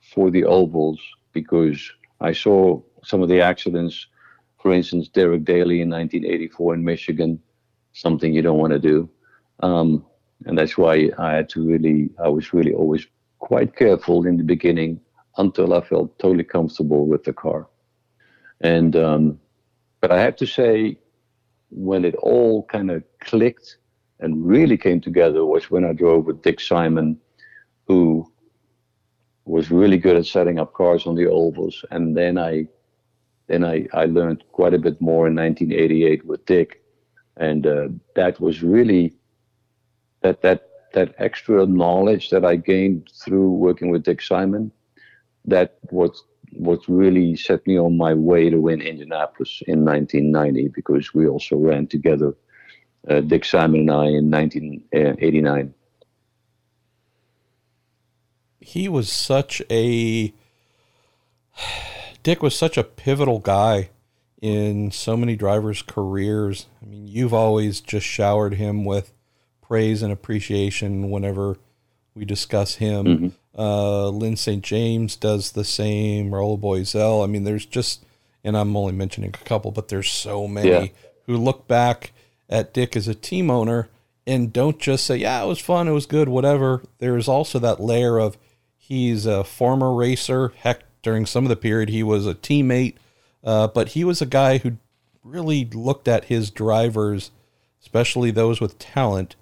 for 0.00 0.30
the 0.30 0.44
ovals 0.44 1.00
because 1.32 1.90
I 2.20 2.32
saw 2.32 2.80
some 3.04 3.22
of 3.22 3.28
the 3.28 3.40
accidents. 3.40 4.06
For 4.62 4.72
instance, 4.72 5.08
Derek 5.08 5.44
Daly 5.44 5.80
in 5.80 5.90
1984 5.90 6.74
in 6.74 6.84
Michigan, 6.84 7.40
something 7.92 8.32
you 8.32 8.42
don't 8.42 8.58
want 8.58 8.72
to 8.72 8.78
do, 8.78 9.08
um, 9.60 10.04
and 10.46 10.56
that's 10.56 10.76
why 10.76 11.10
I 11.18 11.32
had 11.32 11.48
to 11.50 11.66
really. 11.66 12.10
I 12.22 12.28
was 12.28 12.52
really 12.52 12.72
always 12.72 13.06
quite 13.38 13.74
careful 13.76 14.26
in 14.26 14.36
the 14.36 14.44
beginning 14.44 15.00
until 15.38 15.72
I 15.74 15.80
felt 15.80 16.18
totally 16.18 16.44
comfortable 16.44 17.06
with 17.06 17.24
the 17.24 17.32
car. 17.32 17.68
And 18.60 18.94
um, 18.96 19.40
but 20.00 20.10
I 20.10 20.20
have 20.20 20.36
to 20.36 20.46
say, 20.46 20.98
when 21.70 22.04
it 22.04 22.14
all 22.16 22.64
kind 22.64 22.90
of 22.90 23.02
clicked 23.20 23.78
and 24.18 24.46
really 24.46 24.76
came 24.76 25.00
together 25.00 25.44
was 25.44 25.70
when 25.70 25.84
I 25.84 25.92
drove 25.92 26.26
with 26.26 26.42
Dick 26.42 26.60
Simon, 26.60 27.18
who 27.90 28.32
was 29.44 29.70
really 29.70 29.98
good 29.98 30.16
at 30.16 30.26
setting 30.26 30.60
up 30.60 30.72
cars 30.74 31.06
on 31.08 31.16
the 31.16 31.26
ovals. 31.26 31.84
And 31.90 32.16
then 32.16 32.38
I 32.38 32.68
then 33.48 33.64
I, 33.64 33.88
I 33.92 34.04
learned 34.04 34.44
quite 34.52 34.74
a 34.74 34.78
bit 34.86 35.00
more 35.00 35.26
in 35.26 35.34
1988 35.34 36.24
with 36.24 36.46
Dick, 36.46 36.84
and 37.36 37.66
uh, 37.66 37.88
that 38.14 38.40
was 38.40 38.62
really 38.62 39.14
that 40.22 40.40
that 40.42 40.60
that 40.94 41.14
extra 41.18 41.66
knowledge 41.66 42.30
that 42.30 42.44
I 42.44 42.54
gained 42.56 43.10
through 43.22 43.50
working 43.66 43.90
with 43.90 44.04
Dick 44.04 44.22
Simon. 44.22 44.70
That 45.44 45.78
was 45.90 46.22
what 46.52 46.80
really 46.86 47.34
set 47.34 47.66
me 47.66 47.76
on 47.76 47.96
my 47.96 48.14
way 48.14 48.50
to 48.50 48.58
win 48.60 48.80
Indianapolis 48.82 49.62
in 49.66 49.84
1990 49.84 50.68
because 50.68 51.14
we 51.14 51.26
also 51.26 51.56
ran 51.56 51.86
together, 51.86 52.36
uh, 53.08 53.20
Dick 53.20 53.44
Simon 53.44 53.80
and 53.80 53.90
I, 53.90 54.06
in 54.06 54.30
1989. 54.30 55.74
He 58.60 58.88
was 58.88 59.10
such 59.10 59.62
a. 59.70 60.32
Dick 62.22 62.42
was 62.42 62.54
such 62.54 62.76
a 62.76 62.84
pivotal 62.84 63.38
guy 63.38 63.90
in 64.40 64.90
so 64.90 65.16
many 65.16 65.36
drivers' 65.36 65.82
careers. 65.82 66.66
I 66.82 66.86
mean, 66.86 67.06
you've 67.06 67.34
always 67.34 67.80
just 67.80 68.06
showered 68.06 68.54
him 68.54 68.84
with 68.84 69.12
praise 69.62 70.02
and 70.02 70.12
appreciation 70.12 71.10
whenever 71.10 71.56
we 72.14 72.24
discuss 72.24 72.76
him. 72.76 73.06
Mm-hmm. 73.06 73.28
Uh, 73.60 74.08
Lyn 74.08 74.36
St. 74.36 74.62
James 74.62 75.16
does 75.16 75.52
the 75.52 75.64
same. 75.64 76.30
Raul 76.30 76.58
Boesel. 76.58 77.22
I 77.22 77.26
mean, 77.26 77.44
there's 77.44 77.66
just, 77.66 78.04
and 78.42 78.56
I'm 78.56 78.76
only 78.76 78.92
mentioning 78.92 79.30
a 79.30 79.44
couple, 79.44 79.70
but 79.70 79.88
there's 79.88 80.10
so 80.10 80.48
many 80.48 80.70
yeah. 80.70 80.86
who 81.26 81.36
look 81.36 81.66
back 81.68 82.12
at 82.48 82.74
Dick 82.74 82.96
as 82.96 83.08
a 83.08 83.14
team 83.14 83.50
owner 83.50 83.88
and 84.26 84.52
don't 84.52 84.78
just 84.78 85.06
say, 85.06 85.16
yeah, 85.16 85.42
it 85.42 85.46
was 85.46 85.60
fun, 85.60 85.88
it 85.88 85.92
was 85.92 86.06
good, 86.06 86.28
whatever. 86.28 86.82
There's 86.98 87.28
also 87.28 87.58
that 87.58 87.80
layer 87.80 88.18
of 88.18 88.36
he's 88.90 89.24
a 89.24 89.44
former 89.44 89.94
racer. 89.94 90.52
Heck, 90.56 90.82
during 91.00 91.24
some 91.24 91.44
of 91.44 91.48
the 91.48 91.56
period, 91.56 91.88
he 91.88 92.02
was 92.02 92.26
a 92.26 92.34
teammate, 92.34 92.96
uh, 93.44 93.68
but 93.68 93.90
he 93.90 94.04
was 94.04 94.20
a 94.20 94.26
guy 94.26 94.58
who 94.58 94.78
really 95.22 95.64
looked 95.64 96.08
at 96.08 96.24
his 96.24 96.50
drivers, 96.50 97.30
especially 97.80 98.32
those 98.32 98.60
with 98.60 98.80
talent, 98.80 99.36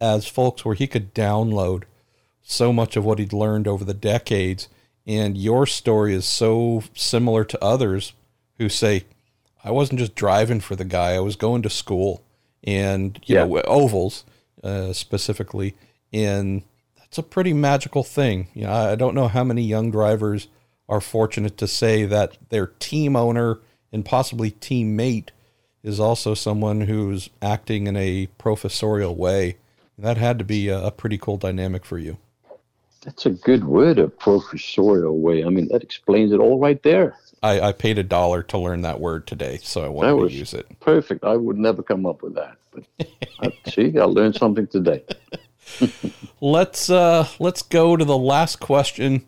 as 0.00 0.26
folks 0.26 0.64
where 0.64 0.74
he 0.74 0.86
could 0.86 1.14
download 1.14 1.84
so 2.42 2.72
much 2.72 2.96
of 2.96 3.04
what 3.04 3.18
he'd 3.18 3.32
learned 3.32 3.68
over 3.68 3.84
the 3.84 3.94
decades. 3.94 4.68
And 5.06 5.36
your 5.36 5.66
story 5.66 6.14
is 6.14 6.24
so 6.24 6.82
similar 6.94 7.44
to 7.44 7.62
others 7.62 8.14
who 8.56 8.70
say, 8.70 9.04
I 9.62 9.70
wasn't 9.70 10.00
just 10.00 10.14
driving 10.14 10.60
for 10.60 10.76
the 10.76 10.84
guy, 10.84 11.12
I 11.12 11.20
was 11.20 11.36
going 11.36 11.60
to 11.62 11.70
school 11.70 12.22
and, 12.62 13.20
you 13.26 13.36
yeah. 13.36 13.44
know, 13.44 13.60
ovals 13.62 14.24
uh, 14.62 14.94
specifically. 14.94 15.74
And 16.10 16.62
that's 17.14 17.24
a 17.24 17.30
pretty 17.30 17.52
magical 17.52 18.02
thing. 18.02 18.48
You 18.54 18.64
know, 18.64 18.72
I 18.72 18.96
don't 18.96 19.14
know 19.14 19.28
how 19.28 19.44
many 19.44 19.62
young 19.62 19.92
drivers 19.92 20.48
are 20.88 21.00
fortunate 21.00 21.56
to 21.58 21.68
say 21.68 22.04
that 22.06 22.36
their 22.48 22.66
team 22.80 23.14
owner 23.14 23.60
and 23.92 24.04
possibly 24.04 24.50
teammate 24.50 25.28
is 25.84 26.00
also 26.00 26.34
someone 26.34 26.80
who's 26.80 27.30
acting 27.40 27.86
in 27.86 27.96
a 27.96 28.26
professorial 28.36 29.14
way. 29.14 29.58
That 29.96 30.16
had 30.16 30.40
to 30.40 30.44
be 30.44 30.66
a, 30.66 30.86
a 30.86 30.90
pretty 30.90 31.16
cool 31.16 31.36
dynamic 31.36 31.84
for 31.84 31.98
you. 31.98 32.18
That's 33.04 33.26
a 33.26 33.30
good 33.30 33.62
word, 33.62 34.00
a 34.00 34.08
professorial 34.08 35.20
way. 35.20 35.44
I 35.44 35.50
mean, 35.50 35.68
that 35.68 35.84
explains 35.84 36.32
it 36.32 36.40
all 36.40 36.58
right 36.58 36.82
there. 36.82 37.16
I, 37.44 37.68
I 37.68 37.72
paid 37.72 37.96
a 37.98 38.02
dollar 38.02 38.42
to 38.42 38.58
learn 38.58 38.80
that 38.82 38.98
word 38.98 39.28
today, 39.28 39.60
so 39.62 39.84
I 39.84 39.88
wanted 39.88 40.30
to 40.30 40.34
use 40.34 40.52
it. 40.52 40.66
Perfect. 40.80 41.22
I 41.22 41.36
would 41.36 41.58
never 41.58 41.84
come 41.84 42.06
up 42.06 42.22
with 42.22 42.34
that. 42.34 42.56
But 42.72 42.84
I, 43.38 43.70
see, 43.70 43.96
I 43.96 44.04
learned 44.04 44.34
something 44.34 44.66
today. 44.66 45.04
Let's 46.40 46.90
uh, 46.90 47.28
let's 47.38 47.62
go 47.62 47.96
to 47.96 48.04
the 48.04 48.18
last 48.18 48.60
question, 48.60 49.24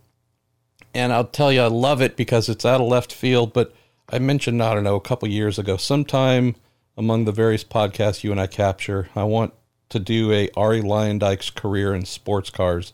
and 0.94 1.12
I'll 1.12 1.24
tell 1.24 1.52
you, 1.52 1.62
I 1.62 1.68
love 1.68 2.02
it 2.02 2.16
because 2.16 2.48
it's 2.48 2.64
out 2.64 2.80
of 2.80 2.88
left 2.88 3.12
field. 3.12 3.52
But 3.52 3.74
I 4.10 4.18
mentioned, 4.18 4.62
I 4.62 4.74
don't 4.74 4.84
know, 4.84 4.96
a 4.96 5.00
couple 5.00 5.28
years 5.28 5.58
ago, 5.58 5.76
sometime 5.76 6.56
among 6.96 7.24
the 7.24 7.32
various 7.32 7.64
podcasts 7.64 8.24
you 8.24 8.32
and 8.32 8.40
I 8.40 8.46
capture, 8.46 9.08
I 9.14 9.24
want 9.24 9.54
to 9.88 9.98
do 9.98 10.32
a 10.32 10.48
Arie 10.56 10.82
Luyendyk's 10.82 11.50
career 11.50 11.94
in 11.94 12.04
sports 12.04 12.50
cars. 12.50 12.92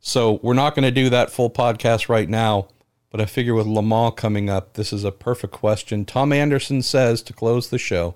So 0.00 0.38
we're 0.42 0.54
not 0.54 0.74
going 0.74 0.84
to 0.84 0.90
do 0.90 1.10
that 1.10 1.30
full 1.30 1.50
podcast 1.50 2.08
right 2.08 2.28
now, 2.28 2.68
but 3.10 3.20
I 3.20 3.26
figure 3.26 3.54
with 3.54 3.66
Le 3.66 3.82
Mans 3.82 4.14
coming 4.16 4.48
up, 4.48 4.74
this 4.74 4.92
is 4.92 5.04
a 5.04 5.12
perfect 5.12 5.52
question. 5.52 6.04
Tom 6.04 6.32
Anderson 6.32 6.82
says 6.82 7.22
to 7.22 7.32
close 7.32 7.70
the 7.70 7.78
show, 7.78 8.14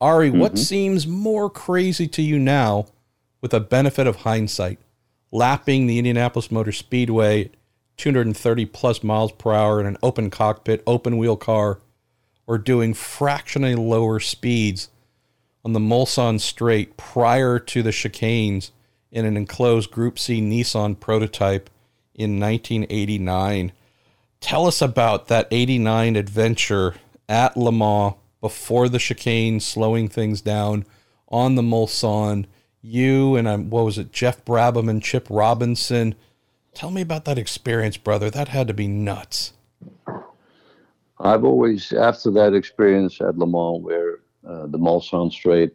Arie, 0.00 0.30
mm-hmm. 0.30 0.40
what 0.40 0.58
seems 0.58 1.06
more 1.06 1.48
crazy 1.48 2.08
to 2.08 2.22
you 2.22 2.38
now 2.38 2.86
with 3.42 3.52
a 3.52 3.60
benefit 3.60 4.06
of 4.06 4.16
hindsight? 4.16 4.78
Lapping 5.30 5.86
the 5.86 5.98
Indianapolis 5.98 6.50
Motor 6.50 6.72
Speedway 6.72 7.50
230 7.98 8.66
plus 8.66 9.02
miles 9.02 9.32
per 9.32 9.52
hour 9.52 9.78
in 9.78 9.86
an 9.86 9.98
open 10.02 10.30
cockpit, 10.30 10.82
open 10.86 11.18
wheel 11.18 11.36
car, 11.36 11.80
or 12.46 12.56
doing 12.56 12.94
fractionally 12.94 13.74
lower 13.74 14.18
speeds 14.18 14.88
on 15.64 15.72
the 15.72 15.80
Mulsanne 15.80 16.40
Straight 16.40 16.96
prior 16.96 17.58
to 17.58 17.82
the 17.82 17.92
chicanes 17.92 18.70
in 19.10 19.24
an 19.24 19.36
enclosed 19.36 19.90
Group 19.90 20.18
C 20.18 20.40
Nissan 20.40 20.98
prototype 20.98 21.70
in 22.14 22.40
1989. 22.40 23.72
Tell 24.40 24.66
us 24.66 24.82
about 24.82 25.28
that 25.28 25.46
89 25.50 26.16
adventure 26.16 26.94
at 27.28 27.56
Le 27.56 27.70
Mans 27.70 28.14
before 28.40 28.88
the 28.88 28.98
chicane, 28.98 29.60
slowing 29.60 30.08
things 30.08 30.40
down 30.40 30.84
on 31.28 31.54
the 31.54 31.62
Mulsanne. 31.62 32.46
You 32.82 33.36
and 33.36 33.46
um, 33.46 33.70
what 33.70 33.84
was 33.84 33.98
it, 33.98 34.12
Jeff 34.12 34.44
Brabham 34.44 34.90
and 34.90 35.02
Chip 35.02 35.28
Robinson. 35.30 36.14
Tell 36.74 36.90
me 36.90 37.00
about 37.00 37.24
that 37.26 37.38
experience, 37.38 37.96
brother. 37.96 38.30
That 38.30 38.48
had 38.48 38.66
to 38.68 38.74
be 38.74 38.88
nuts. 38.88 39.52
I've 41.20 41.44
always, 41.44 41.92
after 41.92 42.30
that 42.32 42.54
experience 42.54 43.20
at 43.20 43.38
Le 43.38 43.46
Mans, 43.46 43.84
where 43.84 44.18
uh, 44.46 44.66
the 44.66 44.78
Mulsanne 44.78 45.30
Straight 45.30 45.72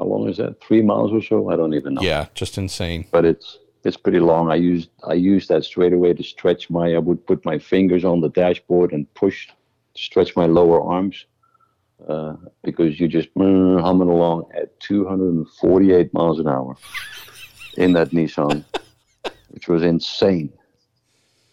how 0.00 0.06
long 0.06 0.28
is 0.28 0.38
that? 0.38 0.58
Three 0.62 0.80
miles 0.80 1.12
or 1.12 1.22
so? 1.22 1.50
I 1.50 1.56
don't 1.56 1.74
even 1.74 1.94
know. 1.94 2.00
Yeah, 2.00 2.26
just 2.34 2.56
insane. 2.56 3.06
But 3.12 3.26
it's 3.26 3.58
it's 3.84 3.98
pretty 3.98 4.18
long. 4.18 4.50
I 4.50 4.54
used 4.54 4.88
I 5.06 5.12
used 5.12 5.50
that 5.50 5.62
straightaway 5.62 6.14
to 6.14 6.22
stretch 6.22 6.70
my. 6.70 6.94
I 6.94 6.98
would 6.98 7.26
put 7.26 7.44
my 7.44 7.58
fingers 7.58 8.02
on 8.02 8.22
the 8.22 8.30
dashboard 8.30 8.92
and 8.92 9.12
push, 9.12 9.48
stretch 9.94 10.34
my 10.36 10.46
lower 10.46 10.82
arms, 10.82 11.26
uh, 12.08 12.34
because 12.62 12.98
you're 12.98 13.08
just 13.08 13.32
mm, 13.34 13.80
humming 13.80 14.08
along 14.08 14.44
at 14.54 14.78
248 14.80 16.12
miles 16.14 16.38
an 16.38 16.48
hour 16.48 16.76
in 17.76 17.92
that 17.92 18.10
Nissan, 18.10 18.64
which 19.48 19.68
was 19.68 19.82
insane. 19.82 20.52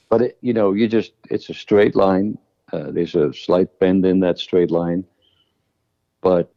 But 0.09 0.21
it, 0.21 0.37
you 0.41 0.53
know, 0.53 0.73
you 0.73 0.87
just 0.87 1.13
it's 1.29 1.49
a 1.49 1.53
straight 1.53 1.95
line. 1.95 2.37
Uh, 2.71 2.91
there's 2.91 3.15
a 3.15 3.33
slight 3.33 3.79
bend 3.79 4.05
in 4.05 4.19
that 4.21 4.39
straight 4.39 4.71
line, 4.71 5.05
but 6.21 6.53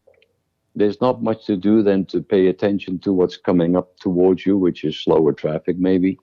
there's 0.75 1.01
not 1.01 1.23
much 1.23 1.47
to 1.47 1.57
do 1.57 1.83
than 1.83 2.05
to 2.07 2.23
pay 2.23 2.47
attention 2.47 2.99
to 3.01 3.13
what's 3.13 3.37
coming 3.37 3.77
up 3.77 3.97
towards 3.99 4.47
you, 4.47 4.57
which 4.57 4.85
is 4.85 4.99
slower 4.99 5.33
traffic, 5.33 5.77
maybe, 5.79 6.19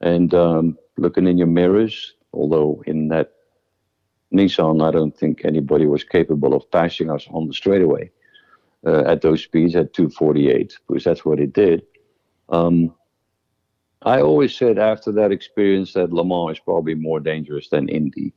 and 0.00 0.34
um, 0.34 0.78
looking 0.96 1.26
in 1.26 1.38
your 1.38 1.46
mirrors. 1.46 2.14
Although 2.32 2.82
in 2.86 3.08
that 3.08 3.33
Nissan, 4.34 4.82
I 4.82 4.90
don't 4.90 5.16
think 5.16 5.44
anybody 5.44 5.86
was 5.86 6.02
capable 6.02 6.54
of 6.54 6.70
passing 6.70 7.10
us 7.10 7.26
on 7.30 7.46
the 7.46 7.54
straightaway 7.54 8.10
uh, 8.84 9.04
at 9.06 9.22
those 9.22 9.42
speeds 9.42 9.76
at 9.76 9.92
248, 9.94 10.76
because 10.88 11.04
that's 11.04 11.24
what 11.24 11.38
it 11.38 11.52
did. 11.52 11.82
Um, 12.48 12.94
I 14.02 14.20
always 14.20 14.54
said 14.54 14.78
after 14.78 15.12
that 15.12 15.32
experience 15.32 15.92
that 15.94 16.12
Le 16.12 16.24
Mans 16.24 16.58
is 16.58 16.60
probably 16.60 16.94
more 16.94 17.20
dangerous 17.20 17.68
than 17.68 17.88
Indy, 17.88 18.34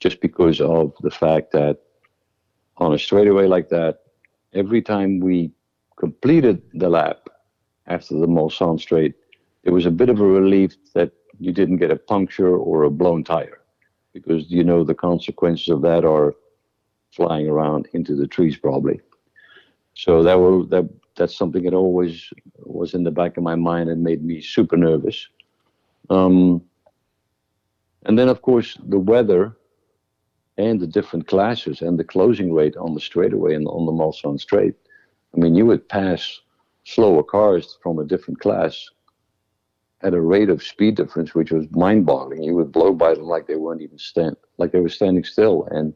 just 0.00 0.20
because 0.20 0.60
of 0.60 0.94
the 1.00 1.10
fact 1.10 1.52
that 1.52 1.78
on 2.78 2.94
a 2.94 2.98
straightaway 2.98 3.46
like 3.46 3.68
that, 3.68 3.98
every 4.54 4.82
time 4.82 5.20
we 5.20 5.50
completed 5.96 6.62
the 6.74 6.88
lap 6.88 7.28
after 7.86 8.14
the 8.14 8.26
Mulsanne 8.26 8.80
straight, 8.80 9.14
it 9.64 9.70
was 9.70 9.84
a 9.84 9.90
bit 9.90 10.08
of 10.08 10.20
a 10.20 10.26
relief 10.26 10.76
that 10.94 11.12
you 11.38 11.52
didn't 11.52 11.78
get 11.78 11.90
a 11.90 11.96
puncture 11.96 12.56
or 12.56 12.84
a 12.84 12.90
blown 12.90 13.24
tire 13.24 13.63
because 14.14 14.50
you 14.50 14.64
know 14.64 14.84
the 14.84 14.94
consequences 14.94 15.68
of 15.68 15.82
that 15.82 16.04
are 16.04 16.34
flying 17.12 17.48
around 17.48 17.88
into 17.92 18.14
the 18.14 18.26
trees 18.26 18.56
probably. 18.56 19.00
So 19.94 20.22
that 20.22 20.34
will 20.34 20.64
that 20.66 20.88
that's 21.16 21.36
something 21.36 21.62
that 21.64 21.74
always 21.74 22.32
was 22.58 22.94
in 22.94 23.04
the 23.04 23.10
back 23.10 23.36
of 23.36 23.42
my 23.42 23.54
mind 23.54 23.90
and 23.90 24.02
made 24.02 24.24
me 24.24 24.40
super 24.40 24.76
nervous. 24.76 25.28
Um, 26.08 26.62
and 28.06 28.18
then 28.18 28.28
of 28.28 28.40
course 28.42 28.78
the 28.86 28.98
weather 28.98 29.56
and 30.56 30.80
the 30.80 30.86
different 30.86 31.26
classes 31.26 31.82
and 31.82 31.98
the 31.98 32.04
closing 32.04 32.52
rate 32.52 32.76
on 32.76 32.94
the 32.94 33.00
straightaway 33.00 33.54
and 33.54 33.66
on 33.66 33.86
the 33.86 33.92
Mulsanne 33.92 34.40
straight. 34.40 34.74
I 35.34 35.40
mean, 35.40 35.54
you 35.54 35.66
would 35.66 35.88
pass 35.88 36.40
slower 36.84 37.24
cars 37.24 37.76
from 37.82 37.98
a 37.98 38.04
different 38.04 38.40
class 38.40 38.88
at 40.04 40.14
a 40.14 40.20
rate 40.20 40.50
of 40.50 40.62
speed 40.62 40.94
difference 40.94 41.34
which 41.34 41.50
was 41.50 41.66
mind-boggling. 41.70 42.42
You 42.42 42.54
would 42.54 42.70
blow 42.70 42.92
by 42.92 43.14
them 43.14 43.24
like 43.24 43.46
they 43.46 43.56
weren't 43.56 43.82
even 43.82 43.98
stand, 43.98 44.36
like 44.58 44.70
they 44.70 44.80
were 44.80 44.88
standing 44.88 45.24
still. 45.24 45.66
And 45.70 45.94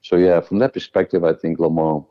so, 0.00 0.16
yeah, 0.16 0.40
from 0.40 0.58
that 0.58 0.72
perspective, 0.72 1.24
I 1.24 1.34
think 1.34 1.58
Le 1.58 1.70
Mans 1.70 2.04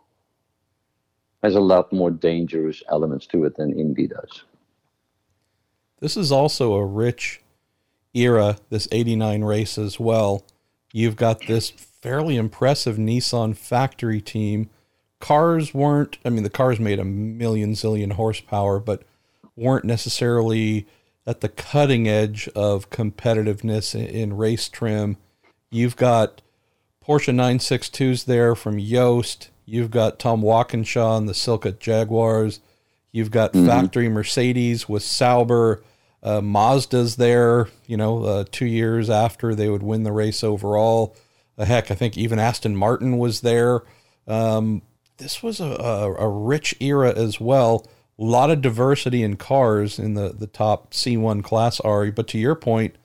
has 1.42 1.56
a 1.56 1.60
lot 1.60 1.92
more 1.92 2.12
dangerous 2.12 2.84
elements 2.90 3.26
to 3.28 3.44
it 3.46 3.58
than 3.58 3.78
Indy 3.78 4.08
does. 4.08 4.44
This 6.00 6.16
is 6.16 6.32
also 6.32 6.74
a 6.74 6.86
rich 6.86 7.42
era, 8.14 8.58
this 8.70 8.88
89 8.92 9.44
race 9.44 9.78
as 9.78 10.00
well. 10.00 10.46
You've 10.92 11.16
got 11.16 11.48
this 11.48 11.72
fairly 11.72 12.38
impressive 12.38 12.98
Nissan 12.98 13.58
factory 13.58 14.22
team. 14.22 14.70
Cars 15.20 15.74
weren't, 15.74 16.20
I 16.24 16.30
mean, 16.30 16.44
the 16.44 16.50
cars 16.50 16.80
made 16.80 17.00
a 17.00 17.06
million 17.06 17.72
zillion 17.72 18.14
horsepower, 18.14 18.80
but 18.80 19.04
weren't 19.56 19.86
necessarily 19.86 20.86
at 21.26 21.42
the 21.42 21.50
cutting 21.50 22.08
edge 22.08 22.50
of 22.50 22.90
competitiveness 22.90 23.96
in, 23.96 24.36
race 24.36 24.68
trim. 24.70 25.18
You've 25.72 25.96
got 25.96 26.42
Porsche 27.06 27.34
962s 27.34 28.26
there 28.26 28.56
from 28.56 28.78
Joest. 28.78 29.50
You've 29.66 29.92
got 29.92 30.20
Tom 30.20 30.42
Walkinshaw 30.42 31.18
and 31.18 31.28
the 31.28 31.34
Silk 31.34 31.80
Jaguars. 31.80 32.60
You've 33.12 33.32
got 33.32 33.54
mm-hmm. 33.54 33.68
factory 33.68 34.10
Mercedes 34.10 34.90
with 34.90 35.04
Sauber. 35.04 35.84
Uh, 36.22 36.40
Mazda's 36.42 37.18
there, 37.18 37.68
you 37.86 37.98
know, 37.98 38.24
uh, 38.24 38.46
two 38.50 38.66
years 38.66 39.10
after 39.10 39.54
they 39.54 39.70
would 39.70 39.84
win 39.84 40.04
the 40.04 40.12
race 40.12 40.44
overall. 40.44 41.16
Uh, 41.58 41.66
heck, 41.66 41.92
I 41.92 41.96
think 41.96 42.18
even 42.18 42.40
Aston 42.40 42.76
Martin 42.76 43.18
was 43.18 43.42
there. 43.42 43.82
Um, 44.28 44.82
this 45.18 45.44
was 45.44 45.60
a, 45.60 45.66
a, 45.66 46.14
a, 46.14 46.30
rich 46.30 46.76
era 46.80 47.14
as 47.14 47.40
well. 47.42 47.86
A 48.24 48.26
lot 48.26 48.50
of 48.50 48.62
diversity 48.62 49.22
in 49.22 49.36
cars 49.36 50.00
in 50.00 50.14
the, 50.14 50.30
the 50.30 50.48
top 50.48 50.94
C1 50.94 51.44
class, 51.44 51.82
Arie. 51.84 52.10
But 52.10 52.30
to 52.30 52.38
your 52.38 52.56
point, 52.56 52.96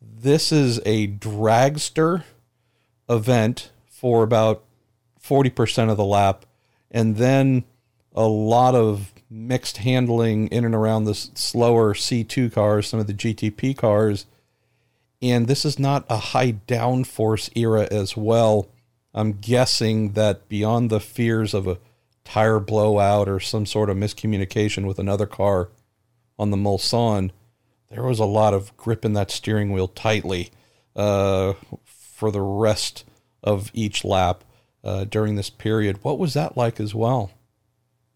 this 0.00 0.50
is 0.50 0.80
a 0.86 1.08
dragster 1.08 2.24
event 3.06 3.70
for 3.86 4.22
about 4.22 4.64
40% 5.22 5.90
of 5.90 5.98
the 5.98 6.06
lap. 6.06 6.46
And 6.90 7.16
then 7.16 7.64
a 8.14 8.26
lot 8.26 8.74
of 8.74 9.12
mixed 9.28 9.76
handling 9.76 10.48
in 10.48 10.64
and 10.64 10.74
around 10.74 11.04
the 11.04 11.14
slower 11.14 11.92
C2 11.92 12.50
cars, 12.50 12.88
some 12.88 13.00
of 13.00 13.06
the 13.06 13.12
GTP 13.12 13.76
cars. 13.76 14.24
And 15.20 15.48
this 15.48 15.66
is 15.66 15.78
not 15.78 16.06
a 16.08 16.16
high 16.16 16.52
downforce 16.66 17.50
era 17.54 17.86
as 17.90 18.16
well. 18.16 18.68
I'm 19.12 19.34
guessing 19.34 20.12
that 20.12 20.48
beyond 20.48 20.88
the 20.88 21.00
fears 21.00 21.52
of 21.52 21.66
a 21.66 21.76
tire 22.24 22.58
blowout 22.58 23.28
or 23.28 23.40
some 23.40 23.66
sort 23.66 23.90
of 23.90 23.96
miscommunication 23.96 24.86
with 24.86 24.98
another 24.98 25.26
car 25.26 25.70
on 26.38 26.50
the 26.50 26.56
Mulsanne, 26.56 27.30
there 27.90 28.02
was 28.02 28.18
a 28.18 28.24
lot 28.24 28.54
of 28.54 28.76
gripping 28.76 29.12
that 29.12 29.30
steering 29.30 29.72
wheel 29.72 29.88
tightly 29.88 30.50
uh, 30.96 31.52
for 31.84 32.30
the 32.30 32.40
rest 32.40 33.04
of 33.42 33.70
each 33.74 34.04
lap 34.04 34.42
uh, 34.82 35.04
during 35.04 35.36
this 35.36 35.50
period. 35.50 36.02
What 36.02 36.18
was 36.18 36.34
that 36.34 36.56
like 36.56 36.80
as 36.80 36.94
well? 36.94 37.30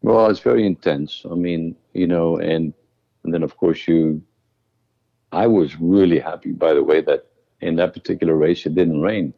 Well, 0.03 0.31
it's 0.31 0.41
very 0.41 0.65
intense. 0.67 1.25
I 1.31 1.35
mean, 1.35 1.77
you 1.93 2.07
know, 2.07 2.39
and 2.39 2.73
and 3.25 3.35
then 3.35 3.43
of 3.43 3.57
course 3.57 3.87
you. 3.89 4.23
I 5.31 5.47
was 5.47 5.79
really 5.79 6.19
happy, 6.19 6.53
by 6.53 6.73
the 6.73 6.83
way, 6.83 7.03
that 7.03 7.27
in 7.61 7.77
that 7.77 7.93
particular 7.93 8.35
race 8.35 8.65
it 8.65 8.75
didn't 8.75 9.03
rain, 9.03 9.35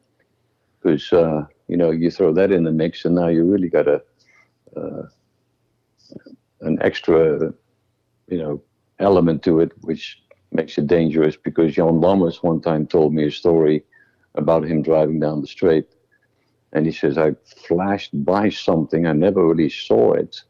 because 0.78 1.12
uh, 1.12 1.46
you 1.66 1.76
know 1.76 1.90
you 1.90 2.10
throw 2.10 2.32
that 2.34 2.52
in 2.52 2.64
the 2.64 2.70
mix, 2.70 3.04
and 3.04 3.14
now 3.14 3.28
you 3.28 3.44
really 3.44 3.68
got 3.68 3.88
a 3.88 4.02
uh, 4.76 5.02
an 6.60 6.78
extra, 6.82 7.52
you 8.28 8.38
know, 8.38 8.62
element 8.98 9.42
to 9.44 9.60
it, 9.60 9.72
which 9.82 10.22
makes 10.52 10.78
it 10.78 10.86
dangerous. 10.86 11.36
Because 11.36 11.74
Jan 11.74 12.00
Lammers 12.00 12.42
one 12.42 12.60
time 12.60 12.86
told 12.86 13.14
me 13.14 13.26
a 13.26 13.30
story 13.30 13.84
about 14.34 14.64
him 14.64 14.82
driving 14.82 15.20
down 15.20 15.40
the 15.40 15.46
straight, 15.46 15.88
and 16.72 16.86
he 16.86 16.92
says 16.92 17.18
I 17.18 17.34
flashed 17.66 18.10
by 18.24 18.48
something, 18.50 19.06
I 19.06 19.12
never 19.12 19.46
really 19.46 19.70
saw 19.70 20.12
it, 20.12 20.42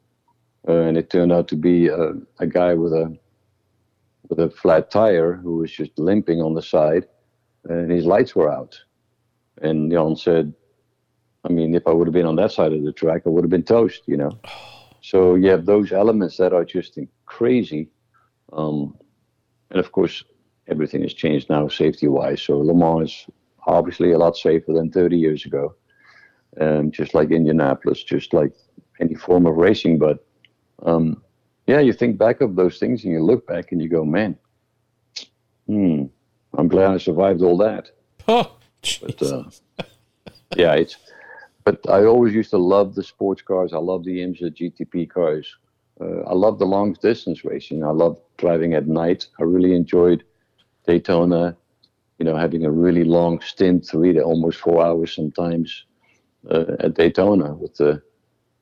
uh, 0.69 0.73
and 0.73 0.99
it 0.99 1.11
turned 1.11 1.33
out 1.33 1.49
to 1.49 1.57
be 1.57 1.89
a, 1.89 2.13
a 2.39 2.47
guy 2.47 2.75
with 2.75 2.93
a 2.93 3.17
with 4.29 4.39
a 4.39 4.51
flat 4.51 4.91
tire 4.91 5.35
who 5.35 5.57
was 5.57 5.73
just 5.73 5.99
limping 5.99 6.41
on 6.41 6.55
the 6.55 6.63
side, 6.63 7.07
and 7.65 7.91
his 7.91 8.07
lights 8.07 8.37
were 8.37 8.51
out. 8.51 8.81
And 9.63 9.91
Jan 9.91 10.17
said, 10.17 10.55
I 11.45 11.49
mean, 11.53 11.75
if 11.75 11.87
I 11.87 11.93
would 11.93 12.07
have 12.07 12.15
been 12.15 12.27
on 12.27 12.37
that 12.37 12.53
side 12.53 12.73
of 12.73 12.85
the 12.85 12.93
track, 12.93 13.23
I 13.27 13.31
would 13.31 13.45
have 13.45 13.51
been 13.51 13.63
toast, 13.63 14.03
you 14.07 14.17
know. 14.17 14.39
So 15.03 15.35
you 15.35 15.49
have 15.49 15.65
those 15.65 15.93
elements 15.93 16.37
that 16.37 16.53
are 16.53 16.65
just 16.65 16.99
crazy. 17.25 17.89
Um, 18.53 18.97
and 19.71 19.81
of 19.81 19.93
course, 19.93 20.25
everything 20.69 21.03
has 21.03 21.15
changed 21.15 21.49
now 21.49 21.69
safety 21.69 22.09
wise. 22.09 22.43
So 22.43 22.59
Le 22.59 22.75
Mans 22.75 23.11
is 23.11 23.27
obviously 23.67 24.13
a 24.13 24.19
lot 24.19 24.37
safer 24.37 24.73
than 24.73 24.91
30 24.91 25.17
years 25.17 25.47
ago. 25.47 25.75
Um, 26.61 26.91
just 26.91 27.15
like 27.15 27.31
Indianapolis, 27.31 28.03
just 28.03 28.35
like 28.35 28.53
any 29.01 29.15
form 29.15 29.47
of 29.47 29.57
racing. 29.57 29.99
But 29.99 30.27
um, 30.83 31.23
yeah, 31.67 31.81
you 31.81 31.93
think 31.93 32.19
back 32.19 32.41
of 32.41 32.57
those 32.57 32.79
things 32.79 33.05
and 33.05 33.13
you 33.13 33.23
look 33.23 33.47
back 33.47 33.73
and 33.73 33.81
you 33.81 33.89
go, 33.89 34.05
man, 34.05 34.37
hmm, 35.67 36.05
I'm 36.57 36.69
glad 36.69 36.91
I 36.91 36.99
survived 36.99 37.43
all 37.43 37.57
that. 37.59 37.91
Oh, 38.29 38.53
but, 39.03 39.23
uh, 39.23 39.45
yeah, 40.57 40.75
it's. 40.75 40.97
But 41.65 41.89
I 41.89 42.05
always 42.05 42.35
used 42.35 42.51
to 42.51 42.59
love 42.59 42.95
the 42.95 43.03
sports 43.03 43.43
cars. 43.43 43.73
I 43.73 43.79
love 43.79 44.05
the 44.05 44.19
IMSA 44.21 44.57
GTP 44.57 45.09
cars. 45.09 45.57
Uh, 46.01 46.21
I 46.23 46.35
love 46.35 46.59
the 46.59 46.65
long 46.67 46.95
distance 46.95 47.45
racing. 47.45 47.85
I 47.85 47.91
love 47.91 48.19
driving 48.39 48.75
at 48.75 48.87
night. 48.87 49.27
I 49.39 49.45
really 49.45 49.75
enjoyed 49.75 50.25
Daytona. 50.87 51.57
You 52.19 52.25
know, 52.25 52.37
having 52.37 52.65
a 52.65 52.71
really 52.71 53.05
long 53.05 53.41
stint, 53.41 53.87
three 53.87 54.13
to 54.15 54.23
almost 54.23 54.59
four 54.59 54.85
hours 54.85 55.15
sometimes 55.15 55.85
uh, 56.51 56.77
at 56.81 56.95
Daytona. 56.95 57.55
With 57.55 57.77
the 57.77 58.03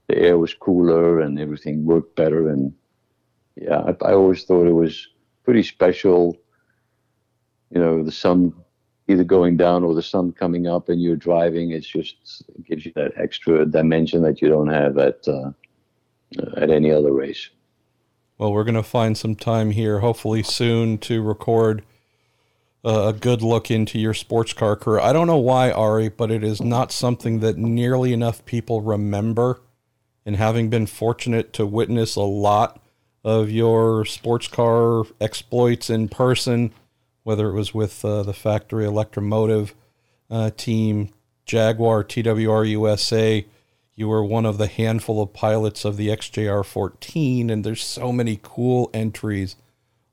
the 0.09 0.19
air 0.19 0.39
was 0.39 0.55
cooler 0.55 1.21
and 1.21 1.39
everything 1.39 1.85
worked 1.85 2.17
better. 2.17 2.49
And 2.49 2.73
yeah, 3.57 3.79
I, 3.81 4.11
I 4.11 4.13
always 4.15 4.45
thought 4.45 4.67
it 4.67 4.73
was 4.73 5.07
pretty 5.45 5.63
special. 5.63 6.37
You 7.71 7.81
know, 7.81 8.03
the 8.03 8.13
sun 8.13 8.55
either 9.09 9.25
going 9.25 9.57
down 9.57 9.83
or 9.83 9.95
the 9.95 10.03
sun 10.03 10.33
coming 10.33 10.67
up 10.67 10.89
and 10.89 11.03
you're 11.03 11.17
driving. 11.17 11.73
It's 11.73 11.89
just 11.89 12.45
it 12.55 12.65
gives 12.65 12.87
you 12.87 12.93
that 12.95 13.13
extra 13.17 13.65
dimension 13.65 14.23
that 14.23 14.41
you 14.41 14.49
don't 14.49 14.69
have 14.69 14.99
at 14.99 15.27
uh, 15.27 15.51
at 16.57 16.71
any 16.71 16.93
other 16.93 17.13
race. 17.13 17.49
Well, 18.37 18.53
we're 18.53 18.65
going 18.65 18.75
to 18.77 18.85
find 18.85 19.19
some 19.19 19.35
time 19.35 19.73
here, 19.73 19.99
hopefully 19.99 20.45
soon, 20.45 20.99
to 20.99 21.23
record 21.23 21.83
a 22.85 23.13
good 23.13 23.43
look 23.43 23.71
into 23.71 23.99
your 23.99 24.15
sports 24.15 24.53
car 24.53 24.77
career. 24.77 25.01
I 25.01 25.13
don't 25.13 25.27
know 25.27 25.39
why, 25.39 25.71
Arie, 25.73 26.09
but 26.09 26.31
it 26.31 26.45
is 26.45 26.63
not 26.63 26.93
something 26.93 27.41
that 27.41 27.59
nearly 27.59 28.13
enough 28.13 28.45
people 28.45 28.81
remember. 28.81 29.61
And 30.25 30.37
having 30.37 30.69
been 30.69 30.87
fortunate 30.87 31.53
to 31.55 31.67
witness 31.67 32.15
a 32.15 32.21
lot 32.21 32.81
of 33.25 33.51
your 33.51 34.05
sports 34.05 34.47
car 34.47 35.05
exploits 35.21 35.91
in 35.91 36.09
person, 36.09 36.73
whether 37.29 37.51
it 37.51 37.53
was 37.53 37.75
with 37.75 38.07
uh, 38.07 38.23
the 38.23 38.33
factory 38.33 38.87
Electramotive 38.87 39.73
uh, 40.31 40.49
team, 40.57 41.11
Jaguar, 41.45 42.03
TWR 42.03 42.67
USA. 42.71 43.47
You 43.95 44.09
were 44.09 44.25
one 44.25 44.47
of 44.47 44.57
the 44.57 44.67
handful 44.67 45.21
of 45.21 45.35
pilots 45.35 45.85
of 45.85 45.99
the 45.99 46.09
XJR 46.09 46.65
14, 46.65 47.51
and 47.51 47.65
there's 47.65 47.85
so 47.85 48.13
many 48.13 48.41
cool 48.43 48.89
entries 48.95 49.57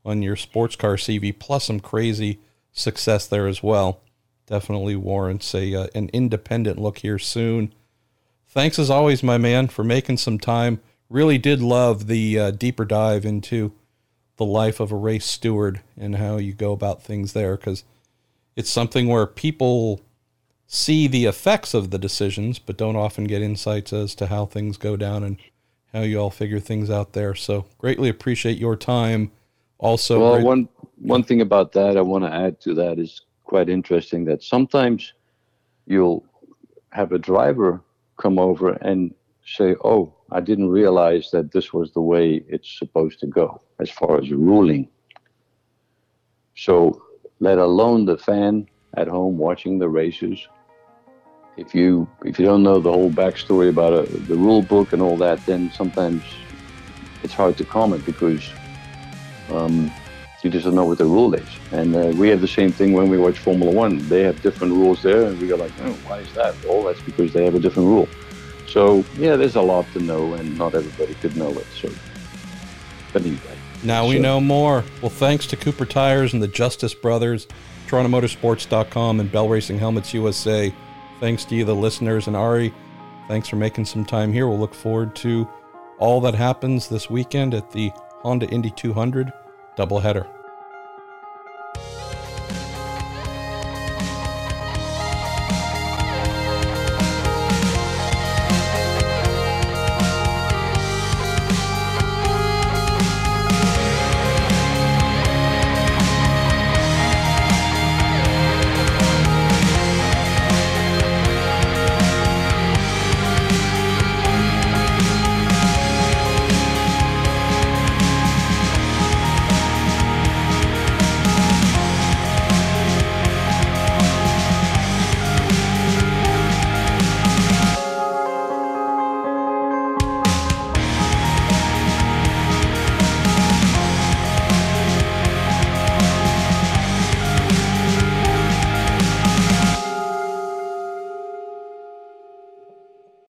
on 0.03 0.23
your 0.23 0.35
sports 0.35 0.75
car 0.75 0.97
CV, 0.97 1.33
plus 1.39 1.63
some 1.63 1.79
crazy 1.79 2.41
success 2.73 3.27
there 3.27 3.47
as 3.47 3.63
well. 3.63 4.01
Definitely 4.45 4.97
warrants 4.97 5.55
a 5.55 5.73
uh, 5.73 5.87
an 5.95 6.09
independent 6.11 6.81
look 6.81 6.97
here 6.97 7.17
soon. 7.17 7.73
Thanks 8.45 8.77
as 8.77 8.89
always, 8.89 9.23
my 9.23 9.37
man, 9.37 9.69
for 9.69 9.85
making 9.85 10.17
some 10.17 10.37
time. 10.37 10.81
Really 11.09 11.37
did 11.37 11.61
love 11.61 12.07
the 12.07 12.37
uh, 12.37 12.51
deeper 12.51 12.83
dive 12.83 13.23
into 13.23 13.71
the 14.37 14.45
life 14.45 14.79
of 14.79 14.91
a 14.91 14.95
race 14.95 15.25
steward 15.25 15.81
and 15.97 16.15
how 16.15 16.37
you 16.37 16.53
go 16.53 16.71
about 16.71 17.01
things 17.01 17.33
there 17.33 17.55
because 17.55 17.83
it's 18.55 18.69
something 18.69 19.07
where 19.07 19.25
people 19.25 20.01
see 20.67 21.07
the 21.07 21.25
effects 21.25 21.73
of 21.73 21.91
the 21.91 21.97
decisions 21.97 22.59
but 22.59 22.77
don't 22.77 22.95
often 22.95 23.25
get 23.25 23.41
insights 23.41 23.93
as 23.93 24.15
to 24.15 24.27
how 24.27 24.45
things 24.45 24.77
go 24.77 24.97
down 24.97 25.23
and 25.23 25.37
how 25.93 26.01
you 26.01 26.19
all 26.19 26.29
figure 26.29 26.59
things 26.59 26.89
out 26.89 27.13
there. 27.13 27.33
So 27.33 27.65
greatly 27.77 28.09
appreciate 28.09 28.57
your 28.57 28.75
time. 28.75 29.31
Also 29.77 30.19
well 30.19 30.33
great- 30.33 30.45
one 30.45 30.69
one 30.97 31.23
thing 31.23 31.41
about 31.41 31.73
that 31.73 31.97
i 31.97 32.01
want 32.01 32.23
to 32.23 32.33
add 32.33 32.59
to 32.61 32.73
that 32.73 32.97
is 32.97 33.21
quite 33.43 33.67
interesting 33.67 34.23
that 34.23 34.41
sometimes 34.41 35.13
you'll 35.85 36.25
have 36.91 37.11
a 37.11 37.19
driver 37.19 37.81
come 38.17 38.39
over 38.39 38.69
and 38.69 39.13
say 39.45 39.75
oh 39.83 40.14
I 40.31 40.41
didn't 40.41 40.69
realize 40.69 41.29
that 41.31 41.51
this 41.51 41.71
was 41.71 41.91
the 41.91 42.01
way 42.01 42.43
it's 42.47 42.77
supposed 42.77 43.19
to 43.19 43.27
go 43.27 43.61
as 43.79 43.89
far 43.89 44.19
as 44.19 44.31
ruling. 44.31 44.89
So, 46.55 47.01
let 47.39 47.57
alone 47.57 48.05
the 48.05 48.17
fan 48.17 48.67
at 48.97 49.07
home 49.07 49.37
watching 49.37 49.77
the 49.77 49.89
races. 49.89 50.39
If 51.57 51.75
you 51.75 52.07
if 52.23 52.39
you 52.39 52.45
don't 52.45 52.63
know 52.63 52.79
the 52.79 52.91
whole 52.91 53.11
backstory 53.11 53.69
about 53.69 53.93
a, 53.93 53.99
uh, 53.99 54.05
the 54.27 54.35
rule 54.35 54.61
book 54.61 54.93
and 54.93 55.01
all 55.01 55.17
that, 55.17 55.45
then 55.45 55.69
sometimes 55.71 56.23
it's 57.23 57.33
hard 57.33 57.57
to 57.57 57.65
comment 57.65 58.05
because 58.05 58.43
um, 59.49 59.91
you 60.43 60.49
just 60.49 60.65
don't 60.65 60.75
know 60.75 60.85
what 60.85 60.97
the 60.97 61.05
rule 61.05 61.33
is. 61.33 61.49
And 61.71 61.95
uh, 61.95 62.11
we 62.15 62.29
have 62.29 62.41
the 62.41 62.47
same 62.47 62.71
thing 62.71 62.93
when 62.93 63.09
we 63.09 63.17
watch 63.17 63.39
Formula 63.39 63.71
One. 63.71 64.07
They 64.07 64.21
have 64.23 64.41
different 64.41 64.73
rules 64.73 65.01
there, 65.01 65.23
and 65.23 65.39
we 65.39 65.47
go 65.47 65.55
like, 65.55 65.73
oh, 65.79 65.97
why 66.03 66.19
is 66.19 66.33
that? 66.33 66.57
Well, 66.63 66.83
that's 66.83 67.01
because 67.01 67.33
they 67.33 67.45
have 67.45 67.55
a 67.55 67.59
different 67.59 67.87
rule. 67.87 68.07
So 68.67 69.05
yeah, 69.17 69.35
there's 69.35 69.55
a 69.55 69.61
lot 69.61 69.85
to 69.93 69.99
know, 69.99 70.33
and 70.33 70.57
not 70.57 70.75
everybody 70.75 71.13
could 71.15 71.35
know 71.37 71.49
it. 71.49 71.65
So, 71.79 71.89
but 73.13 73.21
anyway. 73.21 73.39
Now 73.83 74.07
we 74.07 74.17
know 74.17 74.41
more. 74.41 74.83
Well, 75.01 75.11
thanks 75.11 75.45
to 75.47 75.57
Cooper 75.57 75.85
Tires 75.85 76.33
and 76.33 76.41
the 76.41 76.47
Justice 76.47 76.93
Brothers, 76.93 77.47
TorontoMotorsports.com, 77.87 79.19
and 79.19 79.31
Bell 79.31 79.47
Racing 79.47 79.77
Helmets 79.77 80.13
USA. 80.13 80.73
Thanks 81.19 81.45
to 81.45 81.55
you, 81.55 81.65
the 81.65 81.75
listeners, 81.75 82.27
and 82.27 82.35
Arie. 82.35 82.73
Thanks 83.27 83.47
for 83.47 83.55
making 83.57 83.85
some 83.85 84.05
time 84.05 84.33
here. 84.33 84.47
We'll 84.47 84.59
look 84.59 84.73
forward 84.73 85.15
to 85.17 85.47
all 85.99 86.19
that 86.21 86.35
happens 86.35 86.87
this 86.89 87.09
weekend 87.09 87.53
at 87.53 87.71
the 87.71 87.91
Honda 88.21 88.47
Indy 88.47 88.71
200 88.71 89.31
doubleheader. 89.77 90.34